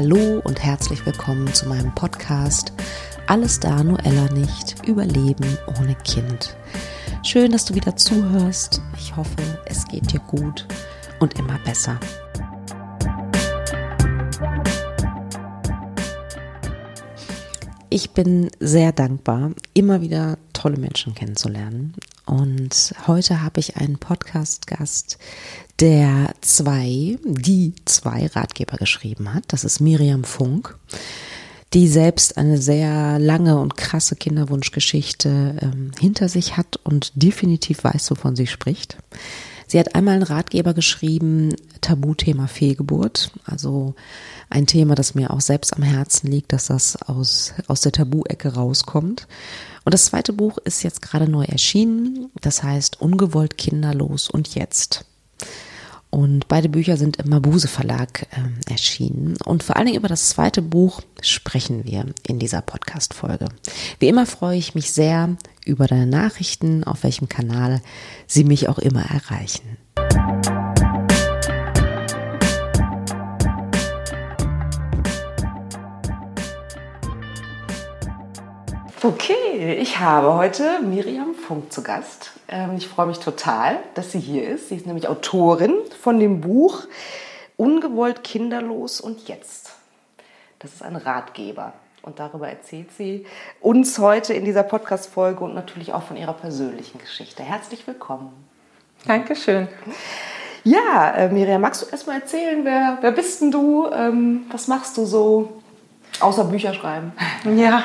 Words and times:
Hallo 0.00 0.40
und 0.44 0.62
herzlich 0.62 1.04
willkommen 1.04 1.52
zu 1.52 1.66
meinem 1.66 1.92
Podcast 1.92 2.72
Alles 3.26 3.58
da, 3.58 3.82
nur 3.82 3.98
Ella 4.06 4.32
nicht, 4.32 4.76
Überleben 4.86 5.58
ohne 5.80 5.96
Kind. 5.96 6.56
Schön, 7.24 7.50
dass 7.50 7.64
du 7.64 7.74
wieder 7.74 7.96
zuhörst. 7.96 8.80
Ich 8.96 9.16
hoffe, 9.16 9.34
es 9.64 9.84
geht 9.88 10.12
dir 10.12 10.20
gut 10.20 10.68
und 11.18 11.36
immer 11.36 11.58
besser. 11.64 11.98
Ich 17.90 18.12
bin 18.12 18.52
sehr 18.60 18.92
dankbar, 18.92 19.50
immer 19.74 20.00
wieder 20.00 20.38
tolle 20.52 20.76
Menschen 20.76 21.16
kennenzulernen. 21.16 21.94
Und 22.24 22.94
heute 23.08 23.42
habe 23.42 23.58
ich 23.58 23.78
einen 23.78 23.98
Podcast-Gast, 23.98 25.18
der 25.80 26.34
zwei, 26.40 27.18
die 27.24 27.74
zwei 27.84 28.26
Ratgeber 28.26 28.76
geschrieben 28.76 29.32
hat. 29.34 29.44
Das 29.48 29.64
ist 29.64 29.80
Miriam 29.80 30.24
Funk, 30.24 30.76
die 31.72 31.88
selbst 31.88 32.36
eine 32.36 32.58
sehr 32.58 33.18
lange 33.18 33.58
und 33.58 33.76
krasse 33.76 34.16
Kinderwunschgeschichte 34.16 35.56
ähm, 35.60 35.92
hinter 35.98 36.28
sich 36.28 36.56
hat 36.56 36.76
und 36.82 37.12
definitiv 37.14 37.84
weiß, 37.84 38.10
wovon 38.10 38.34
sie 38.34 38.46
spricht. 38.46 38.96
Sie 39.68 39.78
hat 39.78 39.94
einmal 39.94 40.14
einen 40.14 40.22
Ratgeber 40.22 40.72
geschrieben, 40.72 41.54
Tabuthema 41.82 42.46
Fehlgeburt, 42.46 43.30
also 43.44 43.94
ein 44.48 44.66
Thema, 44.66 44.94
das 44.94 45.14
mir 45.14 45.30
auch 45.30 45.42
selbst 45.42 45.76
am 45.76 45.82
Herzen 45.82 46.30
liegt, 46.30 46.54
dass 46.54 46.68
das 46.68 46.96
aus, 47.02 47.52
aus 47.66 47.82
der 47.82 47.92
Tabu-Ecke 47.92 48.54
rauskommt. 48.54 49.28
Und 49.84 49.92
das 49.92 50.06
zweite 50.06 50.32
Buch 50.32 50.56
ist 50.56 50.82
jetzt 50.82 51.02
gerade 51.02 51.30
neu 51.30 51.44
erschienen, 51.44 52.30
das 52.40 52.62
heißt 52.62 53.02
Ungewollt 53.02 53.58
kinderlos 53.58 54.30
und 54.30 54.54
jetzt. 54.54 55.04
Und 56.10 56.48
beide 56.48 56.68
Bücher 56.68 56.96
sind 56.96 57.18
im 57.18 57.30
Mabuse 57.30 57.68
Verlag 57.68 58.26
äh, 58.30 58.70
erschienen. 58.70 59.36
Und 59.44 59.62
vor 59.62 59.76
allen 59.76 59.86
Dingen 59.86 59.98
über 59.98 60.08
das 60.08 60.30
zweite 60.30 60.62
Buch 60.62 61.02
sprechen 61.20 61.84
wir 61.84 62.06
in 62.26 62.38
dieser 62.38 62.62
Podcast-Folge. 62.62 63.46
Wie 63.98 64.08
immer 64.08 64.26
freue 64.26 64.58
ich 64.58 64.74
mich 64.74 64.92
sehr 64.92 65.36
über 65.64 65.86
deine 65.86 66.06
Nachrichten, 66.06 66.84
auf 66.84 67.02
welchem 67.02 67.28
Kanal 67.28 67.82
sie 68.26 68.44
mich 68.44 68.68
auch 68.68 68.78
immer 68.78 69.02
erreichen. 69.02 69.77
Okay, 79.00 79.76
ich 79.80 80.00
habe 80.00 80.34
heute 80.34 80.80
Miriam 80.82 81.32
Funk 81.36 81.72
zu 81.72 81.84
Gast. 81.84 82.32
Ähm, 82.48 82.74
ich 82.76 82.88
freue 82.88 83.06
mich 83.06 83.20
total, 83.20 83.78
dass 83.94 84.10
sie 84.10 84.18
hier 84.18 84.48
ist. 84.48 84.70
Sie 84.70 84.74
ist 84.74 84.86
nämlich 84.86 85.06
Autorin 85.06 85.74
von 86.02 86.18
dem 86.18 86.40
Buch 86.40 86.82
Ungewollt 87.56 88.24
kinderlos 88.24 89.00
und 89.00 89.28
jetzt. 89.28 89.76
Das 90.58 90.72
ist 90.72 90.82
ein 90.82 90.96
Ratgeber. 90.96 91.74
Und 92.02 92.18
darüber 92.18 92.48
erzählt 92.48 92.88
sie 92.96 93.24
uns 93.60 94.00
heute 94.00 94.34
in 94.34 94.44
dieser 94.44 94.64
Podcast-Folge 94.64 95.44
und 95.44 95.54
natürlich 95.54 95.92
auch 95.92 96.02
von 96.02 96.16
ihrer 96.16 96.32
persönlichen 96.32 96.98
Geschichte. 96.98 97.44
Herzlich 97.44 97.86
willkommen. 97.86 98.32
Dankeschön. 99.06 99.68
Ja, 100.64 101.12
äh, 101.12 101.28
Miriam, 101.28 101.60
magst 101.60 101.82
du 101.82 101.86
erstmal 101.86 102.20
erzählen, 102.20 102.64
wer, 102.64 102.98
wer 103.00 103.12
bist 103.12 103.42
denn 103.42 103.52
du? 103.52 103.86
Ähm, 103.92 104.46
was 104.50 104.66
machst 104.66 104.96
du 104.96 105.04
so? 105.04 105.62
Außer 106.18 106.44
Bücher 106.44 106.74
schreiben. 106.74 107.12
Ja, 107.56 107.84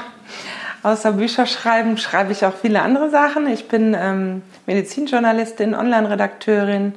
Außer 0.84 1.14
Bücher 1.14 1.45
schreiben 1.45 1.98
schreibe 1.98 2.34
ich 2.34 2.45
auch 2.45 2.53
viele 2.53 2.81
andere 2.81 3.09
Sachen. 3.09 3.48
Ich 3.48 3.70
bin 3.70 3.95
ähm, 3.98 4.42
Medizinjournalistin, 4.66 5.75
Online-Redakteurin, 5.75 6.95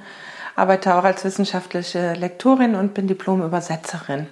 arbeite 0.56 0.96
auch 0.96 1.04
als 1.04 1.24
wissenschaftliche 1.24 2.14
Lektorin 2.14 2.74
und 2.74 2.94
bin 2.94 3.06
Diplom-Übersetzerin. 3.06 4.26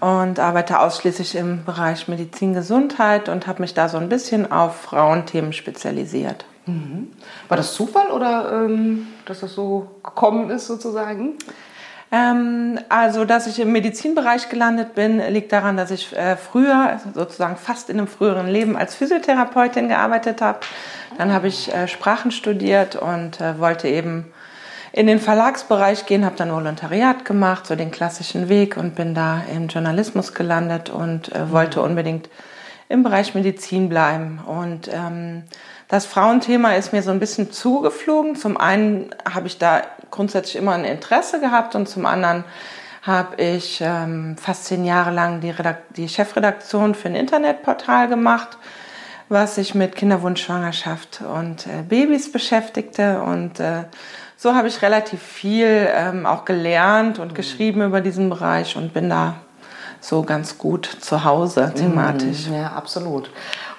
Und 0.00 0.40
arbeite 0.40 0.80
ausschließlich 0.80 1.36
im 1.36 1.64
Bereich 1.64 2.08
Medizin-Gesundheit 2.08 3.28
und 3.28 3.46
habe 3.46 3.62
mich 3.62 3.72
da 3.72 3.88
so 3.88 3.96
ein 3.96 4.08
bisschen 4.08 4.50
auf 4.50 4.82
Frauenthemen 4.82 5.52
spezialisiert. 5.52 6.44
Mhm. 6.66 7.12
War 7.48 7.56
das 7.56 7.72
Zufall 7.72 8.10
oder 8.10 8.64
ähm, 8.64 9.06
dass 9.24 9.40
das 9.40 9.54
so 9.54 9.88
gekommen 10.02 10.50
ist 10.50 10.66
sozusagen? 10.66 11.34
Ähm, 12.12 12.78
also, 12.88 13.24
dass 13.24 13.46
ich 13.46 13.58
im 13.58 13.72
Medizinbereich 13.72 14.48
gelandet 14.48 14.94
bin, 14.94 15.20
liegt 15.32 15.52
daran, 15.52 15.76
dass 15.76 15.90
ich 15.90 16.16
äh, 16.16 16.36
früher, 16.36 17.00
sozusagen 17.14 17.56
fast 17.56 17.90
in 17.90 17.98
einem 17.98 18.06
früheren 18.06 18.46
Leben 18.46 18.76
als 18.76 18.94
Physiotherapeutin 18.94 19.88
gearbeitet 19.88 20.40
habe. 20.40 20.60
Dann 21.18 21.32
habe 21.32 21.48
ich 21.48 21.72
äh, 21.72 21.88
Sprachen 21.88 22.30
studiert 22.30 22.94
und 22.94 23.40
äh, 23.40 23.58
wollte 23.58 23.88
eben 23.88 24.32
in 24.92 25.06
den 25.06 25.18
Verlagsbereich 25.18 26.06
gehen, 26.06 26.24
habe 26.24 26.36
dann 26.36 26.52
Volontariat 26.52 27.24
gemacht, 27.24 27.66
so 27.66 27.74
den 27.74 27.90
klassischen 27.90 28.48
Weg 28.48 28.76
und 28.76 28.94
bin 28.94 29.14
da 29.14 29.42
im 29.54 29.68
Journalismus 29.68 30.32
gelandet 30.32 30.88
und 30.88 31.34
äh, 31.34 31.50
wollte 31.50 31.82
unbedingt 31.82 32.30
im 32.88 33.02
Bereich 33.02 33.34
Medizin 33.34 33.88
bleiben. 33.88 34.40
Und 34.46 34.88
ähm, 34.92 35.42
das 35.88 36.06
Frauenthema 36.06 36.72
ist 36.72 36.92
mir 36.92 37.02
so 37.02 37.10
ein 37.10 37.20
bisschen 37.20 37.52
zugeflogen. 37.52 38.36
Zum 38.36 38.56
einen 38.56 39.14
habe 39.30 39.46
ich 39.46 39.58
da 39.58 39.82
grundsätzlich 40.10 40.56
immer 40.56 40.72
ein 40.72 40.84
Interesse 40.84 41.40
gehabt 41.40 41.74
und 41.74 41.88
zum 41.88 42.06
anderen 42.06 42.44
habe 43.02 43.40
ich 43.40 43.80
ähm, 43.80 44.36
fast 44.36 44.64
zehn 44.64 44.84
Jahre 44.84 45.12
lang 45.12 45.40
die, 45.40 45.54
die, 45.96 46.08
Chefredaktion 46.08 46.96
für 46.96 47.08
ein 47.08 47.14
Internetportal 47.14 48.08
gemacht, 48.08 48.58
was 49.28 49.54
sich 49.54 49.76
mit 49.76 49.94
Kinderwunsch, 49.94 50.42
Schwangerschaft 50.42 51.20
und 51.20 51.68
äh, 51.68 51.82
Babys 51.88 52.32
beschäftigte. 52.32 53.20
Und 53.22 53.60
äh, 53.60 53.84
so 54.36 54.56
habe 54.56 54.66
ich 54.66 54.82
relativ 54.82 55.22
viel 55.22 55.88
ähm, 55.92 56.26
auch 56.26 56.44
gelernt 56.44 57.20
und 57.20 57.32
mhm. 57.32 57.34
geschrieben 57.34 57.82
über 57.82 58.00
diesen 58.00 58.28
Bereich 58.28 58.76
und 58.76 58.92
bin 58.92 59.08
da 59.08 59.36
so 60.00 60.22
ganz 60.22 60.58
gut 60.58 60.86
zu 60.86 61.24
Hause 61.24 61.72
thematisch. 61.74 62.48
Mhm, 62.48 62.54
ja, 62.54 62.72
absolut. 62.72 63.30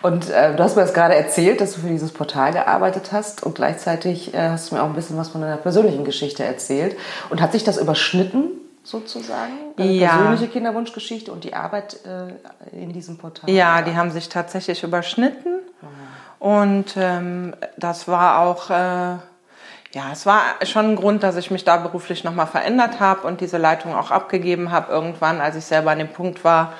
Und 0.07 0.29
äh, 0.29 0.55
du 0.55 0.63
hast 0.63 0.77
mir 0.77 0.83
jetzt 0.83 0.93
gerade 0.93 1.15
erzählt, 1.15 1.59
dass 1.59 1.73
du 1.73 1.81
für 1.81 1.89
dieses 1.89 2.13
Portal 2.13 2.53
gearbeitet 2.53 3.11
hast 3.11 3.43
und 3.43 3.55
gleichzeitig 3.55 4.33
äh, 4.33 4.49
hast 4.49 4.71
du 4.71 4.75
mir 4.75 4.81
auch 4.81 4.87
ein 4.87 4.93
bisschen 4.93 5.17
was 5.17 5.27
von 5.27 5.41
deiner 5.41 5.57
persönlichen 5.57 6.05
Geschichte 6.05 6.45
erzählt. 6.45 6.97
Und 7.29 7.41
hat 7.41 7.51
sich 7.51 7.65
das 7.65 7.77
überschnitten 7.77 8.51
sozusagen? 8.83 9.51
Deine 9.75 9.91
ja. 9.91 10.09
persönliche 10.15 10.47
Kinderwunschgeschichte 10.47 11.29
und 11.29 11.43
die 11.43 11.53
Arbeit 11.53 11.99
äh, 12.05 12.81
in 12.81 12.93
diesem 12.93 13.17
Portal? 13.17 13.49
Ja, 13.49 13.81
die 13.81 13.97
haben 13.97 14.11
sich 14.11 14.29
tatsächlich 14.29 14.81
überschnitten. 14.83 15.55
Mhm. 15.81 15.87
Und 16.39 16.95
ähm, 16.95 17.53
das 17.75 18.07
war 18.07 18.39
auch, 18.39 18.69
äh, 18.69 18.73
ja, 18.73 20.11
es 20.13 20.25
war 20.25 20.41
schon 20.63 20.91
ein 20.91 20.95
Grund, 20.95 21.21
dass 21.21 21.35
ich 21.35 21.51
mich 21.51 21.65
da 21.65 21.75
beruflich 21.75 22.23
nochmal 22.23 22.47
verändert 22.47 23.01
habe 23.01 23.27
und 23.27 23.41
diese 23.41 23.57
Leitung 23.57 23.93
auch 23.93 24.11
abgegeben 24.11 24.71
habe 24.71 24.89
irgendwann, 24.89 25.41
als 25.41 25.57
ich 25.57 25.65
selber 25.65 25.91
an 25.91 25.99
dem 25.99 26.13
Punkt 26.13 26.45
war, 26.45 26.71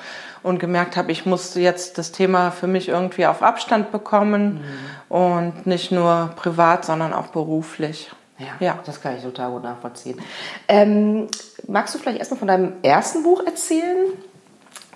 und 0.48 0.58
gemerkt 0.58 0.96
habe, 0.96 1.12
ich 1.12 1.26
muss 1.26 1.54
jetzt 1.54 1.98
das 1.98 2.10
Thema 2.10 2.50
für 2.50 2.66
mich 2.66 2.88
irgendwie 2.88 3.26
auf 3.26 3.42
Abstand 3.42 3.92
bekommen 3.92 4.64
mhm. 5.10 5.14
und 5.14 5.66
nicht 5.66 5.92
nur 5.92 6.30
privat, 6.36 6.86
sondern 6.86 7.12
auch 7.12 7.26
beruflich. 7.26 8.10
Ja, 8.38 8.46
ja, 8.60 8.78
das 8.86 9.02
kann 9.02 9.16
ich 9.16 9.22
total 9.22 9.50
gut 9.50 9.64
nachvollziehen. 9.64 10.20
Ähm, 10.66 11.26
magst 11.66 11.94
du 11.94 11.98
vielleicht 11.98 12.18
erstmal 12.18 12.38
von 12.38 12.48
deinem 12.48 12.72
ersten 12.82 13.22
Buch 13.24 13.44
erzählen? 13.44 14.12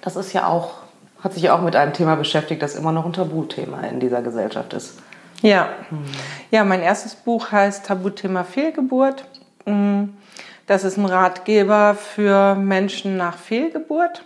Das 0.00 0.16
ist 0.16 0.32
ja 0.32 0.46
auch, 0.46 0.74
hat 1.22 1.34
sich 1.34 1.42
ja 1.42 1.54
auch 1.54 1.60
mit 1.60 1.76
einem 1.76 1.92
Thema 1.92 2.16
beschäftigt, 2.16 2.62
das 2.62 2.74
immer 2.74 2.92
noch 2.92 3.04
ein 3.04 3.12
Tabuthema 3.12 3.82
in 3.82 4.00
dieser 4.00 4.22
Gesellschaft 4.22 4.72
ist. 4.72 4.94
Ja, 5.42 5.68
mhm. 5.90 6.04
ja 6.50 6.64
mein 6.64 6.80
erstes 6.80 7.14
Buch 7.14 7.52
heißt 7.52 7.84
Tabuthema 7.84 8.44
Fehlgeburt. 8.44 9.24
Mm, 9.66 10.04
das 10.66 10.84
ist 10.84 10.96
ein 10.96 11.04
Ratgeber 11.04 11.94
für 11.94 12.54
Menschen 12.54 13.18
nach 13.18 13.36
Fehlgeburt. 13.36 14.24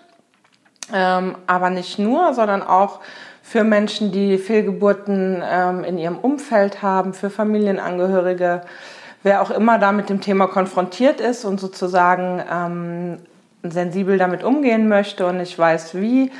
Ähm, 0.93 1.37
aber 1.47 1.71
nicht 1.71 1.99
nur, 1.99 2.35
sondern 2.35 2.63
auch 2.63 3.01
für 3.43 3.65
Menschen, 3.65 4.13
die 4.13 4.39
Fehlgeburten 4.39 5.43
ähm, 5.45 5.85
in 5.85 5.99
ihrem 5.99 6.19
Umfeld 6.19 6.83
haben, 6.83 7.15
für 7.15 7.31
Familienangehörige, 7.31 8.63
wer 9.23 9.43
auch 9.43 9.51
immer 9.51 9.79
da 9.79 9.93
mit 9.93 10.09
dem 10.09 10.21
Thema 10.21 10.47
konfrontiert 10.47 11.21
ist 11.21 11.45
und 11.45 11.61
sozusagen 11.61 12.43
ähm, 12.51 13.19
sensibel 13.63 14.19
damit 14.19 14.45
umgehen 14.45 14.89
möchte 14.89 15.27
und 15.27 15.39
nicht 15.39 15.59
weiß 15.59 15.95
wie. 15.97 16.31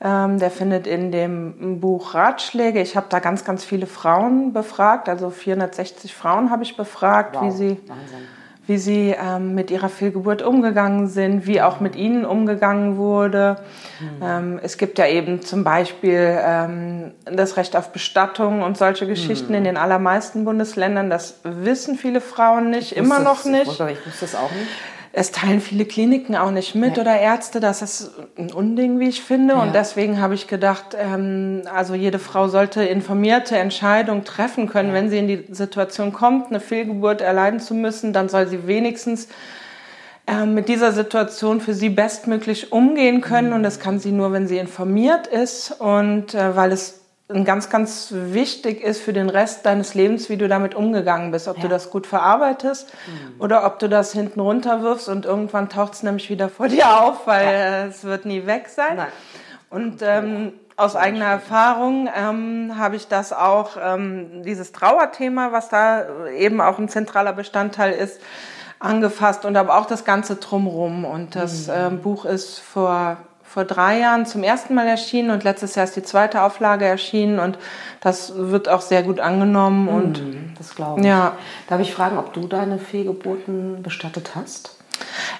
Ähm, 0.00 0.38
der 0.38 0.52
findet 0.52 0.86
in 0.86 1.10
dem 1.10 1.80
Buch 1.80 2.14
Ratschläge. 2.14 2.80
Ich 2.80 2.96
habe 2.96 3.06
da 3.08 3.18
ganz, 3.18 3.44
ganz 3.44 3.64
viele 3.64 3.86
Frauen 3.86 4.52
befragt, 4.52 5.08
also 5.08 5.30
460 5.30 6.14
Frauen 6.14 6.50
habe 6.50 6.62
ich 6.62 6.76
befragt, 6.76 7.34
wow, 7.34 7.42
wie 7.44 7.50
sie 7.50 7.80
Wahnsinn 7.86 8.37
wie 8.68 8.76
sie 8.76 9.16
ähm, 9.18 9.54
mit 9.54 9.70
ihrer 9.70 9.88
Fehlgeburt 9.88 10.42
umgegangen 10.42 11.08
sind, 11.08 11.46
wie 11.46 11.62
auch 11.62 11.80
mit 11.80 11.96
ihnen 11.96 12.26
umgegangen 12.26 12.98
wurde. 12.98 13.56
Mhm. 13.98 14.22
Ähm, 14.22 14.60
es 14.62 14.76
gibt 14.76 14.98
ja 14.98 15.06
eben 15.06 15.40
zum 15.40 15.64
Beispiel 15.64 16.38
ähm, 16.38 17.12
das 17.24 17.56
Recht 17.56 17.76
auf 17.76 17.92
Bestattung 17.92 18.62
und 18.62 18.76
solche 18.76 19.06
Geschichten 19.06 19.48
mhm. 19.48 19.58
in 19.58 19.64
den 19.64 19.76
allermeisten 19.78 20.44
Bundesländern. 20.44 21.08
Das 21.08 21.40
wissen 21.44 21.96
viele 21.96 22.20
Frauen 22.20 22.68
nicht, 22.68 22.92
immer 22.92 23.20
noch 23.20 23.46
nicht. 23.46 23.62
Ich 23.62 23.78
wusste 23.78 24.20
das 24.20 24.34
auch 24.34 24.52
nicht 24.52 24.68
es 25.12 25.32
teilen 25.32 25.60
viele 25.60 25.84
Kliniken 25.84 26.36
auch 26.36 26.50
nicht 26.50 26.74
mit 26.74 26.96
ja. 26.96 27.02
oder 27.02 27.18
Ärzte. 27.18 27.60
Das 27.60 27.82
ist 27.82 28.12
ein 28.36 28.52
Unding, 28.52 29.00
wie 29.00 29.08
ich 29.08 29.22
finde. 29.22 29.54
Ja. 29.54 29.62
Und 29.62 29.74
deswegen 29.74 30.20
habe 30.20 30.34
ich 30.34 30.46
gedacht, 30.46 30.96
ähm, 30.98 31.62
also 31.72 31.94
jede 31.94 32.18
Frau 32.18 32.48
sollte 32.48 32.82
informierte 32.82 33.56
Entscheidungen 33.56 34.24
treffen 34.24 34.68
können, 34.68 34.90
ja. 34.90 34.94
wenn 34.94 35.10
sie 35.10 35.18
in 35.18 35.28
die 35.28 35.44
Situation 35.50 36.12
kommt, 36.12 36.48
eine 36.48 36.60
Fehlgeburt 36.60 37.20
erleiden 37.20 37.60
zu 37.60 37.74
müssen, 37.74 38.12
dann 38.12 38.28
soll 38.28 38.46
sie 38.48 38.66
wenigstens 38.66 39.28
äh, 40.26 40.44
mit 40.44 40.68
dieser 40.68 40.92
Situation 40.92 41.60
für 41.60 41.74
sie 41.74 41.88
bestmöglich 41.88 42.72
umgehen 42.72 43.22
können. 43.22 43.54
Und 43.54 43.62
das 43.62 43.80
kann 43.80 43.98
sie 43.98 44.12
nur, 44.12 44.32
wenn 44.32 44.46
sie 44.46 44.58
informiert 44.58 45.26
ist 45.26 45.80
und 45.80 46.34
äh, 46.34 46.54
weil 46.54 46.70
es 46.72 47.00
ganz, 47.28 47.68
ganz 47.68 48.08
wichtig 48.10 48.82
ist 48.82 49.02
für 49.02 49.12
den 49.12 49.28
Rest 49.28 49.66
deines 49.66 49.94
Lebens, 49.94 50.30
wie 50.30 50.38
du 50.38 50.48
damit 50.48 50.74
umgegangen 50.74 51.30
bist. 51.30 51.46
Ob 51.46 51.56
ja. 51.56 51.62
du 51.62 51.68
das 51.68 51.90
gut 51.90 52.06
verarbeitest 52.06 52.92
mhm. 53.06 53.40
oder 53.40 53.66
ob 53.66 53.78
du 53.78 53.88
das 53.88 54.12
hinten 54.12 54.40
runterwirfst 54.40 55.08
und 55.08 55.26
irgendwann 55.26 55.68
taucht 55.68 55.94
es 55.94 56.02
nämlich 56.02 56.30
wieder 56.30 56.48
vor 56.48 56.68
dir 56.68 57.00
auf, 57.00 57.26
weil 57.26 57.44
ja. 57.46 57.84
es 57.86 58.04
wird 58.04 58.24
nie 58.24 58.46
weg 58.46 58.68
sein. 58.68 58.96
Nein. 58.96 59.08
Und 59.70 60.00
ähm, 60.02 60.52
aus 60.76 60.96
eigener 60.96 61.26
Erfahrung 61.26 62.08
ähm, 62.16 62.74
habe 62.78 62.96
ich 62.96 63.08
das 63.08 63.32
auch, 63.32 63.76
ähm, 63.82 64.42
dieses 64.44 64.72
Trauerthema, 64.72 65.52
was 65.52 65.68
da 65.68 66.06
eben 66.30 66.60
auch 66.60 66.78
ein 66.78 66.88
zentraler 66.88 67.34
Bestandteil 67.34 67.92
ist, 67.92 68.20
angefasst 68.78 69.44
und 69.44 69.56
aber 69.56 69.76
auch 69.76 69.86
das 69.86 70.04
Ganze 70.04 70.36
drumrum. 70.36 71.04
Und 71.04 71.34
das 71.34 71.66
mhm. 71.66 71.72
ähm, 71.74 71.98
Buch 71.98 72.24
ist 72.24 72.60
vor, 72.60 73.18
vor 73.58 73.64
drei 73.64 73.98
Jahren 73.98 74.24
zum 74.24 74.44
ersten 74.44 74.72
Mal 74.76 74.86
erschienen 74.86 75.32
und 75.32 75.42
letztes 75.42 75.74
Jahr 75.74 75.82
ist 75.82 75.96
die 75.96 76.04
zweite 76.04 76.42
Auflage 76.42 76.84
erschienen 76.84 77.40
und 77.40 77.58
das 78.00 78.32
wird 78.36 78.68
auch 78.68 78.82
sehr 78.82 79.02
gut 79.02 79.18
angenommen. 79.18 79.86
Mhm, 79.86 79.88
und 79.88 80.22
das 80.56 80.76
glaube 80.76 81.00
ich. 81.00 81.06
Ja. 81.08 81.36
Darf 81.68 81.80
ich 81.80 81.92
fragen, 81.92 82.18
ob 82.18 82.32
du 82.32 82.46
deine 82.46 82.78
Fehlgeburten 82.78 83.82
bestattet 83.82 84.36
hast? 84.36 84.78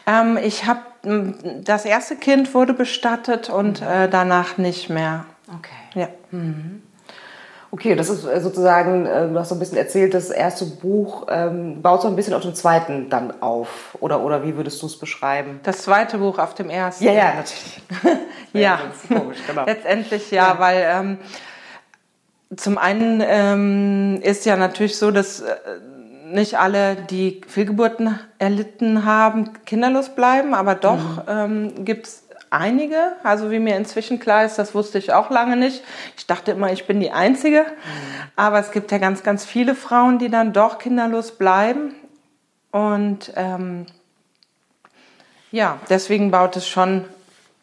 Ähm, 0.05 0.37
ich 0.37 0.67
habe 0.67 0.81
das 1.63 1.85
erste 1.85 2.17
Kind 2.17 2.55
wurde 2.55 2.75
bestattet 2.75 3.51
und 3.51 3.83
mhm. 3.83 3.87
äh, 3.87 4.09
danach 4.09 4.59
nicht 4.59 4.91
mehr. 4.91 5.25
Okay. 5.47 6.01
Ja. 6.01 6.09
Mhm. 6.33 6.83
Okay, 7.71 7.95
das 7.95 8.09
ist 8.09 8.25
äh, 8.25 8.41
sozusagen, 8.41 9.05
äh, 9.05 9.29
du 9.29 9.39
hast 9.39 9.51
so 9.51 9.55
ein 9.55 9.59
bisschen 9.59 9.77
erzählt, 9.77 10.15
das 10.15 10.31
erste 10.31 10.65
Buch 10.65 11.27
ähm, 11.31 11.83
baut 11.83 12.01
so 12.01 12.09
ein 12.09 12.17
bisschen 12.17 12.33
auf 12.33 12.43
dem 12.43 12.55
zweiten 12.55 13.11
dann 13.11 13.43
auf. 13.43 13.97
Oder, 14.01 14.23
oder 14.23 14.43
wie 14.43 14.57
würdest 14.57 14.81
du 14.83 14.87
es 14.87 14.99
beschreiben? 14.99 15.61
Das 15.65 15.83
zweite 15.83 16.19
Buch 16.19 16.39
auf 16.39 16.55
dem 16.55 16.71
ersten. 16.71 17.05
Ja, 17.05 17.13
ja, 17.13 17.35
natürlich. 17.35 17.83
ja, 18.55 18.81
komisch, 19.09 19.39
genau. 19.47 19.67
letztendlich 19.67 20.31
ja, 20.31 20.55
ja. 20.55 20.59
weil 20.59 20.87
ähm, 20.89 21.19
zum 22.57 22.79
einen 22.79 23.23
ähm, 23.27 24.21
ist 24.23 24.47
ja 24.47 24.57
natürlich 24.57 24.97
so, 24.97 25.11
dass 25.11 25.41
äh, 25.41 25.57
nicht 26.25 26.59
alle, 26.59 26.97
die 26.97 27.43
Fehlgeburten 27.47 28.19
erlitten 28.39 29.05
haben, 29.05 29.53
kinderlos 29.67 30.11
bleiben, 30.11 30.55
aber 30.55 30.75
doch 30.75 30.99
mhm. 30.99 31.23
ähm, 31.29 31.85
gibt 31.85 32.07
es 32.07 32.28
einige, 32.51 33.13
also 33.23 33.51
wie 33.51 33.59
mir 33.59 33.77
inzwischen 33.77 34.19
klar 34.19 34.45
ist, 34.45 34.59
das 34.59 34.75
wusste 34.75 34.99
ich 34.99 35.13
auch 35.13 35.31
lange 35.31 35.57
nicht. 35.57 35.83
Ich 36.17 36.27
dachte 36.27 36.53
immer, 36.53 36.73
ich 36.73 36.87
bin 36.87 37.01
die 37.01 37.11
Einzige. 37.11 37.67
Aber 38.37 38.59
es 38.59 38.71
gibt 38.71 38.93
ja 38.93 38.99
ganz, 38.99 39.23
ganz 39.23 39.45
viele 39.45 39.75
Frauen, 39.75 40.19
die 40.19 40.31
dann 40.31 40.53
doch 40.53 40.79
kinderlos 40.79 41.33
bleiben. 41.33 41.95
Und 42.71 43.33
ähm, 43.37 43.87
ja, 45.51 45.79
deswegen 45.89 46.31
baut 46.31 46.57
es 46.57 46.69
schon 46.69 47.05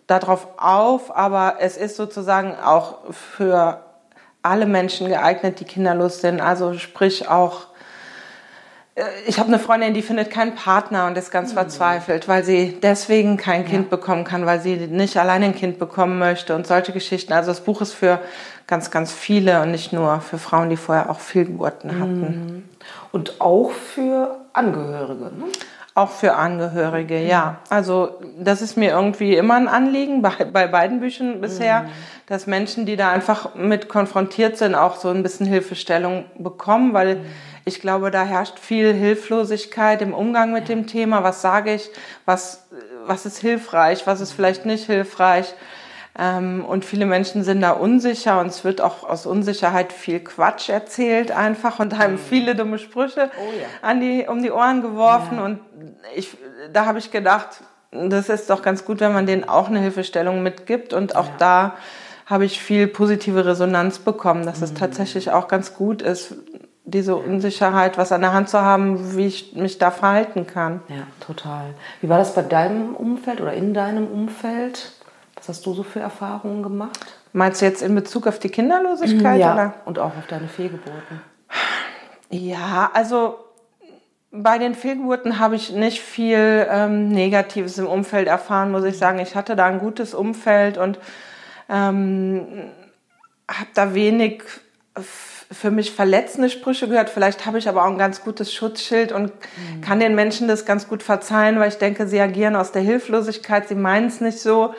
darauf 0.08 0.48
auf, 0.58 1.16
aber 1.16 1.58
es 1.60 1.78
ist 1.78 1.96
sozusagen 1.96 2.56
auch 2.56 3.12
für 3.12 3.84
alle 4.42 4.66
Menschen 4.66 5.08
geeignet, 5.08 5.60
die 5.60 5.66
kinderlos 5.66 6.22
sind. 6.22 6.42
Also 6.42 6.78
sprich 6.78 7.28
auch 7.28 7.68
ich 9.28 9.40
habe 9.40 9.50
eine 9.50 9.60
Freundin, 9.60 9.94
die 9.94 10.02
findet 10.02 10.32
keinen 10.32 10.56
Partner 10.56 11.08
und 11.08 11.18
ist 11.18 11.30
ganz 11.30 11.52
mhm. 11.52 11.56
verzweifelt, 11.56 12.30
weil 12.30 12.46
sie 12.46 12.78
deswegen 12.82 13.36
kein 13.36 13.66
Kind 13.66 13.86
ja. 13.86 13.90
bekommen 13.90 14.24
kann, 14.24 14.46
weil 14.46 14.62
sie 14.62 14.76
nicht 14.76 15.18
alleine 15.18 15.46
ein 15.46 15.56
Kind 15.56 15.80
bekommen 15.80 16.18
möchte 16.18 16.56
und 16.56 16.66
solche 16.66 16.94
Geschichten. 16.94 17.34
Also 17.34 17.52
das 17.52 17.60
Buch 17.60 17.82
ist 17.82 17.94
für 17.94 18.20
ganz, 18.68 18.92
ganz 18.92 19.12
viele 19.12 19.62
und 19.62 19.72
nicht 19.72 19.92
nur 19.92 20.22
für 20.22 20.38
Frauen, 20.38 20.70
die 20.70 20.78
vorher 20.78 21.10
auch 21.10 21.20
Fehlgeburten 21.20 22.00
hatten. 22.00 22.22
Mhm. 22.22 22.64
Und 23.12 23.42
auch 23.42 23.72
für 23.72 24.38
Angehörige, 24.54 25.26
ne? 25.26 25.46
Auch 25.94 26.10
für 26.10 26.36
Angehörige, 26.36 27.20
mhm. 27.20 27.28
ja. 27.28 27.58
Also 27.70 28.20
das 28.40 28.62
ist 28.62 28.78
mir 28.78 28.92
irgendwie 28.92 29.36
immer 29.36 29.56
ein 29.56 29.68
Anliegen 29.68 30.22
bei, 30.22 30.46
bei 30.46 30.68
beiden 30.68 31.02
Büchern 31.02 31.42
bisher, 31.42 31.84
mhm. 31.84 31.88
dass 32.28 32.48
Menschen, 32.48 32.86
die 32.86 32.96
da 32.96 33.12
einfach 33.12 33.56
mit 33.56 33.90
konfrontiert 33.90 34.58
sind, 34.58 34.74
auch 34.74 34.96
so 34.96 35.10
ein 35.10 35.22
bisschen 35.22 35.46
Hilfestellung 35.46 36.26
bekommen, 36.38 36.94
weil 36.94 37.18
mhm 37.18 37.26
ich 37.66 37.82
glaube, 37.82 38.12
da 38.12 38.24
herrscht 38.24 38.60
viel 38.60 38.94
Hilflosigkeit 38.94 40.02
im 40.04 40.14
Umgang 40.14 40.54
mit 40.54 40.70
dem 40.70 40.86
Thema. 40.86 41.24
Was 41.24 41.42
sage 41.42 41.74
ich? 41.74 41.90
Was, 42.26 42.68
was 43.06 43.26
ist 43.26 43.40
hilfreich? 43.40 44.06
Was 44.06 44.22
ist 44.22 44.34
vielleicht 44.34 44.66
nicht 44.66 44.86
hilfreich? 44.86 45.56
Ähm, 46.18 46.64
und 46.64 46.86
viele 46.86 47.08
Menschen 47.08 47.44
sind 47.44 47.62
da 47.62 47.72
unsicher 47.72 48.40
und 48.40 48.48
es 48.48 48.64
wird 48.64 48.80
auch 48.80 49.04
aus 49.04 49.26
Unsicherheit 49.26 49.92
viel 49.92 50.22
Quatsch 50.22 50.70
erzählt 50.70 51.32
einfach 51.32 51.80
und 51.80 51.98
haben 51.98 52.14
mhm. 52.14 52.20
viele 52.20 52.56
dumme 52.56 52.78
Sprüche 52.78 53.30
oh 53.38 53.52
ja. 53.60 53.66
an 53.82 54.00
die, 54.00 54.26
um 54.28 54.42
die 54.42 54.52
Ohren 54.52 54.82
geworfen. 54.82 55.38
Ja. 55.38 55.46
Und 55.46 55.60
ich, 56.16 56.38
da 56.72 56.86
habe 56.86 57.00
ich 57.00 57.12
gedacht, 57.12 57.62
das 57.92 58.30
ist 58.30 58.50
doch 58.50 58.62
ganz 58.62 58.86
gut, 58.86 59.02
wenn 59.02 59.12
man 59.12 59.26
denen 59.26 59.44
auch 59.44 59.68
eine 59.68 59.80
Hilfestellung 59.80 60.42
mitgibt. 60.44 60.94
Und 60.94 61.16
auch 61.16 61.28
ja. 61.28 61.36
da 61.40 61.76
habe 62.28 62.46
ich 62.46 62.62
viel 62.62 62.88
positive 62.88 63.46
Resonanz 63.46 64.00
bekommen, 64.00 64.46
dass 64.46 64.60
mhm. 64.60 64.66
es 64.66 64.74
tatsächlich 64.76 65.32
auch 65.32 65.48
ganz 65.48 65.74
gut 65.74 66.02
ist, 66.02 66.36
diese 66.86 67.16
Unsicherheit, 67.16 67.98
was 67.98 68.12
an 68.12 68.22
der 68.22 68.34
Hand 68.34 68.50
zu 68.50 68.62
haben, 68.62 69.18
wie 69.18 69.26
ich 69.26 69.56
mich 69.56 69.80
da 69.80 69.92
verhalten 69.92 70.46
kann. 70.46 70.82
Ja, 70.88 71.08
total. 71.20 71.74
Wie 72.02 72.10
war 72.10 72.20
das 72.20 72.36
bei 72.36 72.44
deinem 72.44 72.96
Umfeld 72.96 73.42
oder 73.42 73.54
in 73.54 73.74
deinem 73.74 74.08
Umfeld? 74.08 74.92
Was 75.36 75.50
hast 75.50 75.66
du 75.66 75.74
so 75.74 75.84
für 75.84 76.00
Erfahrungen 76.00 76.64
gemacht? 76.64 77.18
Meinst 77.34 77.62
du 77.62 77.66
jetzt 77.66 77.82
in 77.82 77.96
Bezug 77.96 78.28
auf 78.28 78.40
die 78.40 78.50
Kinderlosigkeit? 78.50 79.40
Ja, 79.40 79.54
oder? 79.54 79.74
und 79.86 80.00
auch 80.00 80.16
auf 80.18 80.28
deine 80.30 80.48
Fehlgeburten. 80.48 81.22
Ja, 82.30 82.92
also 82.94 83.40
bei 84.32 84.58
den 84.58 84.76
Fehlgeburten 84.76 85.40
habe 85.40 85.56
ich 85.56 85.72
nicht 85.72 86.02
viel 86.02 86.68
ähm, 86.70 87.10
Negatives 87.10 87.78
im 87.78 87.88
Umfeld 87.88 88.28
erfahren, 88.28 88.72
muss 88.72 88.84
ich 88.84 88.98
sagen. 88.98 89.20
Ich 89.20 89.36
hatte 89.36 89.56
da 89.56 89.66
ein 89.66 89.80
gutes 89.80 90.14
Umfeld 90.14 90.78
und 90.78 91.00
ähm, 91.70 92.70
habe 93.50 93.70
da 93.74 93.94
wenig 93.94 94.44
für 95.52 95.72
mich 95.72 95.92
verletzende 95.92 96.50
Sprüche 96.50 96.88
gehört. 96.88 97.10
Vielleicht 97.10 97.46
habe 97.46 97.58
ich 97.58 97.70
aber 97.70 97.84
auch 97.84 97.90
ein 97.90 97.98
ganz 97.98 98.24
gutes 98.24 98.54
Schutzschild 98.54 99.12
und 99.12 99.32
mhm. 99.32 99.82
kann 99.82 100.00
den 100.00 100.16
Menschen 100.16 100.48
das 100.48 100.66
ganz 100.66 100.88
gut 100.88 101.04
verzeihen, 101.04 101.60
weil 101.60 101.70
ich 101.70 101.78
denke, 101.78 102.08
sie 102.08 102.20
agieren 102.20 102.56
aus 102.56 102.72
der 102.72 102.82
Hilflosigkeit, 102.82 103.68
sie 103.68 103.76
meinen 103.76 104.08
es 104.08 104.22
nicht 104.22 104.40
so. 104.40 104.74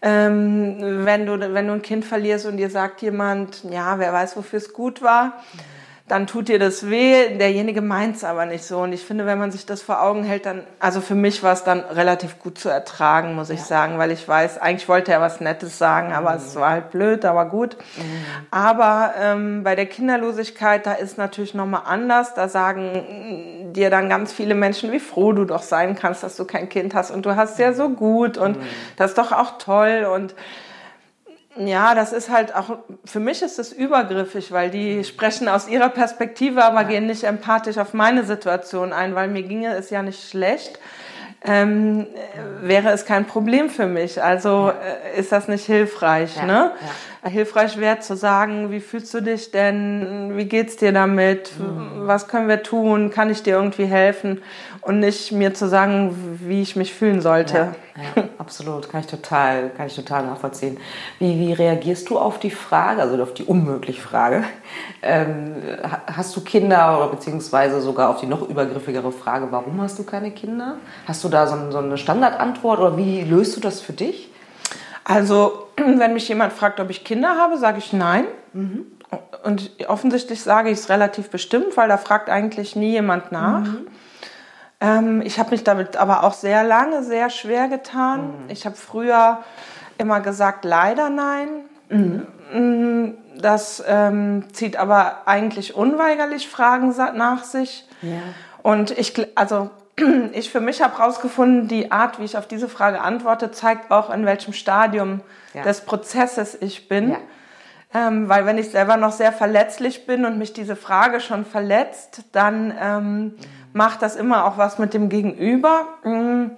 Ähm, 0.00 1.04
wenn, 1.04 1.26
du, 1.26 1.40
wenn 1.54 1.66
du 1.66 1.72
ein 1.72 1.82
Kind 1.82 2.04
verlierst 2.04 2.46
und 2.46 2.56
dir 2.56 2.70
sagt 2.70 3.02
jemand, 3.02 3.64
ja, 3.64 3.98
wer 3.98 4.12
weiß, 4.12 4.36
wofür 4.36 4.58
es 4.58 4.72
gut 4.72 5.02
war. 5.02 5.42
Mhm 5.52 5.77
dann 6.08 6.26
tut 6.26 6.48
dir 6.48 6.58
das 6.58 6.88
weh. 6.90 7.36
Derjenige 7.36 7.80
meint 7.80 8.16
es 8.16 8.24
aber 8.24 8.46
nicht 8.46 8.64
so. 8.64 8.78
Und 8.78 8.92
ich 8.92 9.04
finde, 9.04 9.26
wenn 9.26 9.38
man 9.38 9.52
sich 9.52 9.66
das 9.66 9.82
vor 9.82 10.02
Augen 10.02 10.24
hält, 10.24 10.46
dann, 10.46 10.64
also 10.80 11.00
für 11.00 11.14
mich 11.14 11.42
war 11.42 11.52
es 11.52 11.64
dann 11.64 11.80
relativ 11.80 12.38
gut 12.38 12.58
zu 12.58 12.68
ertragen, 12.68 13.34
muss 13.34 13.50
ich 13.50 13.60
ja. 13.60 13.64
sagen, 13.66 13.98
weil 13.98 14.10
ich 14.10 14.26
weiß, 14.26 14.58
eigentlich 14.58 14.88
wollte 14.88 15.12
er 15.12 15.20
was 15.20 15.40
Nettes 15.40 15.78
sagen, 15.78 16.12
aber 16.12 16.32
mhm. 16.32 16.36
es 16.36 16.56
war 16.56 16.70
halt 16.70 16.90
blöd, 16.90 17.24
aber 17.24 17.46
gut. 17.46 17.76
Mhm. 17.96 18.02
Aber 18.50 19.14
ähm, 19.20 19.62
bei 19.62 19.74
der 19.74 19.86
Kinderlosigkeit, 19.86 20.86
da 20.86 20.94
ist 20.94 21.18
natürlich 21.18 21.54
nochmal 21.54 21.82
anders. 21.84 22.34
Da 22.34 22.48
sagen 22.48 23.72
dir 23.72 23.90
dann 23.90 24.08
ganz 24.08 24.32
viele 24.32 24.54
Menschen, 24.54 24.92
wie 24.92 25.00
froh 25.00 25.32
du 25.32 25.44
doch 25.44 25.62
sein 25.62 25.94
kannst, 25.94 26.22
dass 26.22 26.36
du 26.36 26.44
kein 26.44 26.68
Kind 26.68 26.94
hast 26.94 27.10
und 27.10 27.26
du 27.26 27.36
hast 27.36 27.58
ja 27.58 27.72
so 27.72 27.90
gut 27.90 28.38
und 28.38 28.58
mhm. 28.58 28.66
das 28.96 29.10
ist 29.12 29.18
doch 29.18 29.32
auch 29.32 29.58
toll 29.58 30.08
und 30.12 30.34
ja, 31.58 31.94
das 31.94 32.12
ist 32.12 32.30
halt 32.30 32.54
auch, 32.54 32.78
für 33.04 33.20
mich 33.20 33.42
ist 33.42 33.58
es 33.58 33.72
übergriffig, 33.72 34.52
weil 34.52 34.70
die 34.70 35.04
sprechen 35.04 35.48
aus 35.48 35.68
ihrer 35.68 35.88
Perspektive, 35.88 36.64
aber 36.64 36.82
ja. 36.82 36.88
gehen 36.88 37.06
nicht 37.06 37.24
empathisch 37.24 37.78
auf 37.78 37.94
meine 37.94 38.24
Situation 38.24 38.92
ein, 38.92 39.14
weil 39.14 39.28
mir 39.28 39.42
ginge 39.42 39.74
es 39.74 39.90
ja 39.90 40.02
nicht 40.02 40.28
schlecht. 40.28 40.78
Ähm, 41.44 42.06
wäre 42.62 42.90
es 42.90 43.04
kein 43.04 43.24
Problem 43.26 43.70
für 43.70 43.86
mich. 43.86 44.22
Also 44.22 44.72
ja. 44.72 44.74
äh, 45.14 45.20
ist 45.20 45.30
das 45.30 45.46
nicht 45.46 45.64
hilfreich. 45.66 46.36
Ja. 46.36 46.44
Ne? 46.44 46.70
Hilfreich 47.28 47.78
wäre 47.78 48.00
zu 48.00 48.16
sagen, 48.16 48.70
wie 48.70 48.80
fühlst 48.80 49.12
du 49.14 49.20
dich 49.20 49.50
denn? 49.50 50.36
Wie 50.36 50.46
geht's 50.46 50.76
dir 50.76 50.92
damit? 50.92 51.52
Mhm. 51.58 52.06
Was 52.06 52.28
können 52.28 52.48
wir 52.48 52.62
tun? 52.62 53.10
Kann 53.10 53.30
ich 53.30 53.42
dir 53.42 53.54
irgendwie 53.56 53.86
helfen? 53.86 54.40
und 54.88 55.00
nicht 55.00 55.32
mir 55.32 55.52
zu 55.52 55.68
sagen, 55.68 56.38
wie 56.46 56.62
ich 56.62 56.74
mich 56.74 56.94
fühlen 56.94 57.20
sollte. 57.20 57.74
Ja, 57.96 58.22
ja, 58.22 58.28
absolut, 58.38 58.88
kann 58.88 59.00
ich 59.00 59.06
total, 59.06 59.68
kann 59.68 59.86
ich 59.86 59.94
total 59.94 60.24
nachvollziehen. 60.24 60.78
Wie, 61.18 61.38
wie 61.38 61.52
reagierst 61.52 62.08
du 62.08 62.18
auf 62.18 62.38
die 62.38 62.50
Frage, 62.50 63.02
also 63.02 63.22
auf 63.22 63.34
die 63.34 63.44
unmögliche 63.44 64.00
Frage? 64.00 64.44
Ähm, 65.02 65.56
hast 66.06 66.34
du 66.36 66.40
Kinder 66.40 66.98
oder 66.98 67.08
beziehungsweise 67.08 67.80
sogar 67.80 68.08
auf 68.08 68.20
die 68.20 68.26
noch 68.26 68.48
übergriffigere 68.48 69.12
Frage, 69.12 69.48
warum 69.50 69.80
hast 69.82 69.98
du 69.98 70.04
keine 70.04 70.30
Kinder? 70.30 70.76
Hast 71.06 71.22
du 71.22 71.28
da 71.28 71.46
so, 71.46 71.70
so 71.70 71.78
eine 71.78 71.98
Standardantwort 71.98 72.80
oder 72.80 72.96
wie 72.96 73.22
löst 73.22 73.56
du 73.56 73.60
das 73.60 73.80
für 73.80 73.92
dich? 73.92 74.30
Also, 75.08 75.66
wenn 75.76 76.12
mich 76.12 76.28
jemand 76.28 76.52
fragt, 76.52 76.78
ob 76.78 76.90
ich 76.90 77.02
Kinder 77.02 77.36
habe, 77.36 77.58
sage 77.58 77.78
ich 77.78 77.92
nein. 77.92 78.26
Mhm. 78.52 78.86
Und 79.42 79.70
offensichtlich 79.88 80.42
sage 80.42 80.68
ich 80.68 80.78
es 80.78 80.90
relativ 80.90 81.30
bestimmt, 81.30 81.76
weil 81.76 81.88
da 81.88 81.96
fragt 81.96 82.28
eigentlich 82.28 82.76
nie 82.76 82.90
jemand 82.90 83.32
nach. 83.32 83.64
Mhm. 83.64 83.86
Ähm, 84.80 85.22
ich 85.22 85.38
habe 85.38 85.50
mich 85.50 85.64
damit 85.64 85.96
aber 85.96 86.24
auch 86.24 86.34
sehr 86.34 86.62
lange 86.62 87.02
sehr 87.02 87.30
schwer 87.30 87.68
getan. 87.68 88.44
Mhm. 88.44 88.50
Ich 88.50 88.66
habe 88.66 88.76
früher 88.76 89.38
immer 89.96 90.20
gesagt, 90.20 90.64
leider 90.64 91.08
nein. 91.08 91.48
Mhm. 91.88 92.26
Mm, 92.52 93.14
das 93.40 93.82
ähm, 93.86 94.44
zieht 94.52 94.76
aber 94.76 95.26
eigentlich 95.26 95.74
unweigerlich 95.74 96.48
Fragen 96.48 96.94
nach 97.14 97.44
sich. 97.44 97.88
Ja. 98.02 98.20
Und 98.62 98.90
ich, 98.90 99.14
also 99.36 99.70
ich 100.32 100.50
für 100.50 100.60
mich 100.60 100.82
habe 100.82 100.98
herausgefunden, 100.98 101.68
die 101.68 101.90
Art, 101.92 102.18
wie 102.20 102.24
ich 102.24 102.36
auf 102.36 102.46
diese 102.46 102.68
Frage 102.68 103.00
antworte, 103.00 103.50
zeigt 103.50 103.90
auch, 103.90 104.10
in 104.10 104.24
welchem 104.26 104.52
Stadium 104.52 105.20
Ja. 105.54 105.62
des 105.62 105.82
Prozesses 105.82 106.56
ich 106.60 106.88
bin. 106.88 107.10
Ja. 107.12 107.18
Ähm, 107.94 108.28
weil 108.28 108.44
wenn 108.44 108.58
ich 108.58 108.70
selber 108.70 108.96
noch 108.98 109.12
sehr 109.12 109.32
verletzlich 109.32 110.06
bin 110.06 110.26
und 110.26 110.38
mich 110.38 110.52
diese 110.52 110.76
Frage 110.76 111.20
schon 111.20 111.46
verletzt, 111.46 112.22
dann 112.32 112.74
ähm, 112.78 113.34
macht 113.72 114.02
das 114.02 114.14
immer 114.16 114.44
auch 114.44 114.58
was 114.58 114.78
mit 114.78 114.92
dem 114.92 115.08
Gegenüber. 115.08 115.86
Mm, 116.04 116.50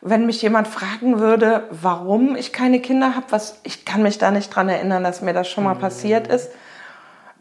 Wenn 0.00 0.26
mich 0.26 0.42
jemand 0.42 0.66
fragen 0.66 1.20
würde, 1.20 1.68
warum 1.70 2.34
ich 2.34 2.52
keine 2.52 2.80
Kinder 2.80 3.14
habe, 3.14 3.26
was 3.30 3.60
ich 3.62 3.84
kann 3.84 4.02
mich 4.02 4.18
da 4.18 4.32
nicht 4.32 4.48
dran 4.50 4.68
erinnern, 4.68 5.04
dass 5.04 5.22
mir 5.22 5.32
das 5.32 5.48
schon 5.48 5.62
mal 5.62 5.76
passiert 5.76 6.26
ist. 6.26 6.50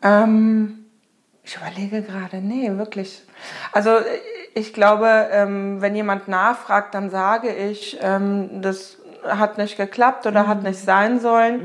Ähm, 0.03 0.85
ich 1.43 1.57
überlege 1.57 2.03
gerade, 2.03 2.37
nee, 2.37 2.69
wirklich. 2.77 3.23
Also 3.71 3.89
ich 4.53 4.73
glaube, 4.73 5.27
ähm, 5.31 5.81
wenn 5.81 5.95
jemand 5.95 6.27
nachfragt, 6.27 6.93
dann 6.93 7.09
sage 7.09 7.49
ich, 7.49 7.97
ähm, 8.01 8.61
das 8.61 8.97
hat 9.23 9.59
nicht 9.59 9.77
geklappt 9.77 10.25
oder 10.25 10.47
hat 10.47 10.63
nicht 10.63 10.79
sein 10.79 11.19
sollen. 11.19 11.61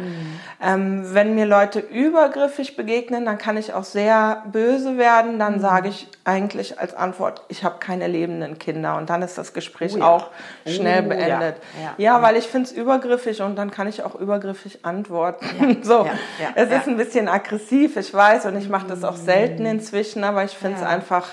Ähm, 0.62 1.06
wenn 1.14 1.34
mir 1.34 1.46
Leute 1.46 1.80
übergriffig 1.80 2.76
begegnen, 2.76 3.24
dann 3.24 3.38
kann 3.38 3.56
ich 3.56 3.72
auch 3.72 3.84
sehr 3.84 4.42
böse 4.52 4.98
werden. 4.98 5.38
Dann 5.38 5.58
sage 5.58 5.88
ich 5.88 6.06
eigentlich 6.24 6.78
als 6.78 6.94
Antwort, 6.94 7.42
ich 7.48 7.64
habe 7.64 7.76
keine 7.80 8.08
lebenden 8.08 8.58
Kinder. 8.58 8.98
Und 8.98 9.08
dann 9.08 9.22
ist 9.22 9.38
das 9.38 9.54
Gespräch 9.54 9.94
Oh 9.94 9.98
ja. 10.00 10.06
auch 10.06 10.26
schnell 10.66 11.06
Oh 11.06 11.12
ja. 11.12 11.16
beendet. 11.16 11.56
Ja. 11.82 11.94
Ja, 11.96 12.22
weil 12.22 12.36
ich 12.36 12.46
finde 12.46 12.66
es 12.68 12.72
übergriffig 12.72 13.40
und 13.40 13.56
dann 13.56 13.70
kann 13.70 13.88
ich 13.88 14.02
auch 14.02 14.14
übergriffig 14.16 14.84
antworten. 14.84 15.78
so, 15.82 16.04
Ja. 16.04 16.10
Ja. 16.42 16.48
es 16.56 16.68
Ja. 16.70 16.76
ist 16.76 16.88
ein 16.88 16.98
bisschen 16.98 17.26
aggressiv, 17.26 17.96
ich 17.96 18.12
weiß, 18.12 18.44
und 18.44 18.56
ich 18.58 18.68
mache 18.68 18.86
das 18.86 19.02
auch 19.02 19.16
selten 19.16 19.64
inzwischen, 19.64 20.24
aber 20.24 20.44
ich 20.44 20.52
finde 20.52 20.76
es 20.76 20.82
Ja. 20.82 20.88
einfach 20.88 21.26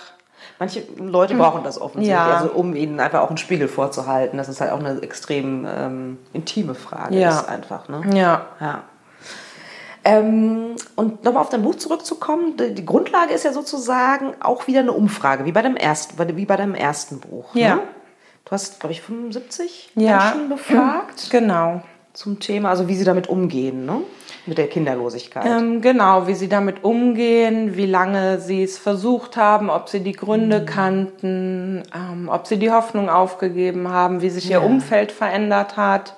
Manche 0.60 0.84
Leute 0.98 1.36
brauchen 1.36 1.64
das 1.64 1.80
offensichtlich, 1.82 2.10
Ja. 2.16 2.38
also 2.38 2.52
um 2.54 2.76
ihnen 2.76 3.00
einfach 3.00 3.22
auch 3.22 3.30
einen 3.30 3.38
Spiegel 3.38 3.68
vorzuhalten. 3.68 4.38
Das 4.38 4.48
ist 4.50 4.62
halt 4.62 4.72
auch 4.72 4.80
eine 4.80 5.02
extrem 5.02 5.66
ähm, 5.68 6.18
intime 6.32 6.76
Frage. 6.76 7.16
Ja. 7.18 7.30
Ist 7.32 7.50
einfach, 7.50 7.90
ne? 7.90 8.02
Ja. 8.14 8.46
Ja. 8.62 8.84
Ähm, 10.06 10.76
und 10.96 11.24
nochmal 11.24 11.42
auf 11.44 11.50
dein 11.50 11.62
Buch 11.64 11.76
zurückzukommen, 11.76 12.58
die, 12.58 12.74
die 12.76 12.86
Grundlage 12.86 13.34
ist 13.34 13.46
ja 13.46 13.54
sozusagen 13.54 14.34
auch 14.42 14.68
wieder 14.68 14.82
eine 14.82 14.92
Umfrage, 14.92 15.46
wie 15.46 15.54
bei 15.54 15.62
deinem 15.62 15.78
ersten, 15.78 16.18
wie 16.36 16.46
bei 16.46 16.58
deinem 16.58 16.76
ersten 16.76 17.20
Buch. 17.20 17.56
Ja. 17.56 17.76
Ne? 17.76 17.82
Du 18.46 18.52
hast, 18.52 18.82
glaube 18.82 18.92
ich, 18.92 19.02
75 19.02 19.92
Ja. 19.96 20.18
Menschen 20.34 20.50
befragt 20.50 21.30
Genau. 21.30 21.82
zum 22.12 22.40
Thema, 22.42 22.70
also 22.70 22.90
wie 22.90 22.96
sie 22.96 23.06
damit 23.06 23.28
umgehen, 23.28 23.86
ne? 23.86 24.02
Mit 24.46 24.58
der 24.58 24.68
Kinderlosigkeit. 24.68 25.46
Ähm, 25.46 25.82
genau, 25.82 26.28
wie 26.28 26.34
sie 26.34 26.50
damit 26.50 26.84
umgehen, 26.84 27.78
wie 27.78 27.86
lange 27.86 28.40
sie 28.40 28.64
es 28.64 28.78
versucht 28.78 29.38
haben, 29.38 29.70
ob 29.70 29.88
sie 29.88 30.02
die 30.02 30.12
Gründe 30.12 30.66
kannten, 30.66 31.84
ähm, 31.96 32.28
ob 32.30 32.48
sie 32.48 32.58
die 32.58 32.72
Hoffnung 32.72 33.10
aufgegeben 33.10 33.88
haben, 33.88 34.22
wie 34.22 34.30
sich 34.30 34.50
ihr 34.50 34.62
Umfeld 34.62 35.14
verändert 35.14 35.78
hat, 35.78 36.18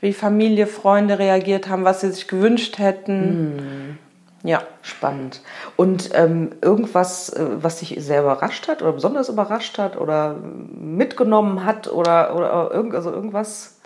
wie 0.00 0.12
Familie, 0.12 0.66
Freunde 0.66 1.18
reagiert 1.18 1.68
haben, 1.68 1.84
was 1.84 2.02
sie 2.02 2.10
sich 2.10 2.28
gewünscht 2.28 2.78
hätten. 2.78 3.98
Ja. 4.42 4.62
Spannend. 4.82 5.40
Und 5.76 6.10
ähm, 6.14 6.50
irgendwas, 6.60 7.28
äh, 7.30 7.46
was 7.54 7.78
dich 7.78 7.96
sehr 7.98 8.22
überrascht 8.22 8.66
hat 8.66 8.82
oder 8.82 8.92
besonders 8.92 9.28
überrascht 9.28 9.78
hat 9.78 9.96
oder 9.96 10.34
mitgenommen 10.34 11.64
hat 11.64 11.90
oder, 11.90 12.34
oder 12.34 12.70
irgend, 12.72 12.96
also 12.96 13.12
irgendwas? 13.12 13.78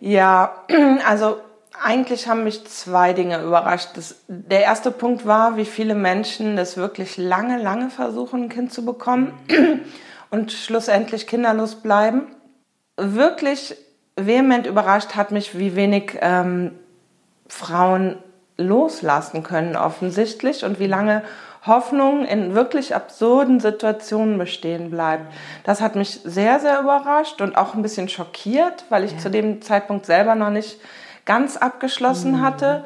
Ja, 0.00 0.64
also 1.08 1.38
eigentlich 1.82 2.28
haben 2.28 2.44
mich 2.44 2.66
zwei 2.66 3.12
Dinge 3.12 3.42
überrascht. 3.42 3.90
Das, 3.94 4.16
der 4.28 4.62
erste 4.62 4.90
Punkt 4.90 5.26
war, 5.26 5.56
wie 5.56 5.64
viele 5.64 5.94
Menschen 5.94 6.56
das 6.56 6.76
wirklich 6.76 7.16
lange, 7.16 7.60
lange 7.60 7.90
versuchen, 7.90 8.44
ein 8.44 8.48
Kind 8.48 8.72
zu 8.72 8.84
bekommen 8.84 9.32
und 10.30 10.52
schlussendlich 10.52 11.26
kinderlos 11.26 11.76
bleiben. 11.76 12.26
Wirklich 12.96 13.76
vehement 14.16 14.66
überrascht 14.66 15.16
hat 15.16 15.30
mich, 15.32 15.58
wie 15.58 15.74
wenig 15.74 16.18
ähm, 16.20 16.72
Frauen 17.48 18.18
loslassen 18.56 19.42
können 19.42 19.74
offensichtlich 19.74 20.64
und 20.64 20.78
wie 20.78 20.86
lange 20.86 21.22
Hoffnung 21.66 22.24
in 22.24 22.54
wirklich 22.54 22.94
absurden 22.94 23.58
Situationen 23.58 24.38
bestehen 24.38 24.90
bleibt. 24.90 25.32
Das 25.64 25.80
hat 25.80 25.96
mich 25.96 26.20
sehr, 26.22 26.60
sehr 26.60 26.80
überrascht 26.80 27.40
und 27.40 27.56
auch 27.56 27.74
ein 27.74 27.82
bisschen 27.82 28.08
schockiert, 28.08 28.84
weil 28.90 29.02
ich 29.04 29.18
zu 29.18 29.30
dem 29.30 29.62
Zeitpunkt 29.62 30.06
selber 30.06 30.34
noch 30.34 30.50
nicht 30.50 30.78
ganz 31.24 31.56
abgeschlossen 31.56 32.42
hatte. 32.42 32.84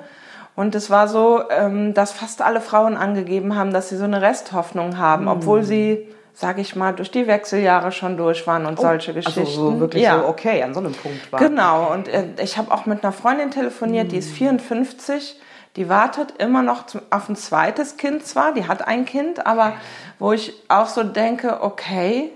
Und 0.55 0.75
es 0.75 0.91
war 0.91 1.07
so, 1.07 1.43
ähm, 1.51 1.95
dass 1.95 2.13
fast 2.13 2.43
alle 2.43 2.61
Frauen 2.61 2.97
angegeben 2.97 3.55
haben, 3.57 3.73
dass 3.73 3.91
sie 3.91 3.97
so 3.97 4.05
eine 4.05 4.21
Resthoffnung 4.23 4.99
haben, 4.99 5.29
obwohl 5.29 5.63
sie, 5.63 6.09
sage 6.35 6.61
ich 6.61 6.75
mal, 6.75 6.93
durch 6.93 7.13
die 7.13 7.29
Wechseljahre 7.29 7.93
schon 7.93 8.17
durch 8.17 8.47
waren 8.47 8.67
und 8.67 8.81
solche 8.81 9.15
Geschichten. 9.15 9.41
Also 9.41 9.53
so 9.53 9.81
wirklich 9.81 10.03
Ja. 10.03 10.19
so 10.19 10.27
okay 10.27 10.63
an 10.65 10.75
so 10.75 10.81
einem 10.81 10.93
Punkt 10.95 11.31
war. 11.31 11.39
Genau, 11.39 11.93
und 11.93 12.09
äh, 12.09 12.25
ich 12.43 12.59
habe 12.59 12.73
auch 12.73 12.87
mit 12.87 13.05
einer 13.05 13.13
Freundin 13.13 13.53
telefoniert, 13.53 14.11
die 14.11 14.19
ist 14.19 14.31
54, 14.31 15.41
die 15.77 15.89
wartet 15.89 16.35
immer 16.39 16.63
noch 16.63 16.87
auf 17.11 17.29
ein 17.29 17.37
zweites 17.37 17.97
Kind 17.97 18.27
zwar, 18.27 18.53
die 18.53 18.67
hat 18.67 18.87
ein 18.89 19.05
Kind, 19.05 19.47
aber 19.47 19.75
wo 20.19 20.33
ich 20.33 20.55
auch 20.67 20.87
so 20.89 21.05
denke, 21.05 21.63
okay, 21.63 22.33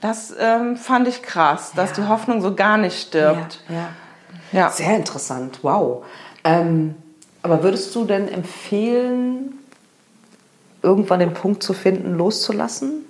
das 0.00 0.34
ähm, 0.36 0.76
fand 0.76 1.06
ich 1.06 1.22
krass, 1.22 1.72
dass 1.76 1.92
die 1.92 2.08
Hoffnung 2.08 2.40
so 2.42 2.56
gar 2.56 2.76
nicht 2.76 3.00
stirbt. 3.00 3.60
Ja, 3.68 3.90
ja. 4.52 4.70
Sehr 4.70 4.96
interessant, 4.96 5.60
wow. 5.62 6.04
Ähm, 6.44 6.94
aber 7.42 7.62
würdest 7.62 7.94
du 7.94 8.04
denn 8.04 8.28
empfehlen, 8.28 9.58
irgendwann 10.82 11.20
den 11.20 11.34
Punkt 11.34 11.62
zu 11.62 11.72
finden, 11.72 12.16
loszulassen? 12.16 13.04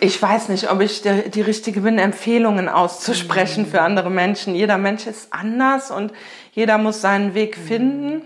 Ich 0.00 0.20
weiß 0.20 0.48
nicht, 0.48 0.70
ob 0.70 0.80
ich 0.80 1.02
die, 1.02 1.30
die 1.30 1.40
Richtige 1.40 1.80
bin, 1.80 1.98
Empfehlungen 1.98 2.68
auszusprechen 2.68 3.66
für 3.66 3.82
andere 3.82 4.10
Menschen. 4.10 4.54
Jeder 4.54 4.78
Mensch 4.78 5.06
ist 5.06 5.32
anders 5.32 5.90
und 5.90 6.12
jeder 6.52 6.78
muss 6.78 7.00
seinen 7.00 7.34
Weg 7.34 7.56
finden. 7.56 8.22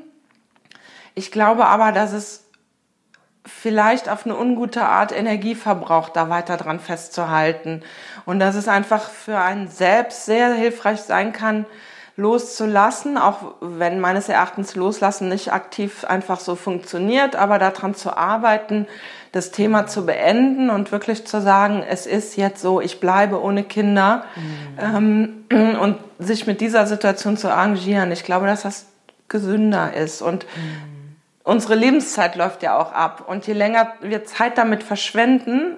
Ich 1.14 1.30
glaube 1.30 1.66
aber, 1.66 1.92
dass 1.92 2.12
es 2.12 2.44
vielleicht 3.44 4.08
auf 4.08 4.24
eine 4.24 4.36
ungute 4.36 4.82
Art 4.82 5.12
Energie 5.12 5.54
verbraucht, 5.54 6.16
da 6.16 6.28
weiter 6.28 6.56
dran 6.56 6.80
festzuhalten. 6.80 7.82
Und 8.24 8.38
dass 8.38 8.54
es 8.54 8.68
einfach 8.68 9.10
für 9.10 9.38
einen 9.38 9.68
selbst 9.68 10.26
sehr 10.26 10.52
hilfreich 10.54 11.00
sein 11.00 11.32
kann, 11.32 11.66
loszulassen, 12.16 13.16
auch 13.16 13.54
wenn 13.60 13.98
meines 13.98 14.28
Erachtens 14.28 14.76
Loslassen 14.76 15.28
nicht 15.28 15.52
aktiv 15.52 16.04
einfach 16.04 16.40
so 16.40 16.56
funktioniert, 16.56 17.36
aber 17.36 17.58
daran 17.58 17.94
zu 17.94 18.16
arbeiten, 18.16 18.86
das 19.32 19.50
Thema 19.50 19.86
zu 19.86 20.04
beenden 20.04 20.68
und 20.68 20.92
wirklich 20.92 21.26
zu 21.26 21.40
sagen, 21.40 21.82
es 21.88 22.06
ist 22.06 22.36
jetzt 22.36 22.60
so, 22.60 22.82
ich 22.82 23.00
bleibe 23.00 23.42
ohne 23.42 23.64
Kinder 23.64 24.24
ähm, 24.78 25.46
und 25.80 25.96
sich 26.18 26.46
mit 26.46 26.60
dieser 26.60 26.86
Situation 26.86 27.38
zu 27.38 27.50
arrangieren. 27.50 28.12
Ich 28.12 28.24
glaube, 28.24 28.46
dass 28.46 28.62
das 28.62 28.86
gesünder 29.28 29.94
ist 29.94 30.20
und 30.20 30.44
unsere 31.44 31.74
Lebenszeit 31.74 32.36
läuft 32.36 32.62
ja 32.62 32.78
auch 32.78 32.92
ab. 32.92 33.24
Und 33.26 33.46
je 33.46 33.54
länger 33.54 33.92
wir 34.00 34.24
Zeit 34.24 34.58
damit 34.58 34.82
verschwenden, 34.82 35.76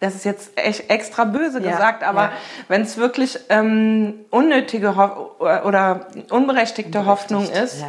das 0.00 0.14
ist 0.14 0.24
jetzt 0.24 0.52
echt 0.58 0.88
extra 0.90 1.24
böse 1.24 1.60
Ja, 1.62 1.72
gesagt, 1.72 2.02
aber 2.02 2.24
ja. 2.24 2.32
wenn 2.68 2.82
es 2.82 2.96
wirklich 2.96 3.38
ähm, 3.50 4.14
unnötige 4.30 4.96
Ho 4.96 5.36
oder 5.38 6.06
unberechtigte 6.30 7.04
Hoffnung 7.04 7.50
ist, 7.50 7.82
ja, 7.82 7.88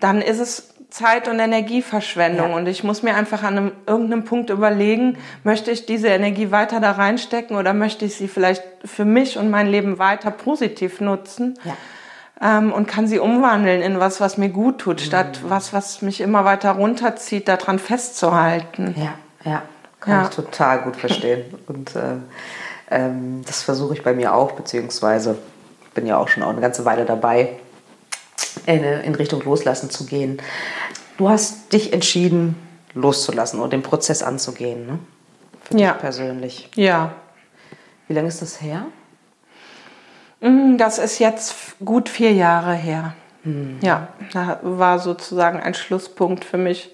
dann 0.00 0.22
ist 0.22 0.40
es 0.40 0.74
Zeit- 0.88 1.28
und 1.28 1.40
Energieverschwendung. 1.40 2.54
Und 2.54 2.68
ich 2.68 2.84
muss 2.84 3.02
mir 3.02 3.16
einfach 3.16 3.42
an 3.42 3.58
einem, 3.58 3.72
irgendeinem 3.84 4.24
Punkt 4.24 4.48
überlegen, 4.50 5.18
möchte 5.42 5.70
ich 5.70 5.86
diese 5.86 6.08
Energie 6.08 6.50
weiter 6.50 6.78
da 6.78 6.92
reinstecken 6.92 7.56
oder 7.56 7.74
möchte 7.74 8.04
ich 8.04 8.14
sie 8.14 8.28
vielleicht 8.28 8.62
für 8.84 9.04
mich 9.04 9.36
und 9.36 9.50
mein 9.50 9.66
Leben 9.66 9.98
weiter 9.98 10.30
positiv 10.30 11.00
nutzen? 11.00 11.58
Ähm, 12.40 12.72
und 12.72 12.86
kann 12.88 13.06
sie 13.06 13.18
umwandeln 13.20 13.80
in 13.80 14.00
was, 14.00 14.20
was 14.20 14.38
mir 14.38 14.48
gut 14.48 14.78
tut, 14.80 15.00
statt 15.00 15.40
was, 15.44 15.72
was 15.72 16.02
mich 16.02 16.20
immer 16.20 16.44
weiter 16.44 16.72
runterzieht, 16.72 17.46
daran 17.48 17.78
festzuhalten. 17.78 18.94
Ja, 18.98 19.14
ja. 19.50 19.62
Kann 20.00 20.12
Ja. 20.14 20.22
ich 20.24 20.30
total 20.34 20.80
gut 20.82 20.96
verstehen. 20.96 21.44
Und 21.68 21.94
äh, 21.94 22.16
ähm, 22.90 23.42
das 23.46 23.62
versuche 23.62 23.94
ich 23.94 24.02
bei 24.02 24.12
mir 24.14 24.34
auch, 24.34 24.52
beziehungsweise 24.52 25.38
bin 25.94 26.06
ja 26.06 26.18
auch 26.18 26.28
schon 26.28 26.42
auch 26.42 26.50
eine 26.50 26.60
ganze 26.60 26.84
Weile 26.84 27.04
dabei, 27.04 27.50
in, 28.66 28.82
in 28.82 29.14
Richtung 29.14 29.40
Loslassen 29.44 29.90
zu 29.90 30.04
gehen. 30.04 30.42
Du 31.16 31.28
hast 31.28 31.72
dich 31.72 31.92
entschieden, 31.92 32.56
loszulassen 32.94 33.60
und 33.60 33.72
den 33.72 33.82
Prozess 33.82 34.22
anzugehen, 34.22 34.86
ne? 34.86 34.98
Für 35.62 35.78
Ja. 35.78 35.92
dich 35.92 36.00
persönlich. 36.00 36.68
Ja. 36.74 37.12
Wie 38.08 38.12
lange 38.14 38.28
ist 38.28 38.42
das 38.42 38.60
her? 38.60 38.86
Mm, 40.48 40.76
Das 40.76 40.98
ist 40.98 41.18
jetzt 41.18 41.76
gut 41.84 42.08
vier 42.08 42.32
Jahre 42.32 42.74
her. 42.74 43.14
Ja, 43.82 44.08
da 44.32 44.58
war 44.62 44.98
sozusagen 44.98 45.60
ein 45.60 45.74
Schlusspunkt 45.74 46.44
für 46.46 46.56
mich. 46.56 46.90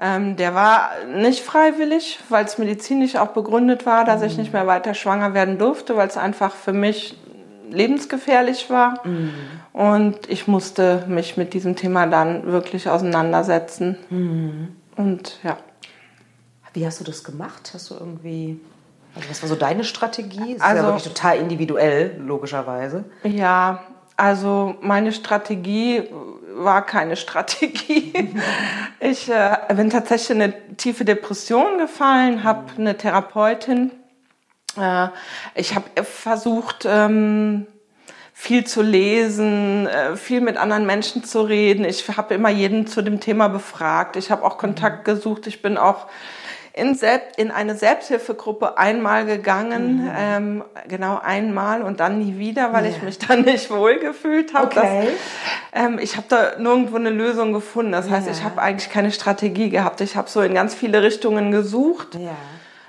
Ähm, 0.00 0.36
der 0.36 0.54
war 0.54 0.90
nicht 1.14 1.42
freiwillig, 1.44 2.18
weil 2.30 2.46
es 2.46 2.56
medizinisch 2.56 3.16
auch 3.16 3.28
begründet 3.28 3.84
war, 3.84 4.04
dass 4.06 4.22
ich 4.22 4.38
nicht 4.38 4.52
mehr 4.54 4.66
weiter 4.66 4.94
schwanger 4.94 5.34
werden 5.34 5.58
durfte, 5.58 5.94
weil 5.96 6.08
es 6.08 6.16
einfach 6.16 6.54
für 6.54 6.72
mich 6.72 7.18
lebensgefährlich 7.70 8.70
war. 8.70 9.02
Und 9.74 10.28
ich 10.30 10.48
musste 10.48 11.04
mich 11.06 11.36
mit 11.36 11.52
diesem 11.54 11.76
Thema 11.76 12.06
dann 12.06 12.46
wirklich 12.46 12.88
auseinandersetzen. 12.88 13.98
Und 14.96 15.38
ja. 15.42 15.58
Wie 16.72 16.86
hast 16.86 17.00
du 17.00 17.04
das 17.04 17.22
gemacht? 17.24 17.72
Hast 17.74 17.90
du 17.90 17.94
irgendwie, 17.94 18.58
also 19.14 19.28
was 19.30 19.42
war 19.42 19.48
so 19.48 19.54
deine 19.56 19.84
Strategie? 19.84 20.54
Das 20.54 20.62
Also- 20.62 20.76
ist 20.78 20.82
ja 20.82 20.86
wirklich 20.88 21.12
total 21.12 21.38
individuell, 21.38 22.16
logischerweise. 22.18 23.04
Ja, 23.24 23.82
also 24.16 24.74
meine 24.80 25.12
Strategie 25.12 26.04
war 26.54 26.84
keine 26.86 27.16
Strategie. 27.16 28.12
Ich 29.04 29.28
äh, 29.28 29.56
bin 29.74 29.90
tatsächlich 29.90 30.30
in 30.30 30.40
eine 30.42 30.76
tiefe 30.76 31.04
Depression 31.04 31.78
gefallen, 31.78 32.44
habe 32.44 32.66
eine 32.78 32.96
Therapeutin. 32.96 33.90
Äh, 34.78 35.08
ich 35.56 35.74
habe 35.74 36.04
versucht, 36.04 36.86
ähm, 36.88 37.66
viel 38.32 38.64
zu 38.64 38.80
lesen, 38.80 39.88
äh, 39.88 40.16
viel 40.16 40.40
mit 40.40 40.56
anderen 40.56 40.86
Menschen 40.86 41.24
zu 41.24 41.42
reden. 41.42 41.84
Ich 41.84 42.06
habe 42.16 42.34
immer 42.34 42.48
jeden 42.48 42.86
zu 42.86 43.02
dem 43.02 43.18
Thema 43.18 43.48
befragt. 43.48 44.14
Ich 44.16 44.30
habe 44.30 44.44
auch 44.44 44.56
Kontakt 44.56 45.04
gesucht. 45.04 45.48
Ich 45.48 45.62
bin 45.62 45.76
auch 45.76 46.06
in, 46.74 46.94
Selb 46.94 47.22
in 47.36 47.50
eine 47.50 47.74
Selbsthilfegruppe 47.76 48.78
einmal 48.78 49.26
gegangen, 49.26 50.10
ähm, 50.16 50.64
genau 50.88 51.18
einmal 51.22 51.82
und 51.82 52.00
dann 52.00 52.18
nie 52.18 52.38
wieder, 52.38 52.72
weil 52.72 52.86
ich 52.86 52.96
Ja. 52.98 53.04
mich 53.04 53.18
dann 53.18 53.42
nicht 53.42 53.70
wohlgefühlt 53.70 54.54
habe. 54.54 54.66
Okay. 54.68 55.08
Ähm, 55.74 55.98
ich 56.00 56.16
habe 56.16 56.26
da 56.28 56.52
nirgendwo 56.58 56.96
eine 56.96 57.10
Lösung 57.10 57.52
gefunden. 57.52 57.92
Das 57.92 58.08
heißt, 58.08 58.26
Ja. 58.26 58.32
ich 58.32 58.42
habe 58.44 58.60
eigentlich 58.62 58.90
keine 58.90 59.10
Strategie 59.12 59.68
gehabt. 59.70 60.00
Ich 60.00 60.16
habe 60.16 60.28
so 60.30 60.40
in 60.40 60.54
ganz 60.54 60.74
viele 60.74 61.02
Richtungen 61.02 61.50
gesucht 61.52 62.14
Ja. 62.14 62.30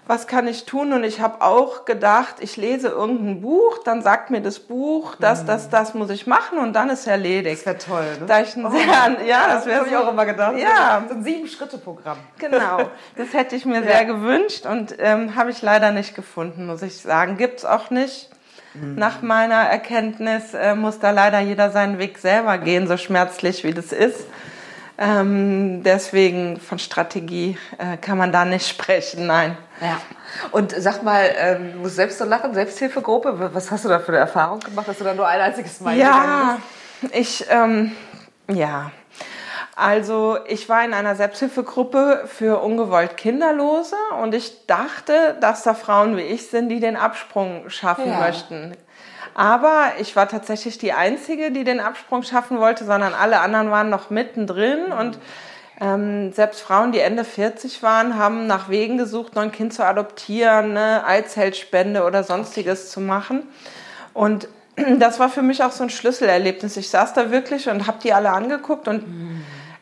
Was 0.05 0.27
kann 0.27 0.47
ich 0.47 0.65
tun? 0.65 0.91
Und 0.91 1.03
ich 1.03 1.21
habe 1.21 1.41
auch 1.41 1.85
gedacht, 1.85 2.35
ich 2.39 2.57
lese 2.57 2.89
irgendein 2.89 3.41
Buch, 3.41 3.79
dann 3.85 4.01
sagt 4.01 4.31
mir 4.31 4.41
das 4.41 4.59
Buch, 4.59 5.15
das, 5.19 5.45
das, 5.45 5.69
das 5.69 5.93
muss 5.93 6.09
ich 6.09 6.27
machen 6.27 6.57
und 6.57 6.73
dann 6.73 6.89
ist 6.89 7.07
erledigt. 7.07 7.65
Das 7.65 7.65
wäre 7.65 7.77
toll, 7.77 8.17
ne? 8.19 8.25
Da 8.25 8.41
ich 8.41 8.55
ein 8.55 8.69
sehr, 8.69 9.25
ja, 9.25 9.47
das 9.47 9.65
wäre 9.65 9.81
hab 9.81 9.87
ich 9.87 9.95
auch 9.95 10.09
immer 10.09 10.25
gedacht. 10.25 10.57
Ja, 10.57 11.03
So 11.07 11.15
ein 11.15 11.23
Sieben-Schritte-Programm. 11.23 12.17
genau. 12.37 12.89
Das 13.15 13.33
hätte 13.33 13.55
ich 13.55 13.65
mir 13.65 13.83
sehr 13.83 14.05
gewünscht 14.05 14.65
und 14.65 14.95
ähm, 14.99 15.35
habe 15.35 15.51
ich 15.51 15.61
leider 15.61 15.91
nicht 15.91 16.15
gefunden, 16.15 16.65
muss 16.65 16.81
ich 16.81 16.97
sagen. 16.97 17.37
Gibt's 17.37 17.63
auch 17.63 17.89
nicht. 17.89 18.29
Nach 18.75 19.21
meiner 19.21 19.61
Erkenntnis 19.61 20.55
äh, 20.55 20.73
muss 20.73 20.97
da 20.97 21.11
leider 21.11 21.39
jeder 21.39 21.69
seinen 21.69 21.99
Weg 21.99 22.17
selber 22.17 22.57
gehen, 22.57 22.87
so 22.87 22.97
schmerzlich 22.97 23.63
wie 23.63 23.71
das 23.71 23.91
ist. 23.91 24.25
Ähm, 24.97 25.83
deswegen 25.83 26.59
von 26.59 26.79
Strategie 26.79 27.57
äh, 27.77 27.97
kann 27.97 28.17
man 28.17 28.31
da 28.31 28.45
nicht 28.45 28.67
sprechen, 28.67 29.27
nein. 29.27 29.57
Ja. 29.83 29.97
Und 30.51 30.73
sag 30.77 31.03
mal, 31.03 31.29
ähm, 31.37 31.73
du 31.73 31.79
musst 31.79 31.95
selbst 31.95 32.17
so 32.17 32.25
lachen, 32.25 32.53
Selbsthilfegruppe, 32.53 33.51
was 33.53 33.69
hast 33.69 33.85
du 33.85 33.89
da 33.89 33.99
für 33.99 34.09
eine 34.09 34.17
Erfahrung 34.19 34.59
gemacht, 34.59 34.87
dass 34.87 34.97
du 34.97 35.03
da 35.03 35.13
nur 35.13 35.27
ein 35.27 35.41
einziges 35.41 35.79
Mal 35.81 35.95
Ja, 35.97 36.57
ich, 37.11 37.45
ähm, 37.49 37.91
ja. 38.51 38.91
Also 39.75 40.37
ich 40.47 40.69
war 40.69 40.85
in 40.85 40.93
einer 40.93 41.15
Selbsthilfegruppe 41.15 42.23
für 42.27 42.61
ungewollt 42.61 43.17
Kinderlose 43.17 43.95
und 44.21 44.35
ich 44.35 44.67
dachte, 44.67 45.35
dass 45.41 45.63
da 45.63 45.73
Frauen 45.73 46.15
wie 46.15 46.21
ich 46.21 46.47
sind, 46.49 46.69
die 46.69 46.79
den 46.79 46.95
Absprung 46.95 47.69
schaffen 47.69 48.09
Ja. 48.09 48.19
möchten. 48.19 48.77
Aber 49.35 49.93
ich 49.99 50.15
war 50.15 50.27
tatsächlich 50.27 50.77
die 50.77 50.93
Einzige, 50.93 51.49
die 51.51 51.63
den 51.63 51.79
Absprung 51.79 52.21
schaffen 52.21 52.59
wollte, 52.59 52.85
sondern 52.85 53.15
alle 53.15 53.39
anderen 53.39 53.71
waren 53.71 53.89
noch 53.89 54.11
mittendrin 54.11 54.91
und 54.91 55.17
ähm, 55.81 56.33
selbst 56.33 56.61
Frauen, 56.61 56.91
die 56.91 56.99
Ende 56.99 57.23
40 57.23 57.83
waren, 57.83 58.17
haben 58.17 58.47
nach 58.47 58.69
Wegen 58.69 58.97
gesucht, 58.97 59.35
noch 59.35 59.43
ein 59.43 59.51
Kind 59.51 59.73
zu 59.73 59.85
adoptieren, 59.85 60.77
eine 60.77 61.05
Eizellspende 61.05 62.03
oder 62.03 62.23
sonstiges 62.23 62.89
zu 62.91 63.01
machen. 63.01 63.43
Und 64.13 64.47
das 64.99 65.19
war 65.19 65.29
für 65.29 65.41
mich 65.41 65.63
auch 65.63 65.71
so 65.71 65.83
ein 65.83 65.89
Schlüsselerlebnis. 65.89 66.77
Ich 66.77 66.89
saß 66.89 67.13
da 67.13 67.31
wirklich 67.31 67.69
und 67.69 67.87
habe 67.87 67.99
die 68.03 68.13
alle 68.13 68.31
angeguckt 68.31 68.87
und 68.87 69.03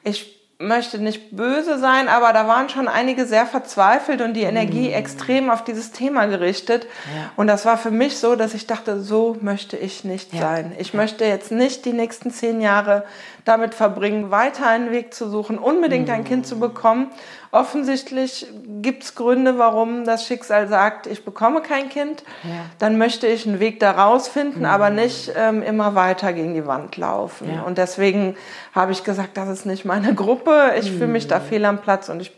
ich 0.03 0.40
möchte 0.61 0.99
nicht 0.99 1.35
böse 1.35 1.77
sein, 1.79 2.07
aber 2.07 2.33
da 2.33 2.47
waren 2.47 2.69
schon 2.69 2.87
einige 2.87 3.25
sehr 3.25 3.45
verzweifelt 3.45 4.21
und 4.21 4.33
die 4.33 4.43
Energie 4.43 4.91
extrem 4.91 5.49
auf 5.49 5.63
dieses 5.63 5.91
Thema 5.91 6.25
gerichtet. 6.27 6.87
Ja. 7.15 7.31
Und 7.35 7.47
das 7.47 7.65
war 7.65 7.77
für 7.77 7.91
mich 7.91 8.17
so, 8.17 8.35
dass 8.35 8.53
ich 8.53 8.67
dachte, 8.67 9.01
so 9.01 9.35
möchte 9.41 9.77
ich 9.77 10.03
nicht 10.03 10.33
Ja. 10.33 10.41
sein. 10.41 10.71
Ich 10.77 10.93
möchte 10.93 11.25
jetzt 11.25 11.51
nicht 11.51 11.85
die 11.85 11.93
nächsten 11.93 12.31
zehn 12.31 12.61
Jahre 12.61 13.03
damit 13.45 13.73
verbringen, 13.73 14.29
weiter 14.31 14.67
einen 14.67 14.91
Weg 14.91 15.13
zu 15.13 15.27
suchen, 15.29 15.57
unbedingt 15.57 16.09
ein 16.09 16.23
Kind 16.23 16.45
zu 16.45 16.59
bekommen. 16.59 17.07
Offensichtlich 17.53 18.47
gibt's 18.81 19.13
Gründe, 19.15 19.57
warum 19.57 20.05
das 20.05 20.25
Schicksal 20.25 20.67
sagt, 20.67 21.05
ich 21.05 21.25
bekomme 21.25 21.61
kein 21.61 21.89
Kind. 21.89 22.23
Ja. 22.43 22.49
Dann 22.79 22.97
möchte 22.97 23.27
ich 23.27 23.45
einen 23.45 23.59
Weg 23.59 23.79
da 23.79 23.91
rausfinden, 23.91 24.65
aber 24.65 24.89
nicht 24.89 25.33
ähm, 25.35 25.61
immer 25.61 25.93
weiter 25.95 26.31
gegen 26.33 26.53
die 26.53 26.65
Wand 26.65 26.95
laufen. 26.97 27.51
Ja. 27.53 27.63
Und 27.63 27.77
deswegen 27.77 28.35
habe 28.73 28.93
ich 28.93 29.03
gesagt, 29.03 29.35
das 29.35 29.49
ist 29.49 29.65
nicht 29.65 29.83
meine 29.85 30.15
Gruppe. 30.15 30.50
Ich 30.79 30.91
fühle 30.91 31.07
mich 31.07 31.27
da 31.27 31.39
fehl 31.39 31.65
am 31.65 31.79
Platz 31.79 32.09
und 32.09 32.21
ich, 32.21 32.31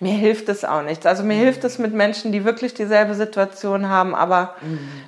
mir 0.00 0.14
hilft 0.14 0.48
es 0.48 0.64
auch 0.64 0.82
nichts. 0.82 1.06
Also 1.06 1.22
mir 1.22 1.36
hilft 1.36 1.64
es 1.64 1.78
mit 1.78 1.94
Menschen, 1.94 2.32
die 2.32 2.44
wirklich 2.44 2.74
dieselbe 2.74 3.14
Situation 3.14 3.88
haben, 3.88 4.14
aber 4.14 4.54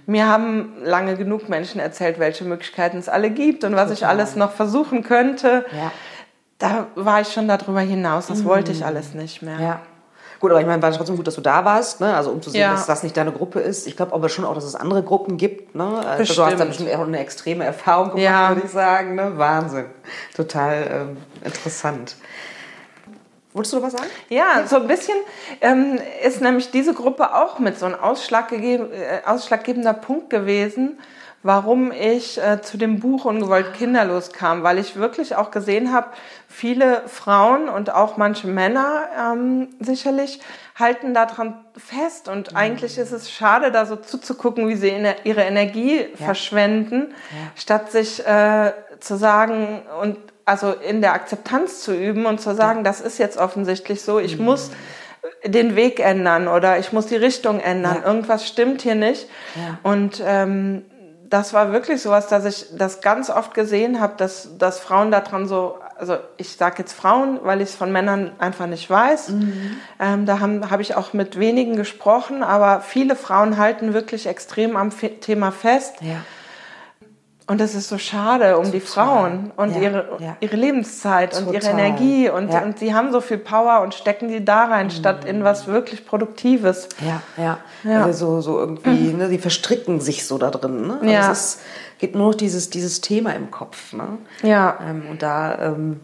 mir 0.06 0.26
haben 0.26 0.74
lange 0.82 1.16
genug 1.16 1.48
Menschen 1.48 1.80
erzählt, 1.80 2.18
welche 2.18 2.44
Möglichkeiten 2.44 2.98
es 2.98 3.08
alle 3.08 3.30
gibt 3.30 3.64
und 3.64 3.76
was 3.76 3.90
ich 3.90 4.00
Total. 4.00 4.16
alles 4.16 4.36
noch 4.36 4.52
versuchen 4.52 5.02
könnte. 5.02 5.64
Ja. 5.76 5.92
Da 6.58 6.86
war 6.94 7.22
ich 7.22 7.28
schon 7.32 7.48
darüber 7.48 7.80
hinaus. 7.80 8.26
Das 8.26 8.44
wollte 8.44 8.72
ich 8.72 8.84
alles 8.84 9.14
nicht 9.14 9.40
mehr. 9.40 9.58
Ja. 9.58 9.80
Gut, 10.40 10.50
aber 10.50 10.60
ich 10.60 10.66
meine, 10.66 10.82
war 10.82 10.90
trotzdem 10.90 11.16
gut, 11.16 11.26
dass 11.26 11.34
du 11.34 11.42
da 11.42 11.64
warst, 11.66 12.00
ne? 12.00 12.14
Also 12.16 12.30
um 12.30 12.40
zu 12.40 12.48
sehen, 12.48 12.62
Ja. 12.62 12.72
dass 12.72 12.86
das 12.86 13.02
nicht 13.02 13.14
deine 13.14 13.30
Gruppe 13.30 13.60
ist. 13.60 13.86
Ich 13.86 13.94
glaube 13.94 14.14
aber 14.14 14.30
schon 14.30 14.46
auch, 14.46 14.54
dass 14.54 14.64
es 14.64 14.74
andere 14.74 15.02
Gruppen 15.02 15.36
gibt, 15.36 15.74
ne? 15.74 15.84
Also 15.84 16.34
du 16.34 16.42
hast 16.44 16.58
da 16.58 16.64
Bestimmt. 16.64 16.94
auch 16.94 17.00
eine 17.00 17.18
extreme 17.18 17.64
Erfahrung 17.64 18.06
gemacht, 18.08 18.22
Ja. 18.22 18.48
würde 18.48 18.62
ich 18.64 18.70
sagen. 18.72 19.14
Ne? 19.16 19.32
Wahnsinn. 19.36 19.84
Total 20.34 20.86
ähm, 21.10 21.16
interessant. 21.44 22.16
Wolltest 23.52 23.72
du 23.74 23.76
noch 23.78 23.84
was 23.84 23.92
sagen? 23.92 24.06
Ja, 24.28 24.66
so 24.66 24.76
ein 24.76 24.86
bisschen 24.86 25.16
ähm, 25.60 25.98
ist 26.24 26.40
nämlich 26.40 26.70
diese 26.70 26.94
Gruppe 26.94 27.34
auch 27.34 27.58
mit 27.58 27.78
so 27.78 27.84
ein 27.86 27.98
ausschlaggegeben, 27.98 28.92
äh, 28.92 29.20
ausschlaggebender 29.26 29.92
Punkt 29.92 30.30
gewesen, 30.30 30.98
warum 31.42 31.90
ich 31.90 32.40
äh, 32.40 32.62
zu 32.62 32.78
dem 32.78 33.00
Buch 33.00 33.24
Ungewollt 33.24 33.74
kinderlos 33.74 34.32
kam, 34.32 34.62
weil 34.62 34.78
ich 34.78 34.96
wirklich 34.96 35.34
auch 35.36 35.50
gesehen 35.50 35.92
habe, 35.92 36.08
viele 36.60 37.02
Frauen 37.06 37.70
und 37.70 37.90
auch 37.94 38.18
manche 38.18 38.46
Männer 38.46 39.04
ähm, 39.18 39.68
sicherlich 39.80 40.40
halten 40.78 41.14
daran 41.14 41.64
fest. 41.74 42.28
Und 42.28 42.54
eigentlich 42.54 42.98
ist 42.98 43.12
es 43.12 43.30
schade, 43.30 43.72
da 43.72 43.86
so 43.86 43.96
zuzugucken, 43.96 44.68
wie 44.68 44.76
sie 44.76 44.92
ihre 45.24 45.40
Energie 45.42 46.06
verschwenden, 46.22 47.14
statt 47.56 47.90
sich 47.90 48.24
äh, 48.26 48.72
zu 49.00 49.16
sagen 49.16 49.82
und 50.02 50.18
also 50.44 50.72
in 50.72 51.00
der 51.00 51.14
Akzeptanz 51.14 51.80
zu 51.80 51.94
üben 51.94 52.26
und 52.26 52.40
zu 52.42 52.54
sagen, 52.54 52.84
das 52.84 53.00
ist 53.00 53.18
jetzt 53.18 53.38
offensichtlich 53.38 54.02
so, 54.02 54.18
ich 54.18 54.38
muss 54.38 54.70
den 55.44 55.76
Weg 55.76 56.00
ändern 56.00 56.46
oder 56.48 56.78
ich 56.78 56.92
muss 56.92 57.06
die 57.06 57.16
Richtung 57.16 57.60
ändern, 57.60 57.98
Ja. 58.02 58.06
irgendwas 58.08 58.46
stimmt 58.46 58.82
hier 58.82 58.96
nicht. 58.96 59.28
Ja. 59.56 59.78
Und 59.82 60.22
ähm, 60.26 60.84
das 61.28 61.54
war 61.54 61.72
wirklich 61.72 62.02
sowas, 62.02 62.26
dass 62.26 62.44
ich 62.44 62.66
das 62.76 63.00
ganz 63.00 63.30
oft 63.30 63.54
gesehen 63.54 64.00
habe, 64.00 64.14
dass, 64.16 64.58
dass 64.58 64.80
Frauen 64.80 65.10
daran 65.12 65.46
so, 65.46 65.78
also 66.00 66.16
ich 66.38 66.56
sage 66.56 66.76
jetzt 66.78 66.92
Frauen, 66.92 67.40
weil 67.42 67.60
ich 67.60 67.70
es 67.70 67.74
von 67.74 67.92
Männern 67.92 68.32
einfach 68.38 68.66
nicht 68.66 68.88
weiß. 68.88 69.28
Ähm, 70.00 70.26
da 70.26 70.40
habe 70.40 70.70
hab 70.70 70.80
ich 70.80 70.96
auch 70.96 71.12
mit 71.12 71.38
wenigen 71.38 71.76
gesprochen, 71.76 72.42
aber 72.42 72.80
viele 72.80 73.16
Frauen 73.16 73.58
halten 73.58 73.92
wirklich 73.92 74.26
extrem 74.26 74.76
am 74.76 74.90
Thema 75.20 75.52
fest. 75.52 75.96
Ja. 76.00 76.24
Und 77.50 77.60
das 77.60 77.74
ist 77.74 77.88
so 77.88 77.98
schade 77.98 78.56
um 78.58 78.70
die 78.70 78.78
Frauen 78.78 79.50
und 79.56 79.74
Ja, 79.74 79.80
ihre, 79.82 80.08
ja. 80.20 80.36
ihre 80.38 80.54
Lebenszeit 80.54 81.36
und 81.36 81.48
ihre 81.52 81.58
Total. 81.58 81.80
Energie 81.80 82.28
und, 82.30 82.52
Ja. 82.52 82.62
und 82.62 82.78
sie 82.78 82.94
haben 82.94 83.10
so 83.10 83.20
viel 83.20 83.38
Power 83.38 83.80
und 83.80 83.92
stecken 83.92 84.28
die 84.28 84.44
da 84.44 84.66
rein, 84.66 84.88
statt 84.90 85.24
in 85.24 85.42
was 85.42 85.66
wirklich 85.66 86.06
Produktives. 86.06 86.88
Ja, 87.04 87.20
ja. 87.42 87.58
Ja. 87.82 88.04
Also 88.04 88.40
so, 88.40 88.40
so 88.40 88.58
irgendwie, 88.60 89.12
ne, 89.16 89.28
die 89.28 89.38
verstricken 89.38 89.98
sich 89.98 90.28
so 90.28 90.38
da 90.38 90.50
drin. 90.50 90.86
Ne? 90.86 90.98
Also 91.00 91.06
Ja. 91.12 91.32
Es 91.32 91.38
ist, 91.56 91.60
geht 91.98 92.14
nur 92.14 92.28
noch 92.28 92.34
dieses, 92.36 92.70
dieses 92.70 93.00
Thema 93.00 93.34
im 93.34 93.50
Kopf. 93.50 93.94
Ne? 93.94 94.06
Ja. 94.44 94.78
Ähm, 94.88 95.02
und 95.10 95.20
da 95.20 95.58
ähm, 95.60 95.98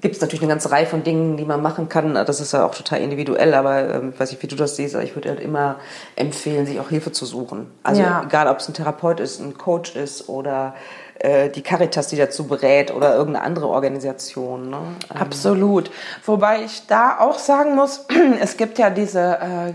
gibt 0.00 0.14
es 0.16 0.20
natürlich 0.20 0.42
eine 0.42 0.48
ganze 0.50 0.70
Reihe 0.70 0.86
von 0.86 1.02
Dingen, 1.02 1.36
die 1.36 1.44
man 1.44 1.60
machen 1.62 1.88
kann. 1.88 2.14
Das 2.14 2.40
ist 2.40 2.52
ja 2.52 2.64
auch 2.64 2.74
total 2.74 3.00
individuell, 3.00 3.54
aber 3.54 3.88
ähm, 3.96 4.10
ich 4.14 4.20
weiß 4.20 4.30
nicht, 4.30 4.42
wie 4.42 4.46
du 4.46 4.56
das 4.56 4.76
siehst, 4.76 4.94
aber 4.94 5.04
ich 5.04 5.14
würde 5.14 5.28
halt 5.28 5.40
immer 5.40 5.76
empfehlen, 6.16 6.66
sich 6.66 6.80
auch 6.80 6.88
Hilfe 6.88 7.12
zu 7.12 7.26
suchen. 7.26 7.70
Also 7.82 8.02
Ja. 8.02 8.22
egal, 8.24 8.48
ob 8.48 8.58
es 8.58 8.68
ein 8.68 8.74
Therapeut 8.74 9.20
ist, 9.20 9.40
ein 9.40 9.58
Coach 9.58 9.96
ist 9.96 10.28
oder 10.28 10.74
äh, 11.18 11.50
die 11.50 11.60
Caritas, 11.62 12.08
die 12.08 12.16
dazu 12.16 12.46
berät 12.46 12.90
oder 12.94 13.14
irgendeine 13.14 13.44
andere 13.44 13.68
Organisation. 13.68 14.70
Ne? 14.70 14.78
Ähm, 15.14 15.20
Absolut. 15.20 15.90
Wobei 16.24 16.62
ich 16.64 16.86
da 16.86 17.18
auch 17.18 17.38
sagen 17.38 17.74
muss, 17.74 18.06
es 18.40 18.56
gibt 18.56 18.78
ja 18.78 18.88
diese 18.90 19.20
äh, 19.38 19.72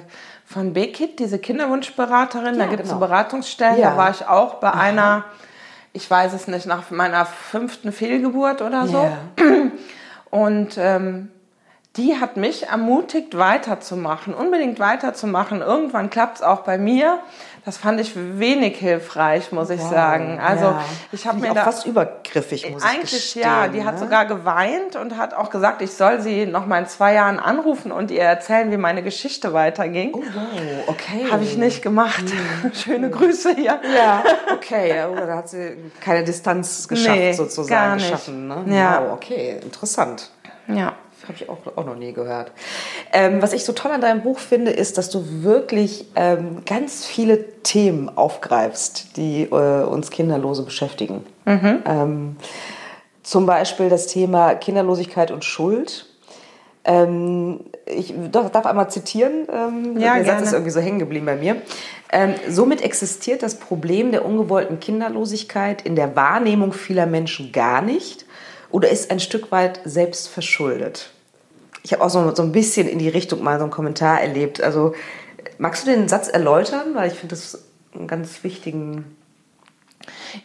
von 0.47 0.73
BKIT, 0.73 1.19
diese 1.19 1.37
Kinderwunschberaterin, 1.39 2.57
da 2.57 2.63
Ja, 2.65 2.69
gibt 2.69 2.83
es 2.83 2.89
genau. 2.89 2.99
Beratungsstellen, 2.99 3.77
Ja. 3.79 3.91
da 3.91 3.97
war 3.97 4.09
ich 4.11 4.27
auch 4.27 4.55
bei 4.55 4.71
einer, 4.71 5.23
ich 5.93 6.09
weiß 6.09 6.33
es 6.33 6.47
nicht, 6.47 6.65
nach 6.65 6.89
meiner 6.91 7.25
fünften 7.25 7.91
Fehlgeburt 7.91 8.61
oder 8.61 8.87
so. 8.87 9.03
Ja. 9.03 9.11
Und 10.35 10.77
ähm, 10.77 11.29
die 11.95 12.19
hat 12.19 12.35
mich 12.35 12.67
ermutigt, 12.67 13.37
weiterzumachen, 13.37 14.33
unbedingt 14.33 14.79
weiterzumachen. 14.81 15.61
Irgendwann 15.61 16.09
klappt 16.09 16.39
es 16.39 16.41
auch 16.41 16.63
bei 16.63 16.77
mir. 16.77 17.19
Das 17.65 17.77
fand 17.77 17.99
ich 17.99 18.13
wenig 18.15 18.77
hilfreich, 18.77 19.51
muss 19.51 19.71
ich 19.71 19.81
wow, 19.81 19.89
sagen. 19.89 20.39
Also 20.39 20.65
ja. 20.65 20.85
ich 21.11 21.25
habe 21.25 21.39
mir 21.39 21.49
auch 21.49 21.55
da 21.55 21.63
fast 21.63 21.87
übergriffig, 21.87 22.69
muss 22.69 22.83
eigentlich 22.83 23.05
ich 23.05 23.11
gestehen, 23.11 23.41
ja. 23.41 23.67
Die 23.67 23.79
ne? 23.79 23.85
hat 23.85 23.97
sogar 23.97 24.27
geweint 24.27 24.95
und 24.95 25.17
hat 25.17 25.33
auch 25.33 25.49
gesagt, 25.49 25.81
ich 25.81 25.91
soll 25.91 26.21
sie 26.21 26.45
noch 26.45 26.67
mal 26.67 26.77
in 26.77 26.85
zwei 26.85 27.15
Jahren 27.15 27.39
anrufen 27.39 27.91
und 27.91 28.11
ihr 28.11 28.21
erzählen, 28.21 28.71
wie 28.71 28.77
meine 28.77 29.01
Geschichte 29.01 29.53
weiterging. 29.53 30.11
Oh 30.13 30.21
wow, 30.21 30.89
okay. 30.89 31.25
Habe 31.31 31.43
ich 31.43 31.57
nicht 31.57 31.81
gemacht. 31.81 32.25
Mhm. 32.25 32.71
Schöne 32.75 33.09
Grüße 33.09 33.55
hier. 33.55 33.81
Ja, 33.95 34.23
okay. 34.53 35.03
Oder 35.11 35.25
da 35.25 35.37
hat 35.37 35.49
sie 35.49 35.75
keine 36.01 36.23
Distanz 36.23 36.87
geschafft, 36.87 37.17
nee, 37.17 37.33
sozusagen 37.33 37.69
gar 37.69 37.95
nicht. 37.95 38.05
geschaffen. 38.05 38.47
Ne? 38.47 38.63
Ja. 38.77 39.01
Wow, 39.01 39.13
okay, 39.13 39.59
interessant. 39.63 40.29
Ja 40.67 40.93
habe 41.27 41.33
ich 41.35 41.49
auch, 41.49 41.57
auch 41.75 41.85
noch 41.85 41.95
nie 41.95 42.13
gehört. 42.13 42.51
Ähm, 43.11 43.41
was 43.41 43.53
ich 43.53 43.65
so 43.65 43.73
toll 43.73 43.91
an 43.91 44.01
deinem 44.01 44.21
Buch 44.21 44.39
finde, 44.39 44.71
ist, 44.71 44.97
dass 44.97 45.09
du 45.09 45.43
wirklich 45.43 46.05
ähm, 46.15 46.63
ganz 46.65 47.05
viele 47.05 47.61
Themen 47.61 48.15
aufgreifst, 48.15 49.17
die 49.17 49.43
äh, 49.43 49.83
uns 49.83 50.09
Kinderlose 50.11 50.63
beschäftigen. 50.63 51.25
Mhm. 51.45 51.83
Ähm, 51.85 52.35
zum 53.23 53.45
Beispiel 53.45 53.89
das 53.89 54.07
Thema 54.07 54.53
Kinderlosigkeit 54.55 55.31
und 55.31 55.43
Schuld. 55.43 56.05
Ähm, 56.83 57.61
ich 57.87 58.13
darf 58.31 58.65
einmal 58.65 58.89
zitieren. 58.91 59.47
Ähm, 59.51 59.97
ja, 59.97 60.15
der 60.15 60.25
Satz 60.25 60.41
ist 60.43 60.53
irgendwie 60.53 60.71
so 60.71 60.79
hängen 60.79 60.99
geblieben 60.99 61.25
bei 61.25 61.35
mir. 61.35 61.57
Ähm, 62.11 62.35
somit 62.47 62.81
existiert 62.81 63.41
das 63.41 63.59
Problem 63.59 64.11
der 64.11 64.25
ungewollten 64.25 64.79
Kinderlosigkeit 64.79 65.81
in 65.81 65.95
der 65.95 66.15
Wahrnehmung 66.15 66.71
vieler 66.71 67.07
Menschen 67.07 67.51
gar 67.51 67.81
nicht 67.81 68.25
oder 68.69 68.89
ist 68.89 69.09
ein 69.09 69.19
Stück 69.19 69.51
weit 69.51 69.79
selbst 69.85 70.27
verschuldet 70.27 71.14
ich 71.85 71.93
habe 71.93 72.03
auch 72.03 72.09
so, 72.09 72.33
so 72.33 72.41
ein 72.41 72.51
bisschen 72.51 72.87
in 72.87 72.97
die 72.97 73.09
Richtung 73.09 73.43
mal 73.43 73.59
so 73.59 73.63
einen 73.63 73.71
Kommentar 73.71 74.19
erlebt. 74.19 74.59
Also 74.59 74.95
magst 75.59 75.85
du 75.85 75.91
den 75.91 76.07
Satz 76.07 76.27
erläutern? 76.27 76.95
Weil 76.95 77.11
ich 77.11 77.13
finde 77.13 77.35
das 77.35 77.63
einen 77.93 78.07
ganz 78.07 78.43
wichtigen. 78.43 79.15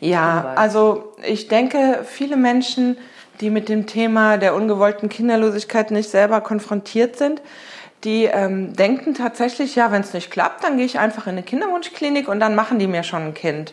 Ja, 0.01 0.53
also 0.57 1.15
ich 1.27 1.49
denke, 1.49 2.05
viele 2.05 2.37
Menschen, 2.37 2.99
die 3.41 3.49
mit 3.49 3.71
dem 3.71 3.87
Thema 3.87 4.37
der 4.37 4.55
ungewollten 4.55 5.09
Kinderlosigkeit 5.09 5.91
nicht 5.91 6.11
selber 6.11 6.43
konfrontiert 6.43 7.17
sind, 7.17 7.41
die 8.05 8.25
ähm, 8.25 8.75
denken 8.75 9.15
tatsächlich, 9.15 9.77
ja, 9.77 9.91
wenn 9.93 10.03
es 10.03 10.13
nicht 10.13 10.31
klappt, 10.31 10.63
dann 10.63 10.77
gehe 10.77 10.87
ich 10.87 10.99
einfach 10.99 11.27
in 11.27 11.33
eine 11.33 11.43
Kinderwunschklinik 11.43 12.29
und 12.29 12.41
dann 12.41 12.55
machen 12.55 12.79
die 12.79 12.87
mir 12.87 13.03
schon 13.03 13.23
ein 13.23 13.35
Kind. 13.35 13.73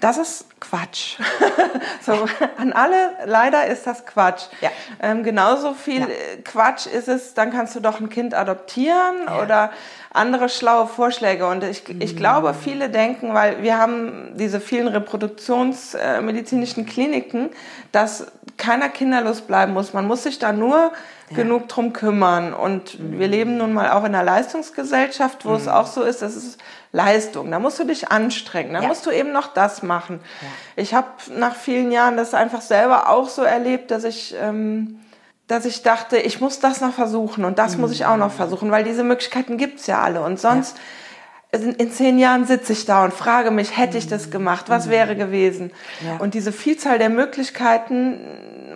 Das 0.00 0.16
ist 0.16 0.46
Quatsch. 0.60 1.18
so, 2.02 2.26
an 2.56 2.72
alle, 2.72 3.16
leider 3.24 3.66
ist 3.66 3.86
das 3.86 4.06
Quatsch. 4.06 4.44
Ja. 4.60 4.70
Ähm, 5.00 5.22
genauso 5.22 5.74
viel 5.74 6.00
ja. 6.00 6.06
Quatsch 6.44 6.86
ist 6.86 7.08
es, 7.08 7.34
dann 7.34 7.50
kannst 7.50 7.74
du 7.74 7.80
doch 7.80 8.00
ein 8.00 8.08
Kind 8.08 8.34
adoptieren 8.34 9.14
ja. 9.26 9.42
oder 9.42 9.72
andere 10.18 10.48
schlaue 10.48 10.86
Vorschläge. 10.86 11.46
Und 11.46 11.64
ich, 11.64 11.84
ich 12.00 12.16
glaube, 12.16 12.54
viele 12.54 12.90
denken, 12.90 13.32
weil 13.34 13.62
wir 13.62 13.78
haben 13.78 14.34
diese 14.34 14.60
vielen 14.60 14.88
reproduktionsmedizinischen 14.88 16.84
Kliniken, 16.84 17.50
dass 17.92 18.26
keiner 18.58 18.88
kinderlos 18.88 19.40
bleiben 19.40 19.72
muss. 19.72 19.94
Man 19.94 20.06
muss 20.06 20.24
sich 20.24 20.38
da 20.38 20.52
nur 20.52 20.92
ja. 21.30 21.36
genug 21.36 21.68
drum 21.68 21.92
kümmern. 21.92 22.52
Und 22.52 22.98
mhm. 22.98 23.18
wir 23.18 23.28
leben 23.28 23.56
nun 23.56 23.72
mal 23.72 23.90
auch 23.92 24.04
in 24.04 24.14
einer 24.14 24.24
Leistungsgesellschaft, 24.24 25.44
wo 25.44 25.50
mhm. 25.50 25.56
es 25.56 25.68
auch 25.68 25.86
so 25.86 26.02
ist, 26.02 26.20
das 26.20 26.36
ist 26.36 26.58
Leistung. 26.92 27.50
Da 27.50 27.58
musst 27.58 27.78
du 27.78 27.84
dich 27.84 28.10
anstrengen. 28.10 28.74
Da 28.74 28.82
ja. 28.82 28.88
musst 28.88 29.06
du 29.06 29.10
eben 29.10 29.32
noch 29.32 29.48
das 29.54 29.82
machen. 29.82 30.20
Ja. 30.42 30.48
Ich 30.76 30.94
habe 30.94 31.08
nach 31.36 31.54
vielen 31.54 31.92
Jahren 31.92 32.16
das 32.16 32.34
einfach 32.34 32.60
selber 32.60 33.08
auch 33.08 33.28
so 33.28 33.42
erlebt, 33.42 33.90
dass 33.90 34.04
ich 34.04 34.34
ähm, 34.40 34.98
dass 35.48 35.64
ich 35.64 35.82
dachte, 35.82 36.18
ich 36.18 36.40
muss 36.40 36.60
das 36.60 36.80
noch 36.80 36.92
versuchen 36.92 37.44
und 37.44 37.58
das 37.58 37.74
mhm. 37.74 37.80
muss 37.80 37.92
ich 37.92 38.04
auch 38.04 38.18
noch 38.18 38.32
mhm. 38.32 38.36
versuchen, 38.36 38.70
weil 38.70 38.84
diese 38.84 39.02
Möglichkeiten 39.02 39.56
gibt's 39.56 39.86
ja 39.86 40.00
alle. 40.00 40.20
Und 40.20 40.38
sonst 40.38 40.76
ja. 41.52 41.58
in, 41.58 41.72
in, 41.72 41.90
zehn 41.90 42.18
Jahren 42.18 42.44
sitze 42.44 42.74
ich 42.74 42.84
da 42.84 43.02
und 43.02 43.14
frage 43.14 43.50
mich, 43.50 43.76
hätte 43.76 43.96
ich 43.96 44.06
das 44.06 44.26
mhm. 44.26 44.30
gemacht, 44.30 44.68
was 44.68 44.86
mhm. 44.86 44.90
wäre 44.90 45.16
gewesen? 45.16 45.72
Ja. 46.06 46.18
Und 46.18 46.34
diese 46.34 46.52
Vielzahl 46.52 46.98
der 46.98 47.08
Möglichkeiten 47.08 48.20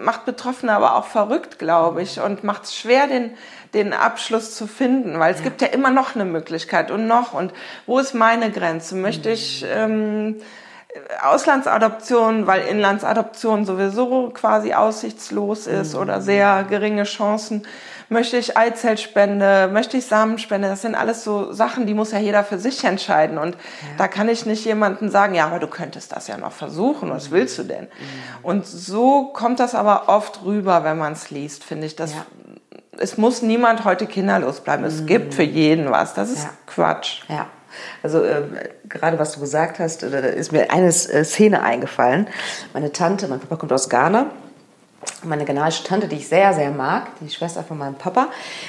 macht 0.00 0.24
Betroffene 0.24 0.72
aber 0.72 0.96
auch 0.96 1.04
verrückt, 1.04 1.58
glaube 1.58 2.02
ich, 2.02 2.20
und 2.20 2.42
macht 2.42 2.64
es 2.64 2.74
schwer, 2.74 3.06
den, 3.06 3.32
den 3.74 3.92
Abschluss 3.92 4.56
zu 4.56 4.66
finden, 4.66 5.20
weil 5.20 5.34
es 5.34 5.40
ja. 5.40 5.44
gibt 5.44 5.60
ja 5.60 5.68
immer 5.68 5.90
noch 5.90 6.14
eine 6.14 6.24
Möglichkeit 6.24 6.90
und 6.90 7.06
noch. 7.06 7.34
Und 7.34 7.52
wo 7.84 7.98
ist 7.98 8.14
meine 8.14 8.50
Grenze? 8.50 8.96
Möchte 8.96 9.30
ich... 9.30 9.64
Ähm, 9.68 10.40
Auslandsadoption, 11.22 12.46
weil 12.46 12.66
Inlandsadoption 12.66 13.64
sowieso 13.64 14.30
quasi 14.30 14.74
aussichtslos 14.74 15.66
ist 15.66 15.94
mhm. 15.94 16.00
oder 16.00 16.20
sehr 16.20 16.64
geringe 16.64 17.04
Chancen. 17.04 17.66
Möchte 18.10 18.36
ich 18.36 18.58
Eizellspende, 18.58 19.70
möchte 19.72 19.96
ich 19.96 20.04
Samenspende? 20.04 20.68
Das 20.68 20.82
sind 20.82 20.94
alles 20.94 21.24
so 21.24 21.50
Sachen, 21.52 21.86
die 21.86 21.94
muss 21.94 22.12
ja 22.12 22.18
jeder 22.18 22.44
für 22.44 22.58
sich 22.58 22.84
entscheiden. 22.84 23.38
Und 23.38 23.54
ja. 23.54 23.60
da 23.96 24.06
kann 24.06 24.28
ich 24.28 24.44
nicht 24.44 24.66
jemandem 24.66 25.08
sagen, 25.08 25.34
ja, 25.34 25.46
aber 25.46 25.60
du 25.60 25.66
könntest 25.66 26.12
das 26.14 26.26
ja 26.26 26.36
noch 26.36 26.52
versuchen. 26.52 27.08
Was 27.08 27.30
mhm. 27.30 27.34
willst 27.34 27.58
du 27.58 27.62
denn? 27.62 27.84
Mhm. 27.84 27.88
Und 28.42 28.66
so 28.66 29.28
kommt 29.32 29.60
das 29.60 29.74
aber 29.74 30.10
oft 30.10 30.44
rüber, 30.44 30.84
wenn 30.84 30.98
man 30.98 31.14
es 31.14 31.30
liest, 31.30 31.64
finde 31.64 31.86
ich. 31.86 31.96
Dass 31.96 32.12
ja. 32.12 32.26
Es 32.98 33.16
muss 33.16 33.40
niemand 33.40 33.86
heute 33.86 34.06
kinderlos 34.06 34.60
bleiben. 34.60 34.84
Es 34.84 35.06
gibt 35.06 35.32
für 35.32 35.42
jeden 35.42 35.90
was. 35.90 36.12
Das 36.12 36.30
ist 36.30 36.44
ja. 36.44 36.50
Quatsch. 36.66 37.22
Ja. 37.28 37.46
Also 38.02 38.22
äh, 38.22 38.42
gerade 38.88 39.18
was 39.18 39.32
du 39.32 39.40
gesagt 39.40 39.78
hast, 39.78 40.02
äh, 40.02 40.10
da 40.10 40.18
ist 40.18 40.52
mir 40.52 40.70
eine 40.70 40.88
äh, 40.88 41.24
Szene 41.24 41.62
eingefallen. 41.62 42.28
Meine 42.72 42.92
Tante, 42.92 43.28
mein 43.28 43.40
Papa 43.40 43.56
kommt 43.56 43.72
aus 43.72 43.88
Ghana. 43.88 44.26
Meine 45.24 45.44
ghanaische 45.44 45.82
Tante, 45.82 46.06
die 46.06 46.16
ich 46.16 46.28
sehr, 46.28 46.52
sehr 46.52 46.70
mag, 46.70 47.08
die 47.20 47.28
Schwester 47.28 47.64
von 47.64 47.76
meinem 47.76 47.96
Papa, 47.96 48.28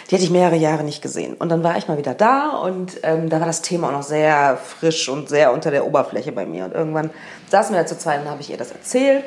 die 0.09 0.15
hatte 0.15 0.23
ich 0.23 0.31
mehrere 0.31 0.55
Jahre 0.55 0.83
nicht 0.83 1.03
gesehen. 1.03 1.35
Und 1.35 1.49
dann 1.49 1.63
war 1.63 1.77
ich 1.77 1.87
mal 1.87 1.97
wieder 1.97 2.15
da 2.15 2.57
und 2.57 2.99
ähm, 3.03 3.29
da 3.29 3.39
war 3.39 3.45
das 3.45 3.61
Thema 3.61 3.89
auch 3.89 3.91
noch 3.91 4.03
sehr 4.03 4.57
frisch 4.57 5.09
und 5.09 5.29
sehr 5.29 5.53
unter 5.53 5.69
der 5.69 5.85
Oberfläche 5.85 6.31
bei 6.31 6.47
mir. 6.47 6.65
Und 6.65 6.73
irgendwann 6.73 7.11
saßen 7.49 7.75
wir 7.75 7.81
da 7.81 7.85
zu 7.85 7.99
zweit 7.99 8.21
und 8.21 8.29
habe 8.29 8.41
ich 8.41 8.49
ihr 8.49 8.57
das 8.57 8.71
erzählt. 8.71 9.25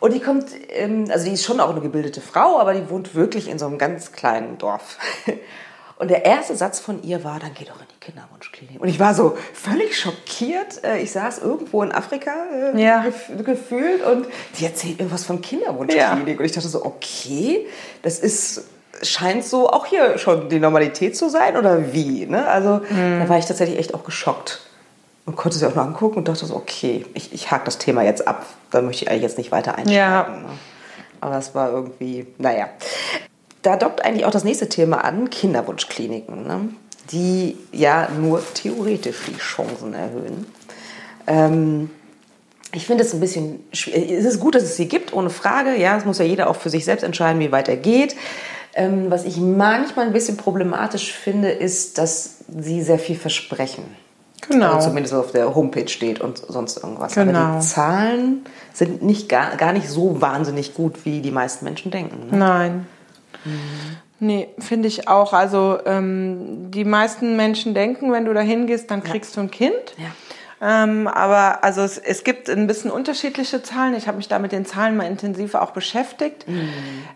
Und 0.00 0.14
die 0.14 0.20
kommt, 0.20 0.46
ähm, 0.70 1.06
also 1.10 1.26
die 1.26 1.32
ist 1.32 1.44
schon 1.44 1.60
auch 1.60 1.70
eine 1.70 1.82
gebildete 1.82 2.22
Frau, 2.22 2.58
aber 2.58 2.72
die 2.72 2.88
wohnt 2.88 3.14
wirklich 3.14 3.48
in 3.48 3.58
so 3.58 3.66
einem 3.66 3.76
ganz 3.76 4.12
kleinen 4.12 4.56
Dorf. 4.56 4.96
Und 6.00 6.10
der 6.10 6.24
erste 6.24 6.56
Satz 6.56 6.80
von 6.80 7.02
ihr 7.02 7.24
war, 7.24 7.38
dann 7.38 7.50
geh 7.52 7.66
doch 7.66 7.78
in 7.78 7.86
die 7.86 8.00
Kinderwunschklinik. 8.00 8.80
Und 8.80 8.88
ich 8.88 8.98
war 8.98 9.12
so 9.12 9.36
völlig 9.52 10.00
schockiert. 10.00 10.82
Äh, 10.82 11.02
ich 11.02 11.12
saß 11.12 11.40
irgendwo 11.40 11.82
in 11.82 11.92
Afrika 11.92 12.32
äh, 12.74 12.82
ja. 12.82 13.04
gefühlt 13.44 14.02
und 14.06 14.24
sie 14.54 14.64
erzählt 14.64 14.98
irgendwas 14.98 15.26
von 15.26 15.42
Kinderwunschklinik. 15.42 16.26
Ja. 16.26 16.38
Und 16.38 16.44
ich 16.46 16.52
dachte 16.52 16.68
so, 16.68 16.86
okay, 16.86 17.66
das 18.00 18.18
ist 18.18 18.64
scheint 19.02 19.44
so 19.44 19.68
auch 19.68 19.84
hier 19.84 20.16
schon 20.16 20.48
die 20.48 20.58
Normalität 20.58 21.18
zu 21.18 21.28
sein 21.28 21.58
oder 21.58 21.92
wie? 21.92 22.24
Ne? 22.24 22.46
Also 22.46 22.80
mhm. 22.88 23.20
da 23.20 23.28
war 23.28 23.36
ich 23.36 23.44
tatsächlich 23.44 23.78
echt 23.78 23.92
auch 23.92 24.04
geschockt 24.04 24.60
und 25.26 25.36
konnte 25.36 25.58
sie 25.58 25.66
auch 25.66 25.74
noch 25.74 25.84
angucken 25.84 26.16
und 26.16 26.28
dachte 26.28 26.46
so, 26.46 26.56
okay, 26.56 27.04
ich, 27.12 27.34
ich 27.34 27.50
hake 27.50 27.66
das 27.66 27.76
Thema 27.76 28.02
jetzt 28.04 28.26
ab. 28.26 28.46
Da 28.70 28.80
möchte 28.80 29.04
ich 29.04 29.10
eigentlich 29.10 29.22
jetzt 29.22 29.36
nicht 29.36 29.52
weiter 29.52 29.74
einsteigen. 29.74 29.92
Ja. 29.92 30.28
Ne? 30.28 30.48
Aber 31.20 31.36
es 31.36 31.54
war 31.54 31.70
irgendwie, 31.70 32.26
naja 32.38 32.68
da 33.62 33.76
dockt 33.76 34.04
eigentlich 34.04 34.24
auch 34.24 34.30
das 34.30 34.44
nächste 34.44 34.68
Thema 34.68 35.04
an, 35.04 35.30
Kinderwunschkliniken, 35.30 36.46
ne? 36.46 36.68
die 37.12 37.56
ja 37.72 38.08
nur 38.18 38.42
theoretisch 38.54 39.18
die 39.26 39.36
Chancen 39.36 39.94
erhöhen. 39.94 40.46
Ähm, 41.26 41.90
ich 42.72 42.86
finde 42.86 43.02
es 43.02 43.12
ein 43.12 43.20
bisschen, 43.20 43.64
es 43.72 43.88
ist 43.88 44.38
gut, 44.40 44.54
dass 44.54 44.62
es 44.62 44.76
sie 44.76 44.86
gibt, 44.86 45.12
ohne 45.12 45.30
Frage. 45.30 45.76
Ja, 45.76 45.96
es 45.96 46.04
muss 46.04 46.18
ja 46.18 46.24
jeder 46.24 46.48
auch 46.48 46.56
für 46.56 46.70
sich 46.70 46.84
selbst 46.84 47.02
entscheiden, 47.02 47.40
wie 47.40 47.50
weit 47.50 47.68
er 47.68 47.76
geht. 47.76 48.14
Ähm, 48.74 49.10
was 49.10 49.24
ich 49.24 49.38
manchmal 49.38 50.06
ein 50.06 50.12
bisschen 50.12 50.36
problematisch 50.36 51.12
finde, 51.12 51.50
ist, 51.50 51.98
dass 51.98 52.44
sie 52.56 52.82
sehr 52.82 53.00
viel 53.00 53.16
versprechen. 53.16 53.84
Genau. 54.48 54.74
Also 54.74 54.88
zumindest 54.88 55.14
auf 55.14 55.32
der 55.32 55.54
Homepage 55.54 55.88
steht 55.88 56.20
und 56.20 56.38
sonst 56.38 56.82
irgendwas. 56.82 57.14
Genau. 57.14 57.38
Aber 57.38 57.58
die 57.58 57.66
Zahlen 57.66 58.44
sind 58.72 59.02
nicht 59.02 59.28
gar, 59.28 59.56
gar 59.56 59.72
nicht 59.72 59.88
so 59.88 60.20
wahnsinnig 60.20 60.74
gut, 60.74 61.04
wie 61.04 61.20
die 61.20 61.32
meisten 61.32 61.64
Menschen 61.64 61.90
denken. 61.90 62.30
Ne? 62.30 62.38
Nein. 62.38 62.86
Mhm. 63.44 63.96
Nee, 64.22 64.48
finde 64.58 64.88
ich 64.88 65.08
auch. 65.08 65.32
Also 65.32 65.78
ähm, 65.86 66.70
die 66.70 66.84
meisten 66.84 67.36
Menschen 67.36 67.72
denken, 67.72 68.12
wenn 68.12 68.26
du 68.26 68.34
da 68.34 68.40
hingehst, 68.40 68.90
dann 68.90 69.02
kriegst 69.02 69.34
ja. 69.34 69.42
du 69.42 69.48
ein 69.48 69.50
Kind. 69.50 69.94
Ja. 69.96 70.06
Ähm, 70.62 71.08
aber 71.08 71.64
also 71.64 71.80
es, 71.80 71.96
es 71.96 72.22
gibt 72.22 72.50
ein 72.50 72.66
bisschen 72.66 72.90
unterschiedliche 72.90 73.62
Zahlen. 73.62 73.94
Ich 73.94 74.06
habe 74.06 74.18
mich 74.18 74.28
da 74.28 74.38
mit 74.38 74.52
den 74.52 74.66
Zahlen 74.66 74.94
mal 74.94 75.06
intensiv 75.06 75.54
auch 75.54 75.70
beschäftigt, 75.70 76.46
mhm. 76.46 76.68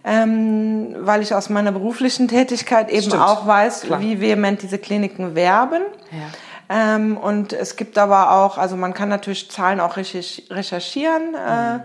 ähm, 0.02 0.94
weil 1.00 1.20
ich 1.20 1.34
aus 1.34 1.50
meiner 1.50 1.70
beruflichen 1.70 2.26
Tätigkeit 2.26 2.90
eben 2.90 3.02
Stimmt. 3.02 3.22
auch 3.22 3.46
weiß, 3.46 3.82
Klar. 3.82 4.00
wie 4.00 4.20
vehement 4.22 4.62
diese 4.62 4.78
Kliniken 4.78 5.34
werben. 5.34 5.82
Ja. 6.10 6.96
Ähm, 6.96 7.18
und 7.18 7.52
es 7.52 7.76
gibt 7.76 7.98
aber 7.98 8.32
auch, 8.32 8.56
also 8.56 8.76
man 8.76 8.94
kann 8.94 9.10
natürlich 9.10 9.50
Zahlen 9.50 9.80
auch 9.80 9.98
recherchieren. 9.98 11.34
Äh, 11.34 11.74
mhm. 11.74 11.80
Äh, 11.80 11.84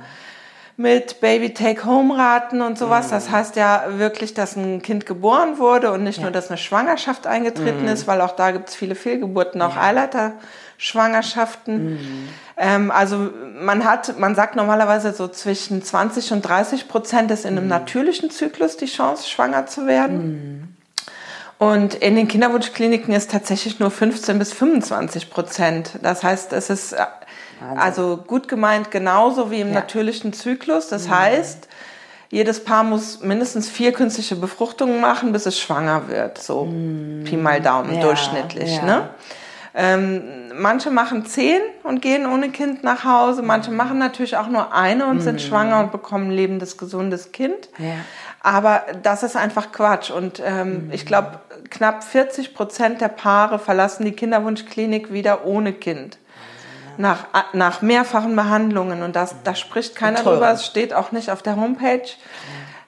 mit 0.79 1.19
Baby-Take-Home-Raten 1.19 2.61
und 2.61 2.77
sowas. 2.77 3.09
Das 3.09 3.29
heißt 3.29 3.57
ja 3.57 3.83
wirklich, 3.97 4.33
dass 4.33 4.55
ein 4.55 4.81
Kind 4.81 5.05
geboren 5.05 5.57
wurde 5.57 5.91
und 5.91 6.05
nicht 6.05 6.21
nur, 6.21 6.31
dass 6.31 6.47
eine 6.47 6.57
Schwangerschaft 6.57 7.27
eingetreten 7.27 7.89
ist, 7.89 8.07
weil 8.07 8.21
auch 8.21 8.31
da 8.31 8.51
gibt 8.51 8.69
es 8.69 8.75
viele 8.75 8.95
Fehlgeburten, 8.95 9.61
auch 9.61 9.75
Eileiterschwangerschaften. 9.75 12.29
Ähm, 12.55 12.91
also 12.91 13.29
man 13.59 13.83
hat, 13.83 14.17
man 14.19 14.35
sagt 14.35 14.55
normalerweise 14.55 15.11
so 15.11 15.27
zwischen 15.27 15.83
20 15.83 16.31
und 16.31 16.43
30 16.43 16.87
Prozent 16.87 17.29
ist 17.29 17.43
in 17.43 17.57
einem 17.57 17.67
natürlichen 17.67 18.29
Zyklus 18.29 18.77
die 18.77 18.85
Chance, 18.85 19.27
schwanger 19.27 19.65
zu 19.65 19.85
werden. 19.85 20.77
Und 21.57 21.95
in 21.95 22.15
den 22.15 22.29
Kinderwunschkliniken 22.29 23.13
ist 23.13 23.31
tatsächlich 23.31 23.81
nur 23.81 23.91
15 23.91 24.39
bis 24.39 24.53
25 24.53 25.29
Prozent. 25.29 25.99
Das 26.01 26.23
heißt, 26.23 26.53
es 26.53 26.69
ist 26.69 26.95
äh, 27.61 27.77
also 27.77 28.17
gut 28.25 28.47
gemeint 28.47 28.91
genauso 28.91 29.51
wie 29.51 29.61
im 29.61 29.71
natürlichen 29.71 30.33
Zyklus. 30.33 30.87
Das 30.87 31.09
heißt, 31.09 31.67
jedes 32.29 32.63
Paar 32.63 32.83
muss 32.83 33.21
mindestens 33.21 33.69
vier 33.69 33.91
künstliche 33.91 34.35
Befruchtungen 34.35 35.01
machen, 35.01 35.31
bis 35.31 35.45
es 35.45 35.59
schwanger 35.59 36.07
wird. 36.07 36.37
So 36.37 36.65
Pi 37.25 37.37
mal 37.37 37.59
Daumen 37.61 37.95
Ja, 37.95 38.01
durchschnittlich. 38.01 38.77
ja. 38.77 38.83
Ne? 38.85 39.09
Ähm, 39.73 40.21
manche 40.55 40.89
machen 40.91 41.25
zehn 41.25 41.61
und 41.83 42.01
gehen 42.01 42.25
ohne 42.25 42.49
Kind 42.49 42.83
nach 42.83 43.03
Hause. 43.03 43.41
Manche 43.41 43.71
machen 43.71 43.97
natürlich 43.97 44.35
auch 44.35 44.47
nur 44.47 44.73
eine 44.73 45.05
und 45.07 45.21
sind 45.21 45.41
schwanger 45.41 45.79
und 45.79 45.91
bekommen 45.91 46.29
ein 46.29 46.31
lebendes, 46.31 46.77
gesundes 46.77 47.31
Kind. 47.31 47.69
Ja. 47.77 47.93
Aber 48.41 48.83
das 49.03 49.23
ist 49.23 49.35
einfach 49.35 49.71
Quatsch. 49.71 50.11
Und 50.11 50.41
ähm, 50.43 50.89
ich 50.91 51.05
glaube, 51.05 51.39
knapp 51.69 52.03
40 52.03 52.53
Prozent 52.53 53.01
der 53.01 53.09
Paare 53.09 53.59
verlassen 53.59 54.05
die 54.05 54.11
Kinderwunschklinik 54.13 55.11
wieder 55.11 55.45
ohne 55.45 55.73
Kind. 55.73 56.17
Nach, 56.99 57.27
nach 57.53 57.81
mehrfachen 57.81 58.35
Behandlungen. 58.35 59.03
Und 59.03 59.15
das, 59.15 59.33
da 59.45 59.55
spricht 59.55 59.95
keiner 59.95 60.21
drüber. 60.21 60.51
Es 60.51 60.65
steht 60.65 60.93
auch 60.93 61.13
nicht 61.13 61.31
auf 61.31 61.41
der 61.41 61.55
Homepage. 61.55 62.01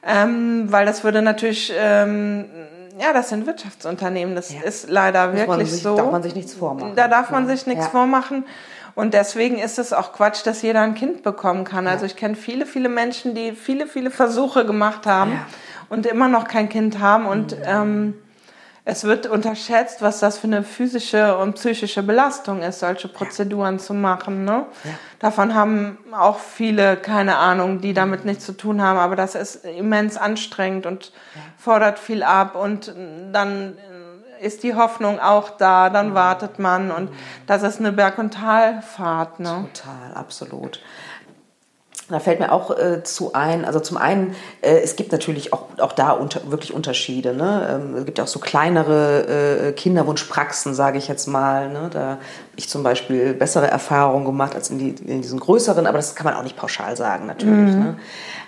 Ähm, 0.06 0.72
weil 0.72 0.86
das 0.86 1.04
würde 1.06 1.22
natürlich, 1.22 1.72
ähm, 1.78 2.46
ja, 3.00 3.14
das 3.14 3.30
sind 3.30 3.46
Wirtschaftsunternehmen. 3.46 4.36
Das 4.36 4.52
Ja. 4.54 4.62
ist 4.64 4.90
leider 4.90 5.28
Muss 5.30 5.38
wirklich 5.48 5.72
sich- 5.72 5.84
so. 5.84 5.96
darf 5.96 6.12
man 6.12 6.24
sich 6.24 6.36
nichts 6.36 6.54
vormachen. 6.54 6.94
Da 6.96 7.08
darf 7.08 7.30
man 7.30 7.48
sich 7.48 7.66
nichts 7.68 7.86
Ja. 7.86 7.90
vormachen. 7.92 8.46
Und 8.96 9.14
deswegen 9.14 9.58
ist 9.60 9.80
es 9.80 9.94
auch 9.94 10.12
Quatsch, 10.12 10.46
dass 10.46 10.62
jeder 10.62 10.82
ein 10.82 10.96
Kind 10.96 11.24
bekommen 11.24 11.64
kann. 11.64 11.88
Also 11.88 12.06
ich 12.06 12.18
kenne 12.18 12.36
viele, 12.36 12.66
viele 12.66 12.90
Menschen, 12.90 13.34
die 13.34 13.54
viele, 13.54 13.88
viele 13.88 14.12
Versuche 14.12 14.66
gemacht 14.66 15.06
haben 15.06 15.32
Ja. 15.32 15.38
Mhm. 15.38 15.44
und 15.88 16.06
immer 16.06 16.28
noch 16.28 16.50
kein 16.50 16.68
Kind 16.68 17.00
haben. 17.00 17.26
Und 17.28 17.56
ähm, 17.66 18.16
es 18.92 19.06
wird 19.06 19.26
unterschätzt, 19.26 20.02
was 20.02 20.20
das 20.20 20.38
für 20.38 20.48
eine 20.48 20.64
physische 20.64 21.38
und 21.38 21.54
psychische 21.54 22.04
Belastung 22.04 22.62
ist, 22.62 22.82
solche 22.82 23.08
Prozeduren 23.08 23.80
zu 23.80 23.94
machen. 23.94 24.44
Ne? 24.44 24.66
Davon 25.20 25.56
haben 25.56 25.98
auch 26.12 26.40
viele 26.40 26.98
keine 26.98 27.38
Ahnung, 27.38 27.80
die 27.80 27.94
damit 27.94 28.26
nichts 28.26 28.46
zu 28.46 28.52
tun 28.52 28.82
haben. 28.82 29.00
Aber 29.00 29.16
das 29.16 29.36
ist 29.36 29.64
immens 29.64 30.18
anstrengend 30.18 30.86
und 30.86 31.14
fordert 31.58 32.00
viel 32.00 32.22
ab. 32.22 32.56
Und 32.56 32.94
dann 33.32 33.78
ist 34.42 34.64
die 34.64 34.76
Hoffnung 34.76 35.22
auch 35.22 35.52
da, 35.52 35.88
Mhm. 35.88 35.94
dann 35.94 36.14
wartet 36.14 36.60
man 36.60 36.92
und 36.92 37.10
das 37.48 37.64
ist 37.64 37.80
eine 37.80 37.94
Berg- 37.94 38.18
und 38.18 38.34
Talfahrt. 38.34 39.40
Ne? 39.40 39.70
Total, 39.74 40.14
absolut. 40.16 40.82
Da 42.12 42.20
fällt 42.20 42.40
mir 42.40 42.52
auch 42.52 42.78
äh, 42.78 43.04
zu 43.04 43.34
ein, 43.34 43.66
also 43.66 43.80
zum 43.80 43.98
einen, 43.98 44.36
äh, 44.62 44.80
es 44.80 44.96
gibt 44.96 45.12
natürlich 45.12 45.54
auch, 45.54 45.68
auch 45.80 45.94
da 45.94 46.12
unter, 46.12 46.52
wirklich 46.52 46.74
Unterschiede. 46.74 47.34
Ne? 47.34 47.82
Ähm, 47.82 47.96
es 47.96 48.06
gibt 48.06 48.18
ja 48.18 48.26
auch 48.26 48.30
so 48.30 48.40
kleinere 48.40 49.70
äh, 49.70 49.72
Kinderwunschpraxen, 49.72 50.74
sage 50.74 50.98
ich 50.98 51.08
jetzt 51.08 51.28
mal. 51.28 51.70
Ne? 51.70 51.90
Da 51.92 52.00
habe 52.02 52.20
ich 52.56 52.70
zum 52.70 52.84
Beispiel 52.84 53.34
bessere 53.34 53.68
Erfahrungen 53.68 54.26
gemacht 54.26 54.56
als 54.56 54.70
in, 54.70 54.80
die, 54.80 54.90
in 54.90 55.22
diesen 55.22 55.40
größeren, 55.40 55.88
aber 55.88 55.98
das 55.98 56.16
kann 56.16 56.26
man 56.26 56.36
auch 56.36 56.44
nicht 56.44 56.58
pauschal 56.58 56.96
sagen 56.98 57.26
natürlich. 57.26 57.76
Ne? 57.76 57.98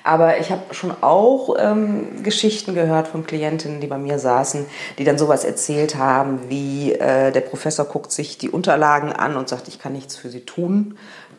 Aber 0.04 0.38
ich 0.40 0.52
habe 0.52 0.62
schon 0.74 0.94
auch 1.02 1.56
ähm, 1.58 2.24
Geschichten 2.24 2.76
gehört 2.76 3.08
von 3.08 3.26
Klientinnen, 3.26 3.80
die 3.80 3.88
bei 3.88 3.98
mir 3.98 4.20
saßen, 4.20 4.66
die 4.98 5.06
dann 5.06 5.18
sowas 5.18 5.46
erzählt 5.46 5.96
haben, 5.96 6.50
wie 6.50 6.92
äh, 6.92 7.32
der 7.32 7.42
Professor 7.42 7.86
guckt 7.86 8.12
sich 8.12 8.38
die 8.38 8.50
Unterlagen 8.50 9.14
an 9.14 9.38
und 9.38 9.48
sagt, 9.48 9.70
ich 9.70 9.80
kann 9.80 9.94
nichts 9.94 10.18
für 10.18 10.30
sie 10.30 10.42
tun. 10.42 10.98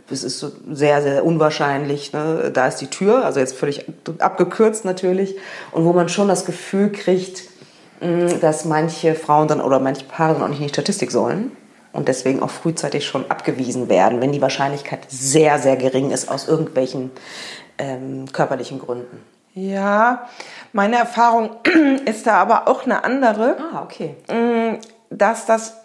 Das 0.09 0.23
ist 0.23 0.39
so 0.39 0.53
sehr, 0.71 1.03
sehr 1.03 1.25
unwahrscheinlich. 1.25 2.13
Ne? 2.13 2.51
Da 2.53 2.67
ist 2.67 2.77
die 2.77 2.89
Tür, 2.89 3.25
also 3.25 3.41
jetzt 3.41 3.57
völlig 3.57 3.87
abgekürzt 4.19 4.85
natürlich. 4.85 5.37
Und 5.73 5.85
wo 5.85 5.93
man 5.93 6.09
schon 6.09 6.29
das 6.29 6.45
Gefühl 6.45 6.93
kriegt, 6.93 7.45
mh, 8.01 8.35
dass 8.41 8.65
manche 8.65 9.15
Frauen 9.15 9.49
dann 9.49 9.61
oder 9.61 9.81
manche 9.81 10.05
Paare 10.05 10.35
dann 10.35 10.43
auch 10.43 10.49
nicht 10.49 10.61
in 10.61 10.67
die 10.67 10.73
Statistik 10.73 11.11
sollen 11.11 11.53
und 11.93 12.09
deswegen 12.09 12.43
auch 12.43 12.51
frühzeitig 12.51 13.07
schon 13.07 13.31
abgewiesen 13.31 13.89
werden, 13.89 14.21
wenn 14.21 14.33
die 14.33 14.43
Wahrscheinlichkeit 14.43 15.07
sehr, 15.09 15.59
sehr 15.59 15.77
gering 15.77 16.11
ist 16.11 16.29
aus 16.29 16.49
irgendwelchen 16.49 17.11
ähm, 17.79 18.27
körperlichen 18.33 18.81
Gründen. 18.81 19.23
Ja, 19.55 20.29
meine 20.73 20.97
Erfahrung 20.97 21.51
ist 22.05 22.27
da 22.27 22.35
aber 22.35 22.69
auch 22.69 22.85
eine 22.85 23.05
andere. 23.05 23.57
Ah, 23.73 23.83
okay. 23.83 24.17
dass 25.11 25.47
das 25.47 25.77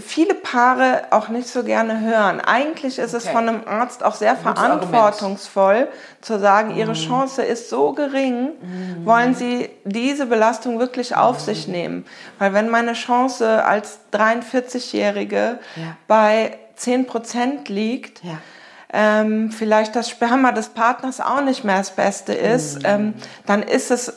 viele 0.00 0.34
Paare 0.34 1.04
auch 1.10 1.28
nicht 1.28 1.48
so 1.48 1.62
gerne 1.64 2.00
hören. 2.00 2.40
Eigentlich 2.40 2.98
ist 2.98 3.12
es 3.14 3.24
Okay. 3.24 3.32
von 3.34 3.48
einem 3.48 3.62
Arzt 3.66 4.02
auch 4.04 4.14
sehr 4.14 4.36
verantwortungsvoll 4.36 5.88
zu 6.20 6.38
sagen, 6.38 6.72
Mhm. 6.72 6.78
ihre 6.78 6.92
Chance 6.94 7.42
ist 7.42 7.70
so 7.70 7.92
gering, 7.92 8.50
wollen 9.04 9.34
sie 9.34 9.70
diese 9.84 10.26
Belastung 10.26 10.78
wirklich 10.78 11.16
auf 11.16 11.38
Mhm. 11.40 11.44
sich 11.44 11.68
nehmen. 11.68 12.04
Weil 12.38 12.52
wenn 12.52 12.68
meine 12.68 12.92
Chance 12.94 13.64
als 13.64 14.00
43-Jährige 14.10 15.58
Ja. 15.76 15.96
bei 16.06 16.58
10 16.76 17.06
Prozent 17.06 17.68
liegt, 17.68 18.22
Ja. 18.24 18.38
ähm, 18.92 19.50
vielleicht 19.52 19.94
das 19.96 20.08
Sperma 20.08 20.52
des 20.52 20.70
Partners 20.70 21.20
auch 21.20 21.42
nicht 21.42 21.64
mehr 21.64 21.78
das 21.78 21.90
Beste 21.90 22.32
ist, 22.32 22.78
Mhm. 22.78 22.84
ähm, 22.84 23.14
dann 23.46 23.62
ist 23.62 23.90
es, 23.90 24.12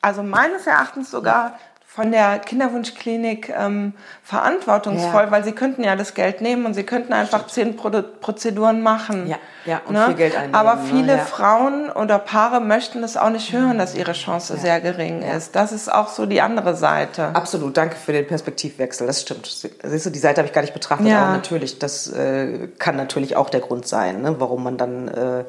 also 0.00 0.22
meines 0.22 0.66
Erachtens 0.66 1.10
sogar 1.10 1.58
von 1.98 2.12
der 2.12 2.38
Kinderwunschklinik 2.38 3.52
ähm, 3.58 3.92
verantwortungsvoll, 4.22 5.24
Ja. 5.24 5.30
weil 5.32 5.42
sie 5.42 5.50
könnten 5.50 5.82
ja 5.82 5.96
das 5.96 6.14
Geld 6.14 6.40
nehmen 6.40 6.64
und 6.64 6.74
sie 6.74 6.84
könnten 6.84 7.12
einfach 7.12 7.48
zehn 7.48 7.74
Produ 7.74 8.02
Prozeduren 8.20 8.82
machen. 8.84 9.26
Ja, 9.26 9.36
ja, 9.64 9.80
und 9.84 9.98
viel 9.98 10.14
Geld 10.14 10.36
einnehmen, 10.36 10.54
Aber 10.54 10.76
ne, 10.76 10.82
viele 10.88 11.16
ja. 11.16 11.24
Frauen 11.24 11.90
oder 11.90 12.20
Paare 12.20 12.60
möchten 12.60 13.02
das 13.02 13.16
auch 13.16 13.30
nicht 13.30 13.52
hören, 13.52 13.78
dass 13.78 13.96
ihre 13.96 14.12
Chance 14.12 14.56
sehr 14.58 14.80
gering 14.80 15.22
ist. 15.22 15.56
Das 15.56 15.72
ist 15.72 15.92
auch 15.92 16.06
so 16.06 16.24
die 16.24 16.40
andere 16.40 16.76
Seite. 16.76 17.30
Absolut, 17.34 17.76
danke 17.76 17.96
für 17.96 18.12
den 18.12 18.28
Perspektivwechsel. 18.28 19.08
Das 19.08 19.22
stimmt. 19.22 19.46
Siehst 19.82 20.06
du, 20.06 20.10
die 20.10 20.18
Seite 20.20 20.38
habe 20.40 20.46
ich 20.46 20.54
gar 20.54 20.62
nicht 20.62 20.74
betrachtet. 20.74 21.08
Ja. 21.08 21.22
Aber 21.24 21.32
natürlich, 21.32 21.80
das 21.80 22.06
äh, 22.12 22.68
kann 22.78 22.94
natürlich 22.94 23.34
auch 23.34 23.50
der 23.50 23.60
Grund 23.60 23.88
sein, 23.88 24.22
ne, 24.22 24.36
warum 24.38 24.62
man 24.62 24.76
dann 24.76 25.08
äh, 25.08 25.44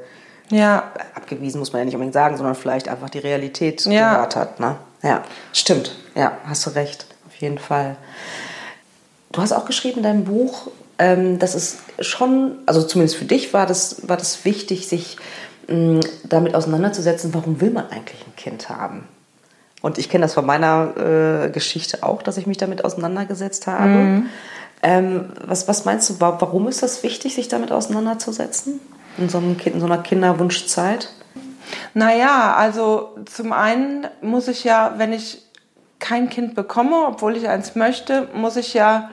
Ja. 0.49 0.81
abgewiesen, 1.13 1.59
muss 1.59 1.73
man 1.73 1.81
ja 1.81 1.85
nicht 1.85 1.93
unbedingt 1.93 2.15
sagen, 2.15 2.37
sondern 2.37 2.55
vielleicht 2.55 2.89
einfach 2.89 3.11
die 3.11 3.19
Realität 3.19 3.85
Ja. 3.85 4.13
gehört 4.13 4.35
hat. 4.35 4.59
Ne? 4.59 4.77
Ja, 5.03 5.23
stimmt. 5.53 5.95
Ja, 6.15 6.37
hast 6.45 6.65
du 6.65 6.71
recht. 6.71 7.05
Auf 7.27 7.35
jeden 7.35 7.57
Fall. 7.57 7.95
Du 9.31 9.41
hast 9.41 9.51
auch 9.53 9.65
geschrieben 9.65 9.97
in 9.97 10.03
deinem 10.03 10.23
Buch, 10.25 10.67
ähm, 10.97 11.39
dass 11.39 11.55
es 11.55 11.77
schon, 11.99 12.57
also 12.65 12.81
zumindest 12.83 13.17
für 13.17 13.25
dich 13.25 13.53
war 13.53 13.65
das, 13.65 14.07
war 14.09 14.17
das 14.17 14.43
wichtig, 14.43 14.87
sich 14.87 15.17
mh, 15.67 16.01
damit 16.25 16.55
auseinanderzusetzen, 16.55 17.33
warum 17.33 17.61
will 17.61 17.69
man 17.71 17.89
eigentlich 17.89 18.19
ein 18.25 18.35
Kind 18.35 18.69
haben? 18.69 19.07
Und 19.81 19.97
ich 19.97 20.09
kenne 20.09 20.23
das 20.23 20.33
von 20.33 20.45
meiner 20.45 21.45
äh, 21.45 21.49
Geschichte 21.51 22.03
auch, 22.03 22.21
dass 22.21 22.35
ich 22.37 22.47
mich 22.47 22.57
damit 22.57 22.83
auseinandergesetzt 22.83 23.65
habe. 23.67 24.23
Ähm, 24.83 25.25
was, 25.45 25.67
was 25.69 25.85
meinst 25.85 26.09
du, 26.09 26.19
wa- 26.19 26.35
warum 26.39 26.67
ist 26.67 26.83
das 26.83 27.03
wichtig, 27.03 27.35
sich 27.35 27.47
damit 27.47 27.71
auseinanderzusetzen? 27.71 28.81
In 29.17 29.29
so, 29.29 29.37
einem 29.37 29.57
kind, 29.57 29.75
in 29.75 29.79
so 29.81 29.85
einer 29.87 29.99
Kinderwunschzeit? 29.99 31.09
Naja, 31.93 32.55
also 32.55 33.15
zum 33.25 33.53
einen 33.53 34.07
muss 34.21 34.47
ich 34.47 34.63
ja, 34.63 34.93
wenn 34.97 35.13
ich 35.13 35.43
kein 35.99 36.29
Kind 36.29 36.55
bekomme, 36.55 36.95
obwohl 37.07 37.35
ich 37.35 37.47
eins 37.47 37.75
möchte, 37.75 38.27
muss 38.33 38.55
ich 38.55 38.73
ja 38.73 39.09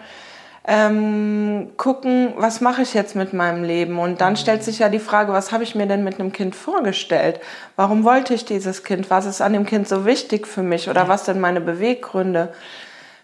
ähm, 0.69 1.73
gucken, 1.77 2.35
was 2.37 2.61
mache 2.61 2.83
ich 2.83 2.93
jetzt 2.95 3.15
mit 3.15 3.33
meinem 3.33 3.63
Leben? 3.63 3.99
Und 3.99 4.21
dann 4.21 4.37
stellt 4.37 4.65
sich 4.65 4.81
ja 4.81 4.89
die 4.89 4.99
Frage, 4.99 5.33
was 5.33 5.53
habe 5.53 5.63
ich 5.63 5.75
mir 5.75 5.87
denn 5.87 6.03
mit 6.03 6.19
einem 6.19 6.33
Kind 6.33 6.57
vorgestellt? 6.57 7.41
Warum 7.77 8.03
wollte 8.05 8.35
ich 8.35 8.45
dieses 8.45 8.83
Kind? 8.83 9.09
Was 9.09 9.27
ist 9.27 9.41
an 9.41 9.53
dem 9.53 9.65
Kind 9.65 9.89
so 9.89 10.05
wichtig 10.05 10.47
für 10.47 10.63
mich? 10.63 10.89
Oder 10.89 11.07
was 11.07 11.25
sind 11.25 11.41
meine 11.41 11.61
Beweggründe? 11.61 12.53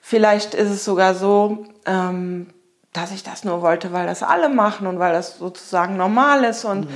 Vielleicht 0.00 0.54
ist 0.54 0.70
es 0.70 0.84
sogar 0.84 1.14
so, 1.14 1.64
ähm, 1.84 2.48
dass 2.92 3.10
ich 3.10 3.22
das 3.24 3.42
nur 3.42 3.62
wollte, 3.62 3.92
weil 3.92 4.06
das 4.06 4.22
alle 4.22 4.48
machen 4.48 4.86
und 4.86 4.98
weil 4.98 5.12
das 5.12 5.38
sozusagen 5.38 5.96
normal 5.96 6.44
ist 6.44 6.64
und 6.64 6.88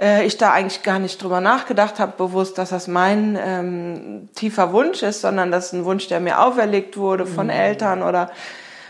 äh, 0.00 0.24
ich 0.24 0.36
da 0.38 0.52
eigentlich 0.52 0.82
gar 0.82 0.98
nicht 0.98 1.22
drüber 1.22 1.40
nachgedacht 1.40 1.98
habe, 1.98 2.12
bewusst, 2.16 2.58
dass 2.58 2.70
das 2.70 2.88
mein 2.88 3.38
ähm, 3.40 4.28
tiefer 4.34 4.72
Wunsch 4.72 5.02
ist, 5.02 5.20
sondern 5.20 5.50
das 5.50 5.66
ist 5.66 5.72
ein 5.74 5.84
Wunsch, 5.84 6.08
der 6.08 6.20
mir 6.20 6.40
auferlegt 6.40 6.96
wurde 6.96 7.26
von 7.26 7.50
Eltern 7.50 8.02
oder 8.02 8.30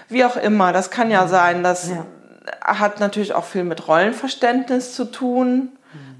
wie 0.08 0.24
auch 0.24 0.36
immer. 0.36 0.72
Das 0.72 0.90
kann 0.90 1.10
ja 1.10 1.26
sein. 1.28 1.62
Das 1.62 1.90
hat 2.62 3.00
natürlich 3.00 3.34
auch 3.34 3.44
viel 3.44 3.64
mit 3.64 3.88
Rollenverständnis 3.88 4.94
zu 4.94 5.04
tun. 5.04 5.72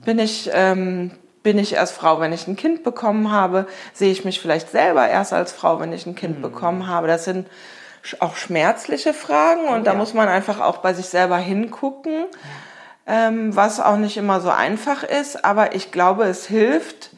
Bin 0.05 0.19
ich 0.19 0.51
ähm, 0.53 1.13
bin 1.43 1.59
ich 1.59 1.75
erst 1.75 1.95
Frau, 1.95 2.21
wenn 2.21 2.33
ich 2.33 2.47
ein 2.47 2.57
Kind 2.57 2.83
bekommen 2.83 3.33
habe? 3.33 3.67
Sehe 3.93 4.11
ich 4.11 4.25
mich 4.25 4.41
vielleicht 4.41 4.71
selber 4.71 5.09
erst 5.09 5.33
als 5.33 5.53
Frau, 5.53 5.81
wenn 5.81 5.93
ich 5.93 6.05
ein 6.07 6.15
Kind 6.15 6.43
bekommen 6.43 6.89
habe? 6.89 7.07
Das 7.07 7.25
sind 7.25 7.47
auch 8.21 8.37
schmerzliche 8.37 9.15
Fragen 9.15 9.69
und 9.69 9.87
da 9.87 9.93
ja. 9.93 9.99
muss 9.99 10.15
man 10.15 10.29
einfach 10.29 10.61
auch 10.61 10.79
bei 10.79 10.93
sich 10.95 11.07
selber 11.07 11.39
hingucken. 11.39 12.25
Ähm, 13.09 13.57
was 13.57 13.81
auch 13.81 13.97
nicht 13.97 14.19
immer 14.19 14.41
so 14.41 14.51
einfach 14.51 15.03
ist, 15.03 15.45
aber 15.45 15.75
ich 15.75 15.91
glaube, 15.91 16.25
es 16.25 16.47
hilft, 16.47 17.11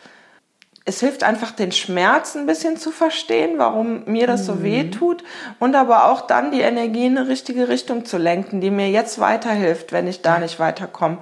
es 0.85 1.01
hilft 1.01 1.25
einfach 1.25 1.51
den 1.51 1.73
Schmerz 1.73 2.37
ein 2.37 2.47
bisschen 2.47 2.77
zu 2.77 2.93
verstehen, 2.93 3.59
warum 3.59 4.05
mir 4.05 4.29
das 4.29 4.47
so 4.47 4.63
weh 4.63 4.91
tut 4.91 5.25
und 5.59 5.75
aber 5.75 6.11
auch 6.11 6.23
dann 6.23 6.53
die 6.53 6.61
Energie 6.61 7.07
in 7.07 7.19
eine 7.19 7.29
richtige 7.29 7.69
Richtung 7.69 8.05
zu 8.05 8.19
lenken, 8.19 8.61
die 8.61 8.71
mir 8.71 8.89
jetzt 8.89 9.19
weiterhilft, 9.19 9.91
wenn 9.93 10.07
ich 10.07 10.23
da 10.23 10.39
nicht 10.39 10.61
weiterkomme. 10.61 11.19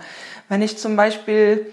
Wenn 0.50 0.60
ich 0.60 0.76
zum 0.78 0.96
Beispiel, 0.96 1.72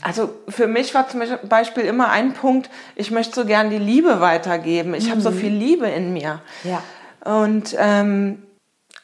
also 0.00 0.30
für 0.48 0.68
mich 0.68 0.94
war 0.94 1.08
zum 1.08 1.22
Beispiel 1.48 1.84
immer 1.84 2.10
ein 2.10 2.32
Punkt, 2.32 2.70
ich 2.94 3.10
möchte 3.10 3.34
so 3.34 3.44
gern 3.44 3.70
die 3.70 3.78
Liebe 3.78 4.20
weitergeben. 4.20 4.94
Ich 4.94 5.06
mhm. 5.06 5.10
habe 5.10 5.20
so 5.20 5.32
viel 5.32 5.52
Liebe 5.52 5.88
in 5.88 6.12
mir. 6.12 6.40
Ja. 6.62 6.82
Und 7.24 7.76
ähm, 7.78 8.42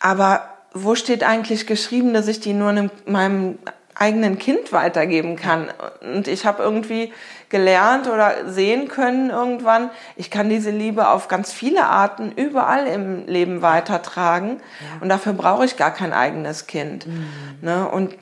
aber 0.00 0.56
wo 0.82 0.94
steht 0.94 1.24
eigentlich 1.24 1.66
geschrieben, 1.66 2.12
dass 2.12 2.28
ich 2.28 2.40
die 2.40 2.52
nur 2.52 2.70
einem, 2.70 2.90
meinem 3.06 3.58
eigenen 3.94 4.38
Kind 4.38 4.72
weitergeben 4.72 5.36
kann? 5.36 5.68
Und 6.00 6.28
ich 6.28 6.44
habe 6.44 6.62
irgendwie 6.62 7.12
gelernt 7.48 8.08
oder 8.08 8.50
sehen 8.50 8.88
können 8.88 9.30
irgendwann, 9.30 9.90
ich 10.16 10.30
kann 10.30 10.48
diese 10.48 10.70
Liebe 10.70 11.08
auf 11.08 11.28
ganz 11.28 11.52
viele 11.52 11.86
Arten 11.86 12.32
überall 12.32 12.86
im 12.86 13.26
Leben 13.26 13.62
weitertragen 13.62 14.60
ja. 14.80 15.00
und 15.00 15.08
dafür 15.08 15.32
brauche 15.32 15.64
ich 15.64 15.76
gar 15.76 15.92
kein 15.92 16.12
eigenes 16.12 16.66
Kind. 16.66 17.06
Mhm. 17.06 17.26
Ne? 17.62 17.88
Und 17.88 18.14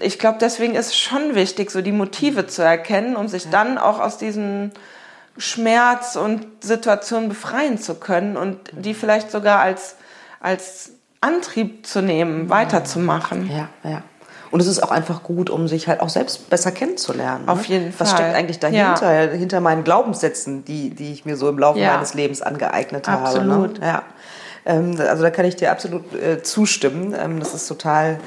ich 0.00 0.18
glaube, 0.18 0.38
deswegen 0.40 0.76
ist 0.76 0.86
es 0.86 0.96
schon 0.96 1.34
wichtig, 1.34 1.70
so 1.72 1.82
die 1.82 1.92
Motive 1.92 2.46
zu 2.46 2.62
erkennen, 2.62 3.16
um 3.16 3.26
sich 3.26 3.46
ja. 3.46 3.50
dann 3.50 3.76
auch 3.76 3.98
aus 3.98 4.18
diesem 4.18 4.70
Schmerz 5.36 6.16
und 6.16 6.46
Situation 6.60 7.28
befreien 7.28 7.78
zu 7.78 7.96
können 7.96 8.36
und 8.36 8.58
die 8.72 8.94
vielleicht 8.94 9.30
sogar 9.30 9.60
als, 9.60 9.96
als 10.38 10.92
Antrieb 11.20 11.86
zu 11.86 12.02
nehmen, 12.02 12.48
weiterzumachen. 12.48 13.50
Ja, 13.50 13.68
ja. 13.84 14.02
Und 14.50 14.60
es 14.60 14.66
ist 14.66 14.82
auch 14.82 14.90
einfach 14.90 15.22
gut, 15.22 15.48
um 15.48 15.68
sich 15.68 15.86
halt 15.86 16.00
auch 16.00 16.08
selbst 16.08 16.50
besser 16.50 16.72
kennenzulernen. 16.72 17.48
Auf 17.48 17.68
ne? 17.68 17.74
jeden 17.74 17.92
Fall. 17.92 18.06
Was 18.06 18.12
steckt 18.12 18.34
eigentlich 18.34 18.58
dahinter, 18.58 19.26
ja. 19.26 19.30
hinter 19.30 19.60
meinen 19.60 19.84
Glaubenssätzen, 19.84 20.64
die, 20.64 20.90
die 20.90 21.12
ich 21.12 21.24
mir 21.24 21.36
so 21.36 21.48
im 21.48 21.58
Laufe 21.58 21.78
ja. 21.78 21.94
meines 21.94 22.14
Lebens 22.14 22.42
angeeignet 22.42 23.08
absolut. 23.08 23.50
habe. 23.50 23.80
Ne? 23.80 23.86
Ja. 23.86 24.02
Ähm, 24.66 24.96
also 24.98 25.22
da 25.22 25.30
kann 25.30 25.44
ich 25.44 25.56
dir 25.56 25.70
absolut 25.70 26.12
äh, 26.14 26.42
zustimmen. 26.42 27.14
Ähm, 27.16 27.38
das 27.38 27.54
ist 27.54 27.68
total 27.68 28.18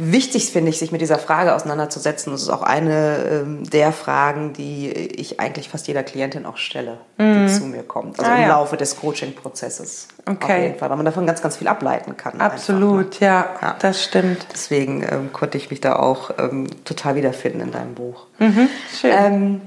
wichtig, 0.00 0.50
finde 0.50 0.70
ich, 0.70 0.78
sich 0.78 0.92
mit 0.92 1.00
dieser 1.00 1.18
Frage 1.18 1.54
auseinanderzusetzen. 1.54 2.32
Das 2.32 2.42
ist 2.42 2.48
auch 2.48 2.62
eine 2.62 3.18
ähm, 3.30 3.68
der 3.68 3.92
Fragen, 3.92 4.52
die 4.52 4.88
ich 4.90 5.38
eigentlich 5.38 5.68
fast 5.68 5.86
jeder 5.86 6.02
Klientin 6.02 6.46
auch 6.46 6.56
stelle, 6.56 6.98
mhm. 7.18 7.46
die 7.46 7.52
zu 7.52 7.64
mir 7.64 7.82
kommt. 7.82 8.18
Also 8.18 8.30
ah, 8.30 8.34
im 8.36 8.42
ja. 8.42 8.48
Laufe 8.48 8.76
des 8.76 8.96
Coaching-Prozesses. 8.96 10.08
Okay. 10.26 10.52
Auf 10.52 10.62
jeden 10.62 10.78
Fall, 10.78 10.90
weil 10.90 10.96
man 10.96 11.06
davon 11.06 11.26
ganz, 11.26 11.42
ganz 11.42 11.56
viel 11.56 11.68
ableiten 11.68 12.16
kann. 12.16 12.40
Absolut, 12.40 13.06
einfach, 13.06 13.20
ne? 13.20 13.26
ja, 13.26 13.48
ja, 13.62 13.76
das 13.78 14.02
stimmt. 14.02 14.46
Deswegen 14.52 15.02
ähm, 15.02 15.32
konnte 15.32 15.58
ich 15.58 15.70
mich 15.70 15.80
da 15.80 15.96
auch 15.96 16.30
ähm, 16.38 16.66
total 16.84 17.16
wiederfinden 17.16 17.60
in 17.60 17.70
deinem 17.70 17.94
Buch. 17.94 18.26
Mhm. 18.38 18.68
Schön. 18.98 19.12
Ähm, 19.12 19.60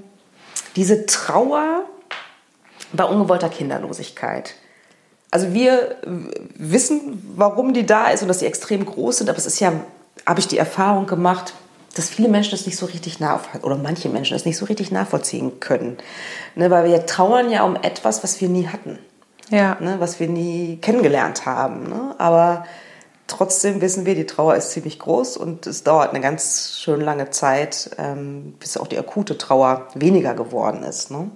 diese 0.76 1.06
Trauer 1.06 1.82
bei 2.92 3.04
ungewollter 3.04 3.50
Kinderlosigkeit. 3.50 4.56
Also 5.32 5.54
wir 5.54 5.96
wissen, 6.56 7.34
warum 7.36 7.74
die 7.74 7.86
da 7.86 8.10
ist 8.10 8.22
und 8.22 8.28
dass 8.28 8.40
sie 8.40 8.46
extrem 8.46 8.86
groß 8.86 9.18
sind, 9.20 9.30
aber 9.30 9.40
es 9.40 9.48
ist 9.48 9.60
ja 9.60 9.74
habe 10.26 10.40
ich 10.40 10.48
die 10.48 10.58
Erfahrung 10.58 11.06
gemacht, 11.06 11.54
dass 11.96 12.10
viele 12.10 12.28
Menschen 12.28 12.52
das 12.52 12.66
nicht 12.66 12.78
so 12.78 12.88
richtig 12.88 13.20
nachvollziehen 13.20 13.64
oder 13.64 13.78
manche 13.78 14.10
Menschen 14.10 14.34
das 14.34 14.46
nicht 14.46 14.58
so 14.58 14.66
richtig 14.66 14.92
nachvollziehen 14.92 15.60
können. 15.60 15.98
Ne, 16.56 16.70
weil 16.72 16.90
wir 16.90 17.06
trauern 17.06 17.52
ja 17.52 17.64
um 17.64 17.76
etwas, 17.76 18.24
was 18.24 18.42
wir 18.42 18.50
nie 18.50 18.68
hatten. 18.68 18.98
Ja. 19.50 19.78
Ne, 19.80 19.98
was 20.00 20.20
wir 20.20 20.28
nie 20.28 20.78
kennengelernt 20.78 21.46
haben. 21.46 21.84
Ne? 21.84 22.16
Aber 22.18 22.66
trotzdem 23.28 23.82
wissen 23.82 24.06
wir, 24.06 24.16
die 24.16 24.26
Trauer 24.26 24.56
ist 24.56 24.72
ziemlich 24.72 24.98
groß 25.00 25.38
und 25.38 25.68
es 25.68 25.84
dauert 25.84 26.10
eine 26.10 26.22
ganz 26.22 26.80
schön 26.82 27.02
lange 27.02 27.30
Zeit, 27.30 27.92
ähm, 27.98 28.56
bis 28.60 28.78
auch 28.78 28.88
die 28.88 28.98
akute 28.98 29.38
Trauer 29.38 29.88
weniger 29.94 30.34
geworden 30.34 30.84
ist. 30.84 31.12
Ne? 31.12 31.30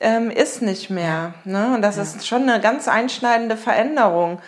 ähm, 0.00 0.30
ist 0.30 0.62
nicht 0.62 0.90
mehr. 0.90 1.34
Ne? 1.44 1.74
Und 1.74 1.82
das 1.82 1.96
ja. 1.96 2.02
ist 2.02 2.26
schon 2.26 2.48
eine 2.48 2.60
ganz 2.60 2.88
einschneidende 2.88 3.56
Veränderung. 3.56 4.40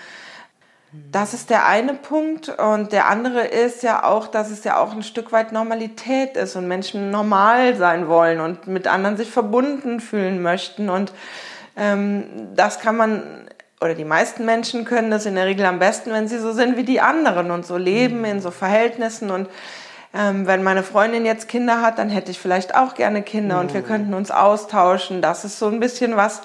Das 1.13 1.35
ist 1.35 1.51
der 1.51 1.67
eine 1.67 1.93
Punkt. 1.93 2.49
Und 2.49 2.93
der 2.93 3.09
andere 3.09 3.47
ist 3.47 3.83
ja 3.83 4.05
auch, 4.05 4.29
dass 4.29 4.51
es 4.51 4.65
ja 4.65 4.79
auch 4.79 4.93
ein 4.93 5.03
Stück 5.03 5.33
weit 5.33 5.53
Normalität 5.53 6.37
ist 6.37 6.57
und 6.57 6.67
Menschen 6.67 7.11
normal 7.11 7.77
sein 7.77 8.09
wollen 8.09 8.41
und 8.41 8.67
mit 8.67 8.87
anderen 8.87 9.19
sich 9.19 9.31
verbunden 9.31 10.01
fühlen 10.01 10.41
möchten. 10.41 10.89
Und 10.89 11.13
ähm, 11.77 12.25
das 12.55 12.81
kann 12.81 12.97
man, 12.97 13.49
oder 13.83 13.95
die 13.95 14.07
meisten 14.07 14.47
Menschen 14.47 14.87
können 14.87 15.11
das 15.11 15.27
in 15.27 15.35
der 15.35 15.45
Regel 15.45 15.67
am 15.67 15.79
besten, 15.79 16.11
wenn 16.11 16.27
sie 16.27 16.39
so 16.39 16.53
sind 16.53 16.79
wie 16.79 16.85
die 16.85 17.03
anderen 17.03 17.51
und 17.51 17.67
so 17.67 17.77
leben 17.77 18.25
in 18.25 18.41
so 18.41 18.51
Verhältnissen 18.51 19.31
und 19.31 19.51
ähm, 20.17 20.47
wenn 20.47 20.63
meine 20.63 20.83
Freundin 20.83 21.27
jetzt 21.27 21.49
Kinder 21.49 21.83
hat, 21.83 21.99
dann 21.99 22.09
hätte 22.09 22.31
ich 22.31 22.39
vielleicht 22.39 22.75
auch 22.75 22.95
gerne 22.95 23.23
Kinder 23.23 23.57
mhm. 23.57 23.61
und 23.61 23.75
wir 23.75 23.83
mhm. 23.83 23.87
könnten 23.87 24.15
uns 24.15 24.31
austauschen. 24.31 25.21
Das 25.21 25.45
ist 25.45 25.59
so 25.59 25.67
ein 25.67 25.81
bisschen 25.81 26.17
was. 26.17 26.43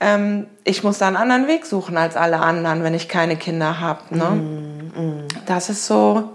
Ähm, 0.00 0.46
ich 0.64 0.82
muss 0.82 0.98
da 0.98 1.06
einen 1.06 1.16
anderen 1.16 1.46
Weg 1.46 1.66
suchen 1.66 1.96
als 1.96 2.16
alle 2.16 2.40
anderen, 2.40 2.82
wenn 2.82 2.94
ich 2.94 3.08
keine 3.08 3.36
Kinder 3.36 3.80
habe. 3.80 4.16
Ne? 4.16 4.24
Mhm. 4.24 4.92
Mhm. 4.94 5.28
Das 5.46 5.70
ist 5.70 5.86
so, 5.86 6.30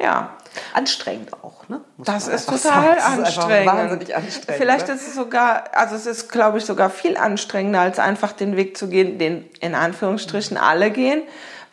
ja. 0.00 0.30
Anstrengend 0.72 1.32
auch, 1.32 1.68
ne? 1.68 1.80
Muss 1.96 2.06
das 2.06 2.28
ist 2.28 2.46
total 2.46 2.60
sagen. 2.60 3.24
anstrengend. 3.24 3.26
Das 3.26 3.58
ist 3.58 3.66
wahnsinnig 3.66 4.16
anstrengend. 4.16 4.62
Vielleicht 4.62 4.88
ne? 4.88 4.94
ist 4.94 5.08
es 5.08 5.14
sogar, 5.16 5.64
also 5.72 5.96
es 5.96 6.06
ist, 6.06 6.30
glaube 6.30 6.58
ich, 6.58 6.64
sogar 6.64 6.90
viel 6.90 7.16
anstrengender, 7.16 7.80
als 7.80 7.98
einfach 7.98 8.30
den 8.30 8.56
Weg 8.56 8.76
zu 8.76 8.88
gehen, 8.88 9.18
den 9.18 9.50
in 9.60 9.74
Anführungsstrichen 9.74 10.56
alle 10.56 10.92
gehen 10.92 11.22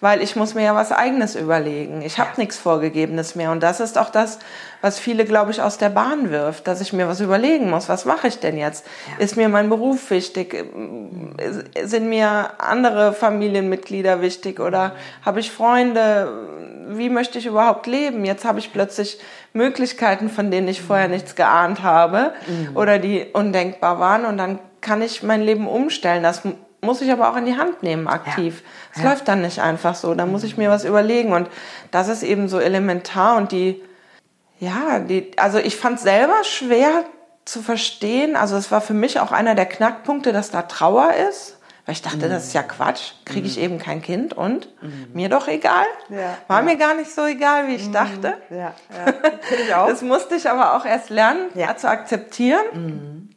weil 0.01 0.23
ich 0.23 0.35
muss 0.35 0.55
mir 0.55 0.63
ja 0.63 0.75
was 0.75 0.91
Eigenes 0.91 1.35
überlegen. 1.35 2.01
Ich 2.01 2.17
habe 2.17 2.31
ja. 2.31 2.37
nichts 2.37 2.57
Vorgegebenes 2.57 3.35
mehr. 3.35 3.51
Und 3.51 3.61
das 3.61 3.79
ist 3.79 3.99
auch 3.99 4.09
das, 4.09 4.39
was 4.81 4.99
viele, 4.99 5.25
glaube 5.25 5.51
ich, 5.51 5.61
aus 5.61 5.77
der 5.77 5.89
Bahn 5.89 6.31
wirft, 6.31 6.67
dass 6.67 6.81
ich 6.81 6.91
mir 6.91 7.07
was 7.07 7.21
überlegen 7.21 7.69
muss. 7.69 7.87
Was 7.87 8.05
mache 8.05 8.27
ich 8.27 8.39
denn 8.39 8.57
jetzt? 8.57 8.85
Ja. 9.07 9.23
Ist 9.23 9.37
mir 9.37 9.47
mein 9.47 9.69
Beruf 9.69 10.09
wichtig? 10.09 10.65
Sind 11.83 12.09
mir 12.09 12.49
andere 12.57 13.13
Familienmitglieder 13.13 14.21
wichtig? 14.21 14.59
Oder 14.59 14.89
mhm. 14.89 15.25
habe 15.25 15.39
ich 15.39 15.51
Freunde? 15.51 16.47
Wie 16.89 17.09
möchte 17.09 17.37
ich 17.37 17.45
überhaupt 17.45 17.85
leben? 17.85 18.25
Jetzt 18.25 18.43
habe 18.43 18.57
ich 18.57 18.73
plötzlich 18.73 19.19
Möglichkeiten, 19.53 20.29
von 20.29 20.49
denen 20.49 20.67
ich 20.67 20.81
vorher 20.81 21.07
mhm. 21.07 21.13
nichts 21.13 21.35
geahnt 21.35 21.83
habe 21.83 22.33
mhm. 22.47 22.75
oder 22.75 22.97
die 22.97 23.27
undenkbar 23.31 23.99
waren. 23.99 24.25
Und 24.25 24.37
dann 24.37 24.57
kann 24.81 25.03
ich 25.03 25.21
mein 25.21 25.43
Leben 25.43 25.67
umstellen. 25.67 26.23
Das 26.23 26.41
muss 26.82 27.02
ich 27.02 27.12
aber 27.12 27.30
auch 27.30 27.38
in 27.38 27.46
die 27.46 27.58
Hand 27.58 27.84
nehmen, 27.84 28.08
aktiv. 28.08 28.63
Es 28.94 29.02
ja. 29.02 29.10
läuft 29.10 29.28
dann 29.28 29.41
nicht 29.41 29.62
einfach 29.62 29.96
so. 29.96 30.15
Da 30.15 30.26
muss 30.26 30.44
ich 30.44 30.58
mir 30.58 30.70
was 30.70 30.84
überlegen. 30.84 31.34
Und 31.34 31.48
das 31.91 32.08
ist 32.08 32.24
eben 32.24 32.50
so 32.50 32.60
elementar. 32.60 33.38
Und 33.38 33.52
die, 33.52 33.82
ja, 34.60 35.00
die, 35.00 35.38
also 35.38 35.60
ich 35.60 35.76
fand 35.76 36.00
selber 36.00 36.44
schwer 36.44 37.06
zu 37.46 37.62
verstehen. 37.62 38.36
Also 38.36 38.58
es 38.58 38.72
war 38.72 38.82
für 38.82 38.96
mich 38.96 39.20
auch 39.20 39.32
einer 39.32 39.54
der 39.54 39.67
Knackpunkte, 39.67 40.34
dass 40.34 40.50
da 40.50 40.63
Trauer 40.63 41.13
ist. 41.30 41.58
Weil 41.86 41.94
ich 41.94 42.02
dachte, 42.02 42.28
mhm. 42.28 42.32
das 42.32 42.48
ist 42.48 42.54
ja 42.54 42.63
Quatsch. 42.63 43.13
Kriege 43.26 43.48
ich 43.48 43.58
mhm. 43.58 43.63
eben 43.63 43.80
kein 43.80 44.02
Kind 44.02 44.34
und 44.34 44.70
mhm. 44.82 45.08
mir 45.13 45.30
doch 45.30 45.48
egal. 45.48 45.86
Ja, 46.10 46.38
war 46.48 46.60
ja. 46.60 46.65
mir 46.65 46.78
gar 46.78 46.96
nicht 46.96 47.13
so 47.13 47.26
egal, 47.26 47.67
wie 47.67 47.76
ich 47.76 47.88
mhm. 47.88 47.94
dachte. 47.94 48.38
Ja, 48.50 48.58
ja. 48.58 48.74
Ich 49.63 49.76
auch. 49.76 49.88
Das 49.89 50.02
musste 50.02 50.36
ich 50.36 50.50
aber 50.50 50.76
auch 50.76 50.86
erst 50.86 51.10
lernen, 51.10 51.50
ja. 51.56 51.76
zu 51.76 51.89
akzeptieren. 51.89 52.65
Mhm. 52.74 53.30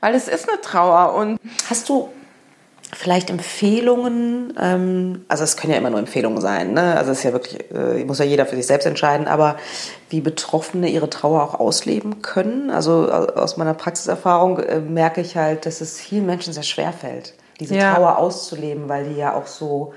Weil 0.00 0.14
es 0.14 0.28
ist 0.28 0.48
eine 0.48 0.60
Trauer. 0.60 1.14
Und 1.14 1.38
hast 1.68 1.88
du 1.88 2.10
Vielleicht 2.92 3.28
Empfehlungen, 3.28 4.54
ähm, 4.58 5.24
also 5.28 5.44
es 5.44 5.58
können 5.58 5.72
ja 5.72 5.78
immer 5.78 5.90
nur 5.90 5.98
Empfehlungen 5.98 6.40
sein, 6.40 6.72
ne? 6.72 6.96
also 6.96 7.10
es 7.12 7.18
ist 7.18 7.24
ja 7.24 7.32
wirklich, 7.32 7.70
äh, 7.70 8.02
muss 8.04 8.18
ja 8.18 8.24
jeder 8.24 8.46
für 8.46 8.56
sich 8.56 8.66
selbst 8.66 8.86
entscheiden, 8.86 9.26
aber 9.28 9.56
wie 10.08 10.22
Betroffene 10.22 10.88
ihre 10.88 11.10
Trauer 11.10 11.42
auch 11.42 11.60
ausleben 11.60 12.22
können. 12.22 12.70
Also 12.70 13.10
aus 13.10 13.58
meiner 13.58 13.74
Praxiserfahrung 13.74 14.60
äh, 14.60 14.80
merke 14.80 15.20
ich 15.20 15.36
halt, 15.36 15.66
dass 15.66 15.82
es 15.82 16.00
vielen 16.00 16.24
Menschen 16.24 16.54
sehr 16.54 16.62
schwer 16.62 16.94
fällt, 16.94 17.34
diese 17.60 17.76
ja. 17.76 17.94
Trauer 17.94 18.16
auszuleben, 18.16 18.88
weil 18.88 19.10
die 19.10 19.16
ja 19.16 19.34
auch 19.34 19.48
so, 19.48 19.92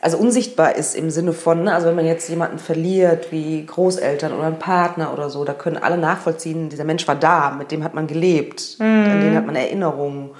also 0.00 0.18
unsichtbar 0.18 0.74
ist 0.74 0.96
im 0.96 1.10
Sinne 1.10 1.32
von, 1.32 1.62
ne? 1.62 1.74
also 1.74 1.86
wenn 1.86 1.94
man 1.94 2.06
jetzt 2.06 2.28
jemanden 2.28 2.58
verliert, 2.58 3.30
wie 3.30 3.64
Großeltern 3.64 4.32
oder 4.32 4.48
einen 4.48 4.58
Partner 4.58 5.12
oder 5.12 5.30
so, 5.30 5.44
da 5.44 5.52
können 5.52 5.76
alle 5.76 5.96
nachvollziehen, 5.96 6.70
dieser 6.70 6.84
Mensch 6.84 7.06
war 7.06 7.14
da, 7.14 7.52
mit 7.52 7.70
dem 7.70 7.84
hat 7.84 7.94
man 7.94 8.08
gelebt, 8.08 8.80
mhm. 8.80 8.84
an 8.84 9.20
den 9.20 9.36
hat 9.36 9.46
man 9.46 9.54
Erinnerungen 9.54 10.30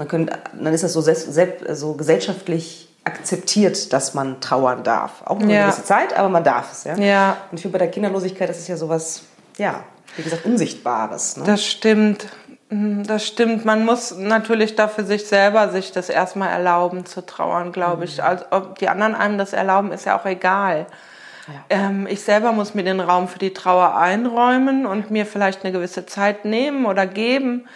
dann, 0.00 0.08
können, 0.08 0.30
dann 0.52 0.72
ist 0.74 0.82
das 0.82 0.92
so, 0.92 1.00
selbst, 1.00 1.30
so 1.78 1.94
gesellschaftlich 1.94 2.88
akzeptiert, 3.04 3.92
dass 3.92 4.14
man 4.14 4.40
trauern 4.40 4.82
darf. 4.82 5.22
Auch 5.24 5.36
nur 5.38 5.44
eine 5.44 5.54
Ja. 5.54 5.62
gewisse 5.66 5.84
Zeit, 5.84 6.16
aber 6.16 6.28
man 6.28 6.44
darf 6.44 6.72
es. 6.72 6.84
Ja? 6.84 6.96
Ja. 6.98 7.36
Und 7.50 7.56
ich 7.56 7.62
finde, 7.62 7.72
bei 7.72 7.78
der 7.78 7.90
Kinderlosigkeit, 7.90 8.48
das 8.48 8.58
ist 8.58 8.68
ja 8.68 8.76
sowas, 8.76 9.22
ja, 9.56 9.84
wie 10.16 10.22
gesagt, 10.22 10.44
Unsichtbares. 10.44 11.36
Ne? 11.36 11.44
Das 11.46 11.64
stimmt. 11.64 12.26
Mm, 12.68 13.02
Das 13.04 13.26
stimmt. 13.26 13.64
Man 13.64 13.84
muss 13.84 14.14
natürlich 14.16 14.76
da 14.76 14.86
für 14.88 15.04
sich 15.04 15.26
selber 15.26 15.70
sich 15.70 15.92
das 15.92 16.08
erstmal 16.08 16.50
erlauben 16.50 17.06
zu 17.06 17.24
trauern, 17.24 17.72
glaube 17.72 18.04
ich. 18.04 18.22
Also, 18.22 18.44
ob 18.50 18.78
die 18.78 18.88
anderen 18.88 19.14
einem 19.14 19.38
das 19.38 19.52
erlauben, 19.52 19.92
ist 19.92 20.04
ja 20.06 20.18
auch 20.18 20.26
egal. 20.26 20.86
Ähm, 21.68 22.06
ich 22.08 22.22
selber 22.22 22.52
muss 22.52 22.74
mir 22.74 22.84
den 22.84 23.00
Raum 23.00 23.26
für 23.26 23.40
die 23.40 23.52
Trauer 23.52 23.96
einräumen 23.96 24.86
und 24.86 25.10
mir 25.10 25.26
vielleicht 25.26 25.64
eine 25.64 25.72
gewisse 25.72 26.06
Zeit 26.06 26.44
nehmen 26.44 26.86
oder 26.86 27.06
geben 27.06 27.66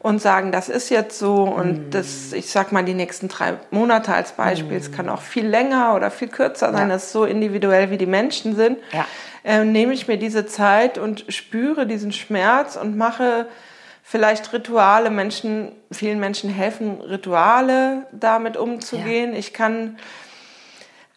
und 0.00 0.20
sagen, 0.20 0.50
das 0.50 0.68
ist 0.68 0.88
jetzt 0.88 1.18
so 1.18 1.42
und 1.44 1.90
das, 1.90 2.32
ich 2.32 2.50
sag 2.50 2.72
mal, 2.72 2.82
die 2.84 2.94
nächsten 2.94 3.28
drei 3.28 3.54
Monate 3.70 4.14
als 4.14 4.32
Beispiel, 4.32 4.76
es 4.78 4.90
kann 4.92 5.08
auch 5.10 5.20
viel 5.20 5.46
länger 5.46 5.94
oder 5.94 6.10
viel 6.10 6.28
kürzer 6.28 6.72
sein, 6.72 6.88
Ja. 6.88 6.94
das 6.94 7.04
ist 7.04 7.12
so 7.12 7.24
individuell, 7.26 7.90
wie 7.90 7.98
die 7.98 8.06
Menschen 8.06 8.56
sind, 8.56 8.78
Ja. 8.92 9.04
ähm, 9.44 9.72
nehme 9.72 9.92
ich 9.92 10.08
mir 10.08 10.16
diese 10.16 10.46
Zeit 10.46 10.96
und 10.96 11.26
spüre 11.28 11.86
diesen 11.86 12.12
Schmerz 12.12 12.76
und 12.76 12.96
mache 12.96 13.46
vielleicht 14.02 14.52
Rituale. 14.54 15.10
Menschen, 15.10 15.70
vielen 15.92 16.18
Menschen 16.18 16.48
helfen 16.50 17.00
Rituale, 17.02 18.06
damit 18.10 18.56
umzugehen. 18.56 19.34
Ich 19.34 19.52
kann 19.52 19.98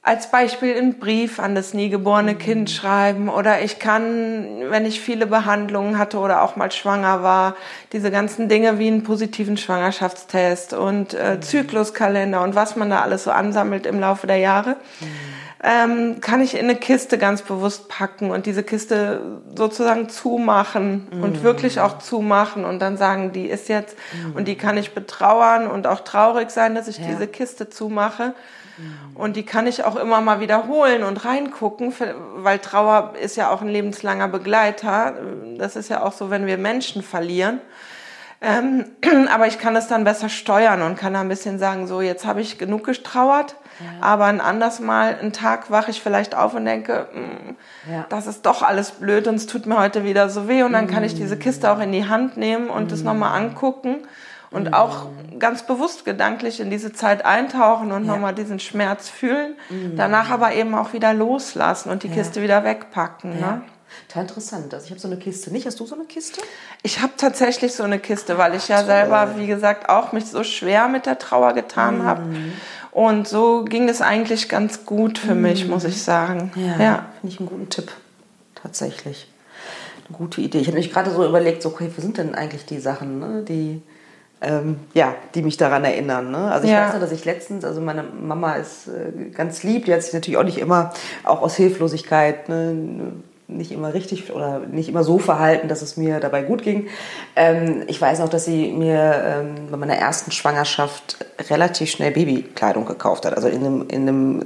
als 0.06 0.30
Beispiel 0.30 0.76
einen 0.76 0.99
Brief 0.99 1.39
an 1.39 1.56
das 1.56 1.74
nie 1.74 1.89
geborene 1.89 2.36
Kind 2.36 2.70
schreiben 2.70 3.30
oder 3.30 3.62
ich 3.62 3.80
kann, 3.80 4.70
wenn 4.70 4.86
ich 4.86 4.99
viele 4.99 5.26
Behandlungen 5.26 5.97
hatte 5.97 6.18
oder 6.20 6.41
auch 6.41 6.58
mal 6.58 6.70
schwanger 6.74 7.24
war, 7.24 7.56
diese 7.93 8.12
ganzen 8.12 8.49
Dinge 8.49 8.80
wie 8.80 8.88
einen 8.88 9.04
positiven 9.04 9.56
Schwangerschaftstest 9.56 10.74
und 10.74 11.14
äh, 11.14 11.39
Zykluskalender 11.39 12.43
und 12.43 12.54
was 12.54 12.76
man 12.76 12.89
da 12.89 12.99
alles 12.99 13.24
so 13.24 13.32
ansammelt 13.32 13.86
im 13.86 14.01
Laufe 14.01 14.28
der 14.28 14.38
Jahre, 14.38 14.76
ähm, 15.66 16.20
kann 16.20 16.41
ich 16.41 16.55
in 16.55 16.66
eine 16.66 16.76
Kiste 16.76 17.18
ganz 17.18 17.41
bewusst 17.41 17.88
packen 17.88 18.32
und 18.32 18.45
diese 18.45 18.64
Kiste 18.64 19.22
sozusagen 19.55 20.09
zumachen 20.09 21.07
und 21.22 21.41
wirklich 21.41 21.80
auch 21.80 21.99
zumachen 21.99 22.66
und 22.66 22.80
dann 22.80 22.97
sagen, 22.97 23.32
die 23.32 23.45
ist 23.45 23.70
jetzt 23.70 23.95
und 24.36 24.49
die 24.49 24.55
kann 24.55 24.76
ich 24.76 24.93
betrauern 24.93 25.68
und 25.68 25.88
auch 25.88 26.01
traurig 26.01 26.51
sein, 26.51 26.76
dass 26.76 26.89
ich 26.89 26.97
Ja. 26.97 27.05
diese 27.07 27.28
Kiste 27.28 27.70
zumache. 27.70 28.34
Und 29.14 29.36
die 29.36 29.45
kann 29.45 29.68
ich 29.68 29.84
auch 29.84 29.95
immer 29.95 30.20
mal 30.20 30.39
wiederholen 30.39 31.03
und 31.03 31.24
reingucken, 31.24 31.93
weil 32.38 32.57
Trauer 32.57 33.14
ist 33.22 33.38
ja 33.38 33.51
auch 33.51 33.61
ein 33.61 33.68
lebenslanger 33.70 34.28
Begleiter. 34.28 35.14
Das 35.59 35.76
ist 35.76 35.89
ja 35.89 36.01
auch 36.01 36.11
so, 36.11 36.32
wenn 36.32 36.47
wir 36.47 36.57
Menschen 36.57 37.03
verlieren. 37.03 37.61
Ähm, 38.41 38.86
aber 39.32 39.47
ich 39.47 39.59
kann 39.59 39.76
es 39.76 39.88
dann 39.88 40.03
besser 40.03 40.28
steuern 40.28 40.82
und 40.82 40.97
kann 40.97 41.14
da 41.14 41.22
ein 41.22 41.30
bisschen 41.30 41.59
sagen, 41.59 41.88
so 41.88 42.01
jetzt 42.01 42.26
habe 42.26 42.41
ich 42.41 42.57
genug 42.57 42.84
aber 44.01 44.26
ein 44.26 44.41
anderes 44.41 44.80
Mal, 44.80 45.17
einen 45.19 45.34
Tag 45.34 45.71
wache 45.71 45.91
ich 45.91 46.01
vielleicht 46.01 46.36
auf 46.36 46.53
und 46.53 46.65
denke, 46.65 47.07
mm, 47.13 47.91
Ja. 47.91 48.05
das 48.09 48.28
ist 48.28 48.45
doch 48.45 48.61
alles 48.61 48.91
blöd 48.91 49.28
und 49.28 49.36
es 49.36 49.45
tut 49.45 49.65
mir 49.65 49.78
heute 49.78 50.03
wieder 50.03 50.30
so 50.30 50.47
weh 50.47 50.63
und 50.63 50.74
dann 50.74 50.88
kann 50.88 51.03
ich 51.03 51.15
diese 51.15 51.38
Kiste 51.38 51.71
auch 51.71 51.80
in 51.80 51.91
die 51.91 52.07
Hand 52.07 52.38
nehmen 52.38 52.69
und 52.69 52.91
es 52.91 53.03
nochmal 53.03 53.38
angucken 53.39 53.97
und 54.51 54.74
auch 54.74 55.07
ganz 55.39 55.65
bewusst 55.65 56.05
gedanklich 56.05 56.59
in 56.59 56.69
diese 56.69 56.93
Zeit 56.93 57.26
eintauchen 57.26 57.91
und 57.91 58.05
nochmal 58.05 58.34
diesen 58.36 58.59
Schmerz 58.59 59.09
fühlen, 59.09 59.55
danach 59.95 60.30
aber 60.30 60.53
eben 60.53 60.76
auch 60.76 60.93
wieder 60.93 61.13
loslassen 61.13 61.89
und 61.89 62.03
die 62.03 62.09
Kiste 62.09 62.41
wieder 62.41 62.63
wegpacken. 62.63 63.39
Ja. 63.39 63.51
Ne? 63.51 63.61
Total 64.07 64.24
interessant. 64.24 64.74
Also 64.74 64.86
ich 64.86 64.91
habe 64.91 64.99
so 64.99 65.07
eine 65.07 65.17
Kiste 65.17 65.51
nicht. 65.51 65.65
Hast 65.65 65.80
du 65.80 65.86
so 65.86 65.95
eine 65.95 66.05
Kiste? 66.05 66.41
Ich 66.82 67.01
habe 67.01 67.13
tatsächlich 67.17 67.74
so 67.74 67.84
eine 67.84 67.99
Kiste, 67.99 68.38
weil 68.38 68.55
ich 68.55 68.67
ja 68.67 68.84
selber, 68.84 69.36
wie 69.38 69.47
gesagt, 69.47 69.89
auch 69.89 70.13
mich 70.13 70.26
so 70.26 70.43
schwer 70.43 70.88
mit 70.88 71.05
der 71.05 71.19
Trauer 71.19 71.53
getan 71.53 72.03
habe. 72.03 72.24
Und 72.93 73.27
so 73.27 73.63
ging 73.65 73.89
es 73.89 74.01
eigentlich 74.01 74.49
ganz 74.49 74.85
gut 74.85 75.17
für 75.17 75.33
mich, 75.33 75.67
muss 75.67 75.83
ich 75.83 76.01
sagen. 76.03 76.51
Ja. 76.55 77.07
Finde 77.19 77.33
ich 77.33 77.39
einen 77.39 77.49
guten 77.49 77.69
Tipp. 77.69 77.91
Tatsächlich. 78.53 79.27
Eine 80.07 80.17
gute 80.17 80.41
Idee. 80.41 80.59
Ich 80.59 80.67
habe 80.67 80.77
mich 80.77 80.91
gerade 80.91 81.09
so 81.09 81.25
überlegt, 81.25 81.63
so, 81.63 81.69
okay, 81.69 81.89
wo 81.95 82.01
sind 82.01 82.17
denn 82.17 82.35
eigentlich 82.35 82.65
die 82.65 82.79
Sachen, 82.79 83.19
ne, 83.19 83.43
die, 83.47 83.81
ähm, 84.41 84.77
ja, 84.93 85.15
die 85.33 85.41
mich 85.41 85.57
daran 85.57 85.83
erinnern. 85.85 86.29
Ne? 86.29 86.51
Also 86.51 86.65
ich 86.65 86.71
Ja. 86.71 86.85
weiß 86.85 86.93
noch, 86.93 86.99
dass 87.01 87.11
ich 87.11 87.25
letztens, 87.25 87.65
also 87.65 87.81
meine 87.81 88.03
Mama 88.03 88.53
ist 88.53 88.87
äh, 88.89 89.29
ganz 89.31 89.63
lieb, 89.63 89.85
die 89.85 89.93
hat 89.93 90.03
sich 90.03 90.13
natürlich 90.13 90.37
auch 90.37 90.43
nicht 90.43 90.59
immer, 90.59 90.93
auch 91.23 91.41
aus 91.41 91.55
Hilflosigkeit, 91.55 92.47
ne, 92.47 93.13
nicht 93.58 93.72
immer 93.72 93.93
richtig 93.93 94.32
oder 94.34 94.60
nicht 94.60 94.89
immer 94.89 95.04
so 95.04 95.20
verhalten, 95.20 95.68
dass 95.68 95.82
es 95.82 95.97
mir 95.97 96.20
dabei 96.20 96.41
gut 96.43 96.64
ging. 96.64 96.88
Ähm, 97.36 97.84
ich 97.88 97.99
weiß 98.01 98.20
noch, 98.20 98.30
dass 98.30 98.45
sie 98.45 98.72
mir 98.72 99.24
ähm, 99.26 99.56
bei 99.72 99.78
meiner 99.78 99.95
ersten 99.95 100.32
Schwangerschaft 100.32 101.18
relativ 101.49 101.89
schnell 101.89 102.12
Babykleidung 102.12 102.86
gekauft 102.86 103.26
hat. 103.26 103.36
Also 103.36 103.47
in 103.47 103.66
einem, 103.66 103.86
in 103.89 104.01
einem, 104.08 104.43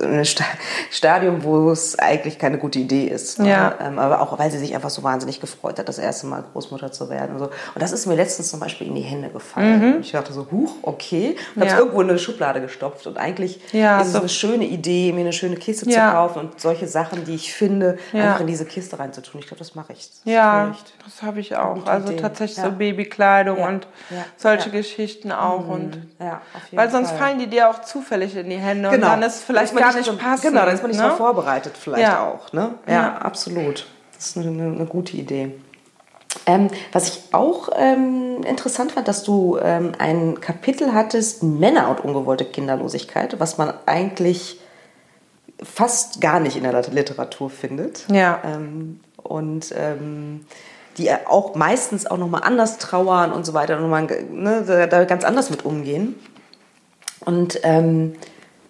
in 0.00 0.06
einem 0.08 0.24
Sta- 0.24 0.44
Stadium, 0.90 1.42
wo 1.44 1.70
es 1.70 1.98
eigentlich 1.98 2.38
keine 2.38 2.58
gute 2.58 2.78
Idee 2.78 3.06
ist. 3.06 3.38
Ja. 3.38 3.74
Ähm, 3.84 3.98
aber 3.98 4.20
auch, 4.20 4.38
weil 4.38 4.50
sie 4.50 4.58
sich 4.58 4.74
einfach 4.74 4.90
so 4.90 5.02
wahnsinnig 5.02 5.40
gefreut 5.40 5.78
hat, 5.78 5.88
das 5.88 5.98
erste 5.98 6.26
Mal 6.26 6.44
Großmutter 6.52 6.92
zu 6.92 7.08
werden. 7.10 7.32
Und, 7.32 7.38
so. 7.38 7.44
und 7.46 7.52
das 7.82 7.92
ist 7.92 8.06
mir 8.06 8.14
letztens 8.14 8.48
zum 8.50 8.60
Beispiel 8.60 8.86
in 8.88 8.94
die 8.94 9.00
Hände 9.02 9.28
gefallen. 9.30 9.94
Und 9.94 10.00
ich 10.00 10.12
dachte 10.12 10.32
so, 10.32 10.46
huch, 10.50 10.72
okay. 10.82 11.36
Und 11.54 11.62
habe 11.62 11.66
es 11.66 11.72
Mhm. 11.72 11.78
Irgendwo 11.78 12.00
in 12.02 12.10
eine 12.10 12.18
Schublade 12.18 12.60
gestopft. 12.60 13.06
Und 13.06 13.18
eigentlich 13.18 13.60
Ja, 13.72 14.00
ist 14.00 14.08
es 14.08 14.12
so- 14.12 14.18
eine 14.20 14.28
schöne 14.28 14.64
Idee, 14.66 15.12
mir 15.12 15.20
eine 15.20 15.32
schöne 15.32 15.56
Kiste 15.56 15.86
zu 15.88 15.98
kaufen 15.98 16.40
und 16.40 16.60
solche 16.60 16.86
Sachen, 16.88 17.24
die 17.24 17.34
ich 17.34 17.52
finde. 17.54 17.98
Einfach 18.38 18.40
in 18.40 18.46
diese 18.46 18.64
Kiste 18.64 18.98
reinzutun. 18.98 19.40
Ich 19.40 19.46
glaube, 19.46 19.58
das 19.58 19.74
mache 19.74 19.92
ich. 19.92 20.08
Das 20.08 20.20
Ja, 20.24 20.74
das 21.04 21.22
habe 21.22 21.40
ich 21.40 21.56
auch. 21.56 21.86
Also 21.86 22.08
Idee. 22.12 22.20
tatsächlich 22.22 22.58
Ja. 22.58 22.64
so 22.64 22.72
Babykleidung 22.72 23.58
Ja. 23.58 23.68
und 23.68 23.86
Ja. 24.10 24.24
solche. 24.36 24.70
Geschichten 24.70 25.32
auch. 25.32 25.66
Und 25.68 26.06
auf 26.18 26.62
jeden 26.70 26.76
weil 26.76 26.90
sonst 26.90 27.10
Fall. 27.10 27.18
fallen 27.18 27.38
die 27.38 27.46
dir 27.46 27.70
auch 27.70 27.80
zufällig 27.80 28.36
in 28.36 28.50
die 28.50 28.56
Hände 28.56 28.90
Genau. 28.90 29.06
und 29.06 29.12
dann 29.12 29.22
ist 29.22 29.42
vielleicht 29.44 29.74
gar 29.74 29.94
nicht 29.94 30.04
so, 30.04 30.16
passend. 30.16 30.52
Genau, 30.52 30.64
da 30.66 30.70
ist 30.72 30.82
man 30.82 30.90
nicht 30.90 31.00
ne? 31.00 31.10
so 31.10 31.16
vorbereitet 31.16 31.76
vielleicht 31.78 32.02
Ja. 32.02 32.26
auch. 32.28 32.52
Ne? 32.52 32.74
Ja, 32.86 32.92
Ja. 32.92 33.16
absolut. 33.18 33.86
Das 34.14 34.28
ist 34.28 34.36
eine, 34.36 34.48
eine 34.74 34.86
gute 34.86 35.16
Idee. 35.16 35.54
Ähm, 36.46 36.68
was 36.92 37.08
ich 37.08 37.22
auch 37.32 37.70
ähm, 37.76 38.42
interessant 38.46 38.92
fand, 38.92 39.08
dass 39.08 39.22
du 39.24 39.58
ähm, 39.62 39.92
ein 39.98 40.40
Kapitel 40.40 40.92
hattest, 40.92 41.42
Männer 41.42 41.88
und 41.88 42.00
ungewollte 42.04 42.44
Kinderlosigkeit, 42.44 43.40
was 43.40 43.56
man 43.58 43.72
eigentlich 43.86 44.60
fast 45.62 46.20
gar 46.20 46.40
nicht 46.40 46.56
in 46.56 46.62
der 46.62 46.82
Literatur 46.90 47.50
findet. 47.50 48.04
Ja. 48.10 48.40
Ähm, 48.44 49.00
und 49.16 49.74
ähm, 49.76 50.46
die 50.96 51.10
auch 51.12 51.54
meistens 51.54 52.06
auch 52.06 52.18
nochmal 52.18 52.42
anders 52.44 52.78
trauern 52.78 53.32
und 53.32 53.46
so 53.46 53.54
weiter 53.54 53.76
und 53.76 53.82
nochmal, 53.82 54.06
ne, 54.30 54.64
da, 54.66 54.86
da 54.86 55.04
ganz 55.04 55.24
anders 55.24 55.50
mit 55.50 55.64
umgehen. 55.64 56.16
Und 57.20 57.60
ähm, 57.62 58.14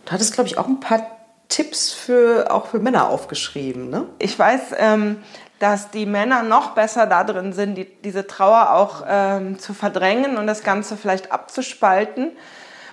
du 0.04 0.12
hattest, 0.12 0.34
glaube 0.34 0.48
ich, 0.48 0.58
auch 0.58 0.66
ein 0.66 0.80
paar 0.80 1.06
Tipps 1.48 1.92
für 1.92 2.50
auch 2.50 2.66
für 2.66 2.78
Männer 2.78 3.08
aufgeschrieben, 3.08 3.88
ne? 3.88 4.04
Ich 4.18 4.38
weiß, 4.38 4.74
ähm, 4.76 5.22
dass 5.58 5.90
die 5.90 6.06
Männer 6.06 6.42
noch 6.42 6.70
besser 6.70 7.06
da 7.06 7.24
drin 7.24 7.52
sind, 7.52 7.74
die, 7.74 7.84
diese 7.84 8.26
Trauer 8.26 8.72
auch 8.74 9.04
ähm, 9.08 9.58
zu 9.58 9.74
verdrängen 9.74 10.36
und 10.36 10.46
das 10.46 10.62
Ganze 10.62 10.96
vielleicht 10.96 11.32
abzuspalten, 11.32 12.32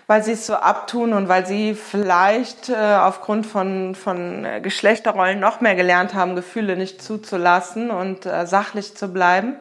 weil 0.07 0.23
sie 0.23 0.33
es 0.33 0.45
so 0.45 0.55
abtun 0.55 1.13
und 1.13 1.27
weil 1.27 1.45
sie 1.45 1.73
vielleicht 1.73 2.69
äh, 2.69 2.75
aufgrund 2.75 3.45
von, 3.45 3.95
von 3.95 4.47
Geschlechterrollen 4.61 5.39
noch 5.39 5.61
mehr 5.61 5.75
gelernt 5.75 6.13
haben, 6.13 6.35
Gefühle 6.35 6.77
nicht 6.77 7.01
zuzulassen 7.01 7.89
und 7.89 8.25
äh, 8.25 8.45
sachlich 8.45 8.95
zu 8.95 9.07
bleiben. 9.11 9.55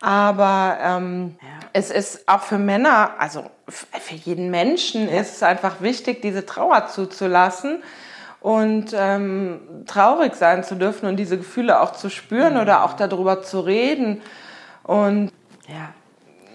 Aber 0.00 0.78
ähm, 0.80 1.36
es 1.72 1.90
ist 1.90 2.28
auch 2.28 2.42
für 2.42 2.58
Männer, 2.58 3.14
also 3.18 3.44
für 3.68 4.14
jeden 4.14 4.50
Menschen 4.50 5.08
ist 5.08 5.36
es 5.36 5.42
einfach 5.42 5.80
wichtig, 5.80 6.22
diese 6.22 6.46
Trauer 6.46 6.88
zuzulassen 6.88 7.82
und 8.40 8.94
ähm, 8.94 9.60
traurig 9.86 10.34
sein 10.34 10.64
zu 10.64 10.74
dürfen 10.76 11.06
und 11.06 11.16
diese 11.16 11.38
Gefühle 11.38 11.80
auch 11.80 11.92
zu 11.92 12.10
spüren 12.10 12.58
oder 12.58 12.84
auch 12.84 12.92
darüber 12.92 13.42
zu 13.42 13.60
reden. 13.60 14.22
Und 14.84 15.32
Ja. 15.66 15.92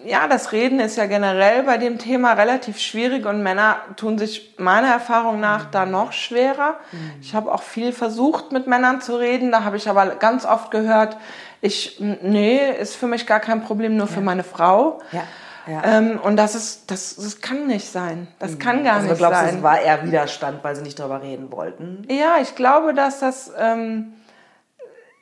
Ja, 0.06 0.28
das 0.28 0.52
Reden 0.52 0.80
ist 0.80 0.98
ja 0.98 1.06
generell 1.06 1.64
bei 1.64 1.78
dem 1.78 1.98
Thema 1.98 2.34
relativ 2.34 2.80
schwierig 2.80 3.26
und 3.26 3.44
Männer 3.44 3.78
tun 3.96 4.18
sich 4.18 4.56
meiner 4.58 4.88
Erfahrung 4.88 5.40
nach 5.40 5.66
da 5.66 5.86
noch 5.86 6.12
schwerer. 6.12 6.76
Ich 7.22 7.36
habe 7.36 7.52
auch 7.52 7.64
viel 7.64 7.92
versucht, 7.92 8.52
mit 8.52 8.68
Männern 8.68 9.02
zu 9.02 9.16
reden. 9.16 9.52
Da 9.52 9.64
habe 9.64 9.78
ich 9.78 9.90
aber 9.90 10.08
ganz 10.16 10.46
oft 10.46 10.72
gehört, 10.72 11.18
ich, 11.62 12.00
nee, 12.00 12.60
ist 12.72 12.96
für 12.96 13.08
mich 13.08 13.28
gar 13.28 13.40
kein 13.40 13.64
Problem, 13.64 13.96
nur 13.96 14.08
für 14.08 14.22
meine 14.22 14.44
Frau. 14.44 15.00
Ja. 15.12 15.24
ja. 15.68 15.98
Ähm, 15.98 16.20
und 16.22 16.38
das 16.38 16.56
ist, 16.56 16.90
das, 16.90 17.16
das 17.16 17.40
kann 17.42 17.68
nicht 17.68 17.92
sein. 17.92 18.28
Das 18.40 18.58
kann 18.58 18.84
gar 18.84 18.96
also 18.96 19.06
du 19.06 19.12
nicht 19.12 19.20
glaubst, 19.20 19.40
sein. 19.42 19.58
es 19.58 19.64
war 19.64 19.80
eher 19.80 20.04
Widerstand, 20.04 20.64
weil 20.64 20.76
sie 20.76 20.82
nicht 20.82 21.00
darüber 21.00 21.22
reden 21.22 21.52
wollten. 21.52 22.08
Ja, 22.10 22.38
ich 22.42 22.56
glaube, 22.56 22.94
dass 22.94 23.20
das, 23.20 23.52
ähm, 23.60 24.14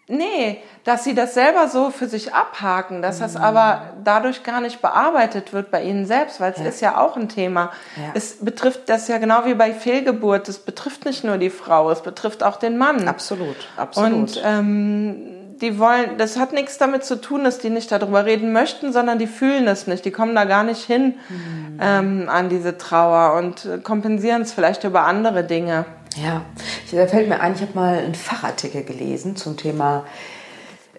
nee, 0.09 0.59
dass 0.83 1.03
sie 1.03 1.13
das 1.13 1.33
selber 1.33 1.67
so 1.67 1.91
für 1.91 2.07
sich 2.07 2.33
abhaken, 2.33 3.01
dass 3.01 3.19
das 3.19 3.35
aber 3.35 3.93
dadurch 4.03 4.43
gar 4.43 4.59
nicht 4.59 4.81
bearbeitet 4.81 5.53
wird 5.53 5.71
bei 5.71 5.83
ihnen 5.83 6.05
selbst, 6.05 6.39
weil 6.39 6.53
es 6.53 6.61
ist 6.61 6.81
ja 6.81 6.97
auch 6.97 7.15
ein 7.15 7.29
Thema. 7.29 7.71
Ja. 7.95 8.11
Es 8.15 8.43
betrifft 8.43 8.89
das 8.89 9.07
ja 9.07 9.19
genau 9.19 9.45
wie 9.45 9.53
bei 9.53 9.71
Fehlgeburt, 9.71 10.49
es 10.49 10.59
betrifft 10.59 11.05
nicht 11.05 11.23
nur 11.23 11.37
die 11.37 11.51
Frau, 11.51 11.91
es 11.91 12.01
betrifft 12.01 12.43
auch 12.43 12.57
den 12.57 12.77
Mann. 12.77 13.07
Absolut, 13.07 13.55
absolut. 13.77 14.11
Und 14.11 14.41
ähm, 14.43 15.39
die 15.61 15.77
wollen, 15.77 16.17
das 16.17 16.37
hat 16.37 16.53
nichts 16.53 16.77
damit 16.77 17.03
zu 17.03 17.19
tun, 17.19 17.43
dass 17.43 17.59
die 17.59 17.69
nicht 17.69 17.91
darüber 17.91 18.25
reden 18.25 18.51
möchten, 18.51 18.93
sondern 18.93 19.19
die 19.19 19.27
fühlen 19.27 19.67
es 19.67 19.87
nicht. 19.87 20.05
Die 20.05 20.11
kommen 20.11 20.33
da 20.33 20.45
gar 20.45 20.63
nicht 20.63 20.83
hin 20.83 21.15
mhm. 21.29 21.79
ähm, 21.81 22.29
an 22.29 22.49
diese 22.49 22.77
Trauer 22.77 23.37
und 23.37 23.83
kompensieren 23.83 24.41
es 24.41 24.53
vielleicht 24.53 24.83
über 24.85 25.03
andere 25.03 25.43
Dinge. 25.43 25.85
Ja, 26.15 26.45
da 26.91 27.07
fällt 27.07 27.29
mir 27.29 27.39
ein, 27.39 27.53
ich 27.53 27.61
habe 27.61 27.73
mal 27.75 27.97
einen 27.99 28.15
Fachartikel 28.15 28.83
gelesen 28.83 29.35
zum 29.35 29.57
Thema 29.57 30.05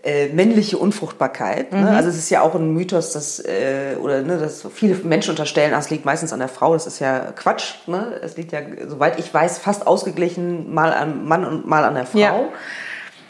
äh, 0.03 0.29
männliche 0.29 0.79
Unfruchtbarkeit. 0.79 1.73
Ne? 1.73 1.83
Mhm. 1.83 1.89
Also 1.89 2.09
es 2.09 2.17
ist 2.17 2.31
ja 2.31 2.41
auch 2.41 2.55
ein 2.55 2.73
Mythos, 2.73 3.13
dass, 3.13 3.39
äh, 3.41 3.97
oder, 4.01 4.23
ne, 4.23 4.39
dass 4.39 4.67
viele 4.73 4.95
Menschen 5.05 5.31
unterstellen, 5.31 5.75
ah, 5.75 5.79
es 5.79 5.91
liegt 5.91 6.05
meistens 6.05 6.33
an 6.33 6.39
der 6.39 6.49
Frau. 6.49 6.73
Das 6.73 6.87
ist 6.87 7.01
ja 7.01 7.33
Quatsch. 7.33 7.75
Ne? 7.87 8.19
Es 8.23 8.37
liegt 8.37 8.53
ja, 8.53 8.61
soweit 8.87 9.19
ich 9.19 9.33
weiß, 9.33 9.59
fast 9.59 9.87
ausgeglichen 9.87 10.73
mal 10.73 10.95
am 10.95 11.27
Mann 11.27 11.45
und 11.45 11.67
mal 11.67 11.85
an 11.85 11.95
der 11.95 12.07
Frau. 12.07 12.19
Ja. 12.19 12.49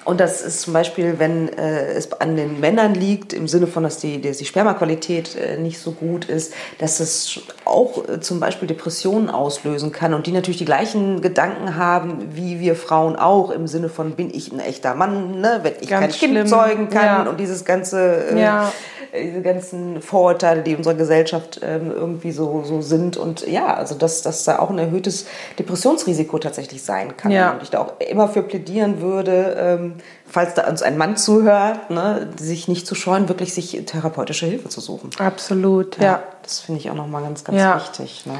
Und 0.04 0.18
das 0.18 0.40
ist 0.40 0.62
zum 0.62 0.72
Beispiel, 0.72 1.18
wenn 1.18 1.48
äh, 1.50 1.92
es 1.92 2.12
an 2.12 2.36
den 2.36 2.58
Männern 2.58 2.94
liegt, 2.94 3.32
im 3.32 3.46
Sinne 3.46 3.66
von, 3.66 3.82
dass 3.82 3.98
die, 3.98 4.20
die 4.20 4.44
Spermaqualität 4.44 5.36
äh, 5.36 5.58
nicht 5.58 5.78
so 5.78 5.92
gut 5.92 6.24
ist, 6.24 6.54
dass 6.78 7.00
es 7.00 7.40
auch 7.66 8.08
äh, 8.08 8.20
zum 8.20 8.40
Beispiel 8.40 8.66
Depressionen 8.66 9.28
auslösen 9.28 9.92
kann 9.92 10.14
und 10.14 10.26
die 10.26 10.32
natürlich 10.32 10.58
die 10.58 10.64
gleichen 10.64 11.20
Gedanken 11.20 11.76
haben, 11.76 12.30
wie 12.32 12.60
wir 12.60 12.76
Frauen 12.76 13.16
auch, 13.16 13.50
im 13.50 13.66
Sinne 13.66 13.90
von, 13.90 14.12
bin 14.12 14.30
ich 14.32 14.50
ein 14.52 14.60
echter 14.60 14.94
Mann, 14.94 15.40
ne? 15.40 15.60
wenn 15.62 15.74
ich 15.80 15.88
Ganz 15.88 16.02
kein 16.02 16.12
schlimm. 16.12 16.34
Kind 16.34 16.48
zeugen 16.48 16.88
kann 16.88 17.04
ja. 17.04 17.22
und 17.28 17.38
dieses 17.38 17.64
ganze 17.64 18.30
äh, 18.30 18.40
ja 18.40 18.72
diese 19.12 19.42
ganzen 19.42 20.02
Vorurteile, 20.02 20.62
die 20.62 20.72
in 20.72 20.78
unserer 20.78 20.94
Gesellschaft 20.94 21.60
ähm, 21.62 21.90
irgendwie 21.90 22.32
so, 22.32 22.62
so 22.64 22.80
sind. 22.80 23.16
Und 23.16 23.46
ja, 23.46 23.74
also 23.74 23.94
dass, 23.94 24.22
dass 24.22 24.44
da 24.44 24.58
auch 24.58 24.70
ein 24.70 24.78
erhöhtes 24.78 25.26
Depressionsrisiko 25.58 26.38
tatsächlich 26.38 26.82
sein 26.82 27.16
kann. 27.16 27.30
Ja. 27.30 27.52
Und 27.52 27.62
ich 27.62 27.70
da 27.70 27.80
auch 27.80 27.94
immer 28.00 28.28
für 28.28 28.42
plädieren 28.42 29.00
würde, 29.00 29.56
ähm, 29.58 29.94
falls 30.26 30.54
da 30.54 30.68
uns 30.68 30.82
ein 30.82 30.96
Mann 30.96 31.16
zuhört, 31.16 31.90
ne, 31.90 32.28
sich 32.38 32.68
nicht 32.68 32.86
zu 32.86 32.94
scheuen, 32.94 33.28
wirklich 33.28 33.52
sich 33.54 33.82
therapeutische 33.86 34.46
Hilfe 34.46 34.68
zu 34.68 34.80
suchen. 34.80 35.10
Absolut, 35.18 35.98
ja. 35.98 36.04
ja. 36.04 36.22
Das 36.42 36.60
finde 36.60 36.80
ich 36.80 36.90
auch 36.90 36.94
nochmal 36.94 37.22
ganz, 37.22 37.44
ganz 37.44 37.58
ja. 37.58 37.76
wichtig. 37.76 38.26
Ne? 38.26 38.34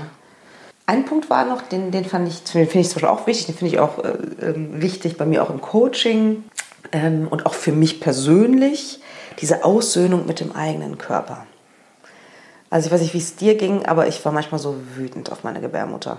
Ein 0.86 1.04
Punkt 1.04 1.30
war 1.30 1.44
noch, 1.44 1.62
den, 1.62 1.90
den 1.92 2.04
fand 2.04 2.28
ich, 2.28 2.38
finde 2.50 2.80
ich 2.80 2.88
zum 2.88 3.00
Beispiel 3.00 3.08
auch 3.08 3.26
wichtig, 3.26 3.46
den 3.46 3.54
finde 3.54 3.74
ich 3.74 3.80
auch 3.80 4.02
äh, 4.02 4.12
ähm, 4.42 4.80
wichtig 4.80 5.16
bei 5.16 5.24
mir 5.24 5.42
auch 5.42 5.50
im 5.50 5.60
Coaching 5.60 6.44
ähm, 6.92 7.28
und 7.28 7.46
auch 7.46 7.54
für 7.54 7.72
mich 7.72 8.00
persönlich 8.00 9.00
diese 9.40 9.64
Aussöhnung 9.64 10.26
mit 10.26 10.40
dem 10.40 10.54
eigenen 10.54 10.98
Körper. 10.98 11.46
Also 12.70 12.86
ich 12.86 12.92
weiß 12.92 13.00
nicht, 13.00 13.14
wie 13.14 13.18
es 13.18 13.36
dir 13.36 13.56
ging, 13.56 13.86
aber 13.86 14.06
ich 14.06 14.24
war 14.24 14.32
manchmal 14.32 14.60
so 14.60 14.76
wütend 14.94 15.32
auf 15.32 15.42
meine 15.42 15.60
Gebärmutter. 15.60 16.18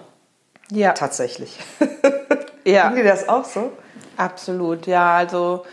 Ja. 0.69 0.93
Tatsächlich. 0.93 1.57
ja. 2.65 2.89
Ging 2.89 2.97
dir 2.97 3.09
das 3.09 3.29
auch 3.29 3.45
so? 3.45 3.71
Absolut, 4.17 4.85
ja. 4.87 5.15
Also 5.15 5.65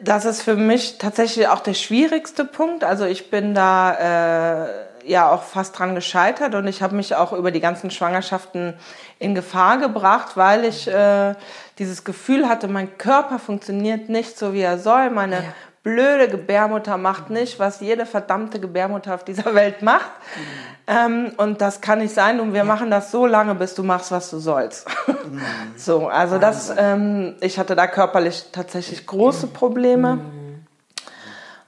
das 0.00 0.24
ist 0.24 0.42
für 0.42 0.54
mich 0.54 0.98
tatsächlich 0.98 1.48
auch 1.48 1.60
der 1.60 1.74
schwierigste 1.74 2.44
Punkt. 2.44 2.84
Also 2.84 3.04
ich 3.06 3.30
bin 3.30 3.54
da 3.54 4.64
äh, 4.64 4.68
ja 5.04 5.30
auch 5.30 5.42
fast 5.42 5.76
dran 5.78 5.94
gescheitert 5.94 6.54
und 6.54 6.68
ich 6.68 6.82
habe 6.82 6.94
mich 6.94 7.16
auch 7.16 7.32
über 7.32 7.50
die 7.50 7.60
ganzen 7.60 7.90
Schwangerschaften 7.90 8.74
in 9.18 9.34
Gefahr 9.34 9.78
gebracht, 9.78 10.36
weil 10.36 10.64
ich 10.64 10.86
äh, 10.86 11.34
dieses 11.78 12.04
Gefühl 12.04 12.48
hatte, 12.48 12.68
mein 12.68 12.98
Körper 12.98 13.38
funktioniert 13.38 14.08
nicht 14.08 14.38
so, 14.38 14.52
wie 14.52 14.60
er 14.60 14.78
soll. 14.78 15.10
Meine 15.10 15.36
ja 15.36 15.54
blöde 15.82 16.28
Gebärmutter 16.28 16.96
macht 16.96 17.30
nicht, 17.30 17.58
was 17.58 17.80
jede 17.80 18.06
verdammte 18.06 18.60
Gebärmutter 18.60 19.14
auf 19.14 19.24
dieser 19.24 19.54
Welt 19.54 19.82
macht. 19.82 20.10
Mhm. 20.36 20.68
Ähm, 20.86 21.32
und 21.36 21.60
das 21.60 21.80
kann 21.80 21.98
nicht 21.98 22.14
sein. 22.14 22.40
Und 22.40 22.52
wir 22.52 22.58
ja. 22.58 22.64
machen 22.64 22.90
das 22.90 23.10
so 23.10 23.26
lange, 23.26 23.54
bis 23.54 23.74
du 23.74 23.82
machst, 23.82 24.10
was 24.10 24.30
du 24.30 24.38
sollst. 24.38 24.88
Mhm. 25.06 25.40
so, 25.76 26.08
also 26.08 26.38
das, 26.38 26.72
ähm, 26.76 27.36
ich 27.40 27.58
hatte 27.58 27.76
da 27.76 27.86
körperlich 27.86 28.46
tatsächlich 28.52 29.06
große. 29.06 29.48
Probleme. 29.48 30.16
Mhm. 30.16 30.66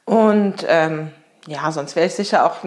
Und 0.04 0.66
ähm, 0.68 1.12
ja, 1.46 1.70
sonst 1.72 1.96
wäre 1.96 2.06
ich 2.06 2.14
sicher 2.14 2.44
auch 2.44 2.58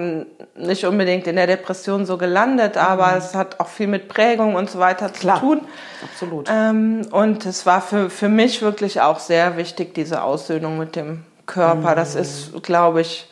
nicht 0.55 0.85
unbedingt 0.85 1.27
in 1.27 1.35
der 1.35 1.47
Depression 1.47 2.05
so 2.05 2.17
gelandet, 2.17 2.77
aber 2.77 3.07
mhm. 3.07 3.17
es 3.17 3.35
hat 3.35 3.59
auch 3.59 3.67
viel 3.67 3.87
mit 3.87 4.07
Prägung 4.07 4.55
und 4.55 4.69
so 4.69 4.79
weiter 4.79 5.09
Klar. 5.09 5.39
zu 5.39 5.41
tun. 5.41 5.61
Absolut. 6.03 6.49
Ähm, 6.49 7.07
und 7.11 7.45
es 7.45 7.65
war 7.65 7.81
für, 7.81 8.09
für 8.09 8.29
mich 8.29 8.61
wirklich 8.61 9.01
auch 9.01 9.19
sehr 9.19 9.57
wichtig, 9.57 9.93
diese 9.93 10.23
Aussöhnung 10.23 10.77
mit 10.77 10.95
dem 10.95 11.23
Körper. 11.45 11.95
Das 11.95 12.15
ist, 12.15 12.63
glaube 12.63 13.01
ich, 13.01 13.29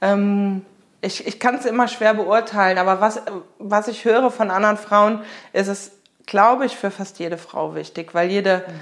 ähm, 0.00 0.64
ich, 1.00 1.26
ich 1.26 1.40
kann 1.40 1.54
es 1.54 1.64
immer 1.64 1.88
schwer 1.88 2.14
beurteilen, 2.14 2.78
aber 2.78 3.00
was, 3.00 3.22
was 3.58 3.88
ich 3.88 4.04
höre 4.04 4.30
von 4.30 4.50
anderen 4.50 4.76
Frauen, 4.76 5.22
ist 5.52 5.68
es, 5.68 5.92
glaube 6.26 6.66
ich, 6.66 6.76
für 6.76 6.90
fast 6.90 7.18
jede 7.18 7.38
Frau 7.38 7.74
wichtig, 7.74 8.14
weil 8.14 8.30
jede, 8.30 8.64
mhm. 8.66 8.72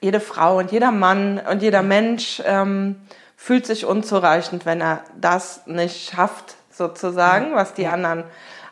jede 0.00 0.20
Frau 0.20 0.58
und 0.58 0.72
jeder 0.72 0.90
Mann 0.90 1.40
und 1.50 1.62
jeder 1.62 1.82
Mensch 1.82 2.42
ähm, 2.44 2.96
fühlt 3.36 3.66
sich 3.66 3.84
unzureichend, 3.84 4.66
wenn 4.66 4.80
er 4.80 5.02
das 5.20 5.66
nicht 5.66 6.10
schafft, 6.10 6.56
sozusagen, 6.70 7.54
was 7.54 7.74
die 7.74 7.86
anderen 7.86 8.24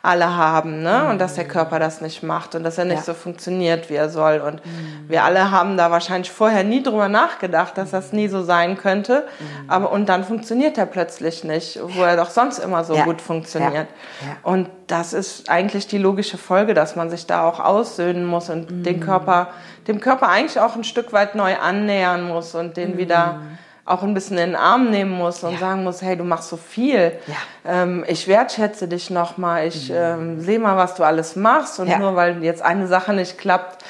alle 0.07 0.37
haben, 0.37 0.81
ne? 0.81 1.01
Mhm. 1.03 1.09
Und 1.11 1.19
dass 1.19 1.35
der 1.35 1.45
Körper 1.45 1.79
das 1.79 2.01
nicht 2.01 2.23
macht 2.23 2.55
und 2.55 2.63
dass 2.63 2.77
er 2.77 2.85
nicht 2.85 2.97
ja. 2.97 3.03
so 3.03 3.13
funktioniert, 3.13 3.89
wie 3.89 3.95
er 3.95 4.09
soll. 4.09 4.39
Und 4.39 4.65
mhm. 4.65 5.05
wir 5.09 5.23
alle 5.23 5.51
haben 5.51 5.75
da 5.75 5.91
wahrscheinlich 5.91 6.31
vorher 6.31 6.63
nie 6.63 6.81
drüber 6.81 7.09
nachgedacht, 7.09 7.77
dass 7.77 7.91
das 7.91 8.13
nie 8.13 8.27
so 8.27 8.41
sein 8.43 8.77
könnte. 8.77 9.27
Mhm. 9.39 9.69
Aber 9.69 9.91
und 9.91 10.07
dann 10.07 10.23
funktioniert 10.23 10.77
er 10.77 10.85
plötzlich 10.85 11.43
nicht, 11.43 11.79
wo 11.81 12.03
er 12.03 12.15
doch 12.15 12.29
sonst 12.29 12.59
immer 12.59 12.83
so 12.83 12.95
ja. 12.95 13.03
gut 13.03 13.21
funktioniert. 13.21 13.87
Ja. 14.21 14.37
Und 14.43 14.69
das 14.87 15.11
ist 15.11 15.49
eigentlich 15.49 15.87
die 15.87 15.97
logische 15.97 16.37
Folge, 16.37 16.73
dass 16.73 16.95
man 16.95 17.09
sich 17.09 17.27
da 17.27 17.47
auch 17.47 17.59
aussöhnen 17.59 18.25
muss 18.25 18.49
und 18.49 18.85
den 18.85 18.97
mhm. 18.97 19.01
Körper, 19.01 19.49
dem 19.87 19.99
Körper 19.99 20.29
eigentlich 20.29 20.59
auch 20.59 20.75
ein 20.75 20.85
Stück 20.85 21.11
weit 21.11 21.35
neu 21.35 21.57
annähern 21.57 22.27
muss 22.27 22.55
und 22.55 22.77
den 22.77 22.97
wieder 22.97 23.33
mhm 23.33 23.57
auch 23.87 24.03
ein 24.03 24.13
bisschen 24.13 24.37
in 24.37 24.51
den 24.51 24.55
Arm 24.55 24.91
nehmen 24.91 25.11
muss 25.11 25.43
und 25.43 25.53
ja. 25.53 25.59
sagen 25.59 25.83
muss, 25.83 26.01
hey, 26.01 26.17
du 26.17 26.23
machst 26.23 26.49
so 26.49 26.57
viel. 26.57 27.13
Ja. 27.25 27.83
Ähm, 27.83 28.03
ich 28.07 28.27
wertschätze 28.27 28.87
dich 28.87 29.09
nochmal. 29.09 29.65
Ich 29.67 29.89
mhm. 29.89 29.95
ähm, 29.97 30.41
sehe 30.41 30.59
mal, 30.59 30.77
was 30.77 30.95
du 30.95 31.03
alles 31.03 31.35
machst. 31.35 31.79
Und 31.79 31.87
ja. 31.87 31.97
nur 31.97 32.15
weil 32.15 32.43
jetzt 32.43 32.61
eine 32.61 32.87
Sache 32.87 33.13
nicht 33.13 33.37
klappt, 33.37 33.83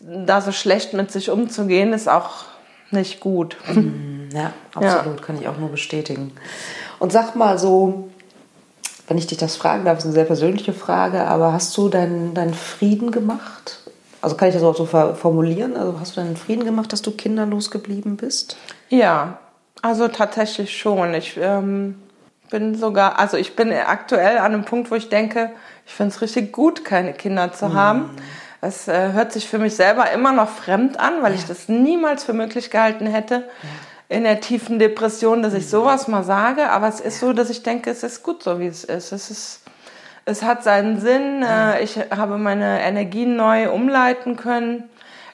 da 0.00 0.40
so 0.40 0.52
schlecht 0.52 0.94
mit 0.94 1.10
sich 1.10 1.30
umzugehen, 1.30 1.92
ist 1.92 2.08
auch 2.08 2.44
nicht 2.90 3.20
gut. 3.20 3.56
Mhm. 3.68 4.28
Ja, 4.32 4.52
absolut. 4.74 5.22
Kann 5.22 5.38
ich 5.40 5.48
auch 5.48 5.58
nur 5.58 5.70
bestätigen. 5.70 6.32
Und 6.98 7.12
sag 7.12 7.34
mal 7.34 7.58
so, 7.58 8.08
wenn 9.08 9.18
ich 9.18 9.26
dich 9.26 9.38
das 9.38 9.56
fragen 9.56 9.84
darf, 9.84 9.98
ist 9.98 10.04
eine 10.04 10.14
sehr 10.14 10.24
persönliche 10.24 10.72
Frage, 10.72 11.26
aber 11.26 11.52
hast 11.52 11.76
du 11.76 11.88
deinen 11.88 12.32
dein 12.34 12.54
Frieden 12.54 13.10
gemacht? 13.10 13.81
Also 14.22 14.36
kann 14.36 14.48
ich 14.48 14.54
das 14.54 14.62
auch 14.62 14.76
so 14.76 14.86
formulieren? 14.86 15.76
Also 15.76 15.98
hast 15.98 16.16
du 16.16 16.20
deinen 16.20 16.36
Frieden 16.36 16.64
gemacht, 16.64 16.92
dass 16.92 17.02
du 17.02 17.10
kinderlos 17.10 17.72
geblieben 17.72 18.16
bist? 18.16 18.56
Ja, 18.88 19.38
also 19.82 20.06
tatsächlich 20.06 20.78
schon. 20.78 21.12
Ich 21.14 21.36
ähm, 21.36 22.00
bin 22.50 22.76
sogar, 22.76 23.18
also 23.18 23.36
ich 23.36 23.56
bin 23.56 23.72
aktuell 23.72 24.38
an 24.38 24.54
einem 24.54 24.64
Punkt, 24.64 24.92
wo 24.92 24.94
ich 24.94 25.08
denke, 25.08 25.50
ich 25.84 25.92
finde 25.92 26.14
es 26.14 26.20
richtig 26.20 26.52
gut, 26.52 26.84
keine 26.84 27.14
Kinder 27.14 27.52
zu 27.52 27.66
mhm. 27.66 27.74
haben. 27.74 28.10
Es 28.60 28.86
äh, 28.86 29.12
hört 29.12 29.32
sich 29.32 29.48
für 29.48 29.58
mich 29.58 29.74
selber 29.74 30.08
immer 30.12 30.32
noch 30.32 30.48
fremd 30.48 31.00
an, 31.00 31.14
weil 31.20 31.32
ja. 31.32 31.38
ich 31.38 31.46
das 31.46 31.68
niemals 31.68 32.22
für 32.22 32.32
möglich 32.32 32.70
gehalten 32.70 33.06
hätte. 33.06 33.34
Ja. 33.34 34.16
In 34.16 34.22
der 34.22 34.40
tiefen 34.40 34.78
Depression, 34.78 35.42
dass 35.42 35.52
ich 35.52 35.64
mhm. 35.64 35.68
sowas 35.68 36.06
mal 36.06 36.22
sage, 36.22 36.70
aber 36.70 36.86
es 36.86 37.00
ist 37.00 37.18
so, 37.18 37.32
dass 37.32 37.50
ich 37.50 37.64
denke, 37.64 37.90
es 37.90 38.04
ist 38.04 38.22
gut 38.22 38.44
so, 38.44 38.60
wie 38.60 38.68
es 38.68 38.84
ist. 38.84 39.10
Es 39.10 39.30
ist 39.30 39.61
es 40.24 40.42
hat 40.42 40.62
seinen 40.62 41.00
Sinn. 41.00 41.42
Äh, 41.42 41.82
ich 41.82 41.98
habe 42.10 42.38
meine 42.38 42.82
Energien 42.82 43.36
neu 43.36 43.70
umleiten 43.70 44.36
können. 44.36 44.84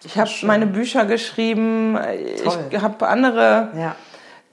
Ich 0.04 0.16
habe 0.16 0.30
meine 0.42 0.66
Bücher 0.66 1.04
geschrieben. 1.04 1.98
Toll. 2.44 2.58
Ich 2.70 2.80
habe 2.80 3.06
andere, 3.06 3.68
ja. 3.76 3.96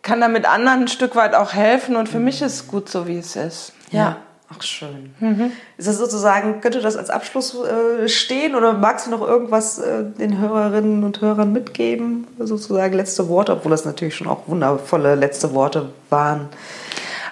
kann 0.02 0.20
damit 0.20 0.46
anderen 0.46 0.82
ein 0.82 0.88
Stück 0.88 1.16
weit 1.16 1.36
auch 1.36 1.54
helfen. 1.54 1.96
Und 1.96 2.10
für 2.10 2.20
mhm. 2.20 2.26
mich 2.26 2.42
ist 2.42 2.54
es 2.54 2.68
gut 2.68 2.90
so, 2.90 3.08
wie 3.08 3.18
es 3.18 3.36
ist. 3.36 3.74
Ja. 3.92 4.00
ja. 4.00 4.18
Ach, 4.54 4.62
schön. 4.62 5.16
Mhm. 5.20 5.52
Ist 5.78 5.88
das 5.88 5.98
sozusagen, 5.98 6.62
könnte 6.62 6.80
das 6.80 6.96
als 6.96 7.10
Abschluss 7.10 7.56
äh, 7.56 8.08
stehen 8.08 8.56
oder 8.56 8.74
magst 8.74 9.08
du 9.08 9.12
noch 9.12 9.22
irgendwas 9.22 9.80
äh, 9.80 10.04
den 10.04 10.38
Hörerinnen 10.40 11.04
und 11.04 11.22
Hörern 11.22 11.52
mitgeben? 11.52 12.28
Sozusagen 12.38 12.94
letzte 12.94 13.28
Worte, 13.28 13.54
obwohl 13.54 13.72
das 13.72 13.86
natürlich 13.86 14.16
schon 14.16 14.28
auch 14.28 14.48
wundervolle 14.48 15.16
letzte 15.16 15.54
Worte 15.54 15.90
waren. 16.12 16.50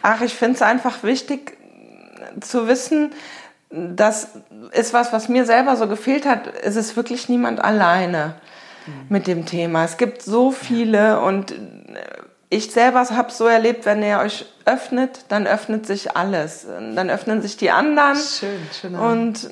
Ach, 0.02 0.22
ich 0.22 0.34
finde 0.34 0.56
es 0.56 0.62
einfach 0.64 1.04
wichtig, 1.04 1.56
zu 2.42 2.68
wissen, 2.68 3.12
das 3.70 4.30
ist 4.72 4.94
was, 4.94 5.14
was 5.14 5.30
mir 5.30 5.46
selber 5.46 5.76
so 5.76 5.88
gefehlt 5.88 6.26
hat. 6.26 6.48
Es 6.64 6.76
ist 6.76 6.96
wirklich 6.96 7.28
niemand 7.28 7.64
alleine 7.64 8.36
mhm. 8.86 8.94
mit 9.10 9.28
dem 9.28 9.46
Thema. 9.46 9.84
Es 9.84 9.98
gibt 9.98 10.22
so 10.22 10.52
viele 10.52 11.22
und 11.22 11.56
ich 12.50 12.72
selber 12.72 13.04
habe 13.10 13.30
es 13.30 13.38
so 13.38 13.48
erlebt, 13.48 13.86
wenn 13.86 14.04
ihr 14.04 14.20
euch 14.20 14.46
öffnet, 14.66 15.26
dann 15.30 15.48
öffnet 15.48 15.88
sich 15.88 16.16
alles. 16.16 16.68
Dann 16.68 17.10
öffnen 17.10 17.42
sich 17.42 17.58
die 17.58 17.72
anderen. 17.72 18.16
Schön, 18.16 18.60
schön. 18.80 18.96
Und 18.96 19.50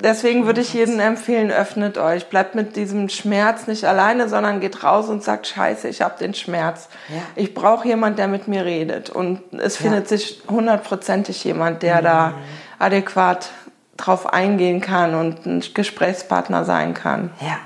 deswegen 0.00 0.46
würde 0.46 0.60
ich 0.60 0.74
jedem 0.74 1.00
empfehlen, 1.00 1.50
öffnet 1.50 1.98
euch. 1.98 2.26
Bleibt 2.26 2.54
mit 2.54 2.76
diesem 2.76 3.08
Schmerz 3.08 3.66
nicht 3.66 3.84
alleine, 3.84 4.28
sondern 4.28 4.60
geht 4.60 4.82
raus 4.82 5.08
und 5.08 5.22
sagt, 5.22 5.46
scheiße, 5.46 5.88
ich 5.88 6.02
habe 6.02 6.18
den 6.18 6.34
Schmerz. 6.34 6.88
Ja. 7.08 7.22
Ich 7.36 7.54
brauche 7.54 7.86
jemand, 7.86 8.18
der 8.18 8.28
mit 8.28 8.48
mir 8.48 8.64
redet. 8.64 9.10
Und 9.10 9.40
es 9.52 9.78
ja. 9.78 9.82
findet 9.82 10.08
sich 10.08 10.42
hundertprozentig 10.48 11.42
jemand, 11.44 11.82
der 11.82 11.98
mhm. 12.00 12.04
da 12.04 12.34
adäquat 12.78 13.50
drauf 13.96 14.32
eingehen 14.32 14.80
kann 14.80 15.14
und 15.14 15.46
ein 15.46 15.62
Gesprächspartner 15.72 16.64
sein 16.64 16.94
kann. 16.94 17.30
Ja. 17.40 17.58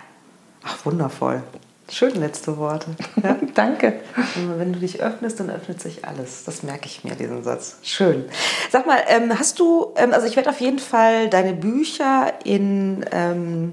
Ach, 0.65 0.85
wundervoll. 0.85 1.43
Schön 1.91 2.15
letzte 2.17 2.59
Worte. 2.59 2.89
Ja? 3.23 3.37
Danke. 3.55 4.01
Wenn 4.57 4.75
du 4.75 4.79
dich 4.79 5.01
öffnest, 5.01 5.41
dann 5.41 5.51
öffnet 5.51 5.81
sich 5.81 6.05
alles. 6.05 6.45
Das 6.45 6.63
merke 6.63 6.87
ich 6.87 7.03
mir, 7.03 7.15
diesen 7.15 7.43
Satz. 7.43 7.79
Schön. 7.83 8.27
Sag 8.71 8.87
mal, 8.87 8.99
ähm, 9.09 9.37
hast 9.39 9.59
du, 9.59 9.93
ähm, 9.97 10.13
also 10.13 10.27
ich 10.27 10.37
werde 10.37 10.51
auf 10.51 10.61
jeden 10.61 10.79
Fall 10.79 11.29
deine 11.29 11.55
Bücher 11.55 12.35
in, 12.45 13.05
ähm, 13.11 13.73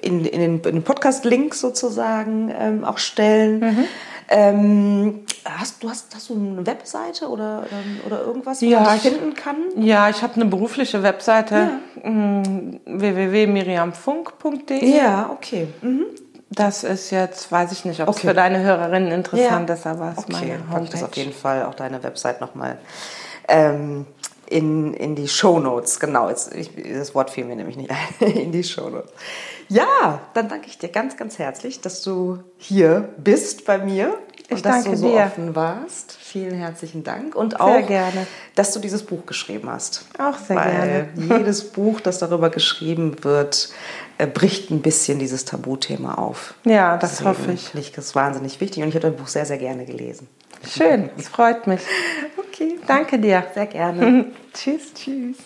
in, 0.00 0.24
in, 0.24 0.40
den, 0.40 0.62
den 0.62 0.82
Podcast-Link 0.84 1.54
sozusagen 1.54 2.84
auch 2.84 2.98
stellen. 2.98 3.60
Mhm. 3.60 3.84
Ähm, 4.32 5.20
hast, 5.44 5.82
du 5.82 5.90
hast, 5.90 6.14
hast 6.14 6.30
du 6.30 6.34
eine 6.34 6.64
Webseite 6.64 7.28
oder, 7.28 7.64
oder 8.06 8.20
irgendwas, 8.20 8.62
wo 8.62 8.66
ja, 8.66 8.80
man 8.80 8.92
dich 8.94 9.02
finden 9.02 9.34
kann? 9.34 9.56
Ja, 9.76 10.08
ich 10.08 10.22
habe 10.22 10.36
eine 10.36 10.44
berufliche 10.44 11.02
Webseite 11.02 11.68
Ja. 12.04 12.08
mm, 12.08 12.78
www.miriamfunk.de. 12.86 14.96
Ja, 14.96 15.30
okay. 15.32 15.66
Mhm. 15.82 16.04
Das 16.50 16.82
ist 16.82 17.10
jetzt, 17.10 17.52
weiß 17.52 17.70
ich 17.72 17.84
nicht, 17.84 18.00
ob 18.00 18.08
es 18.08 18.16
Okay. 18.16 18.28
für 18.28 18.34
deine 18.34 18.60
Hörerinnen 18.60 19.12
interessant 19.12 19.68
Ja. 19.68 19.74
ist, 19.74 19.86
aber 19.86 20.12
es 20.12 20.18
ist 20.18 20.24
Okay, 20.34 20.46
meine 20.48 20.58
pack 20.70 20.82
ich 20.84 20.90
das 20.90 21.02
auf 21.02 21.08
Homepage. 21.08 21.20
jeden 21.20 21.32
Fall 21.32 21.64
auch 21.64 21.74
deine 21.74 22.02
Website 22.02 22.40
nochmal 22.40 22.76
ähm, 23.48 24.06
in, 24.46 24.94
in 24.94 25.14
die 25.14 25.28
Shownotes. 25.28 26.00
Genau, 26.00 26.28
jetzt, 26.28 26.52
ich, 26.54 26.70
das 26.92 27.14
Wort 27.14 27.30
fiel 27.30 27.44
mir 27.44 27.54
nämlich 27.54 27.76
nicht 27.76 27.90
ein. 27.90 28.26
in 28.32 28.50
die 28.52 28.64
Shownotes. 28.64 29.10
Ja, 29.68 30.20
dann 30.34 30.48
danke 30.48 30.66
ich 30.66 30.78
dir 30.78 30.88
ganz, 30.88 31.16
ganz 31.16 31.38
herzlich, 31.38 31.80
dass 31.80 32.02
du 32.02 32.40
hier 32.58 33.08
bist 33.18 33.64
bei 33.64 33.78
mir. 33.78 34.18
Ich 34.48 34.56
und 34.56 34.66
dass 34.66 34.82
du 34.82 34.96
so 34.96 35.08
dir. 35.12 35.20
offen 35.26 35.54
warst. 35.54 36.16
Vielen 36.20 36.54
herzlichen 36.54 37.04
Dank. 37.04 37.36
Und 37.36 37.60
auch, 37.60 37.86
gerne. 37.86 38.26
dass 38.56 38.72
du 38.72 38.80
dieses 38.80 39.04
Buch 39.04 39.24
geschrieben 39.24 39.70
hast. 39.70 40.06
Auch 40.18 40.36
sehr 40.36 40.56
Weil 40.56 41.08
gerne. 41.16 41.38
jedes 41.38 41.70
Buch, 41.70 42.00
das 42.00 42.18
darüber 42.18 42.50
geschrieben 42.50 43.22
wird, 43.22 43.68
bricht 44.26 44.70
ein 44.70 44.82
bisschen 44.82 45.18
dieses 45.18 45.44
Tabuthema 45.44 46.14
auf. 46.14 46.54
Ja, 46.64 46.96
das 46.96 47.10
Deswegen 47.18 47.30
hoffe 47.30 47.52
ich. 47.52 47.62
finde 47.68 47.86
ich 47.86 47.92
das 47.92 48.14
wahnsinnig 48.14 48.60
wichtig 48.60 48.82
und 48.82 48.88
ich 48.88 48.94
habe 48.94 49.08
dein 49.08 49.16
Buch 49.16 49.28
sehr, 49.28 49.46
sehr 49.46 49.58
gerne 49.58 49.84
gelesen. 49.84 50.28
Schön, 50.68 51.10
es 51.18 51.28
freut 51.28 51.66
mich. 51.66 51.80
Okay, 52.36 52.78
Danke 52.86 53.18
dir. 53.20 53.44
sehr 53.54 53.66
gerne. 53.66 54.26
Tschüss. 54.52 54.92
Tschüss. 54.94 55.36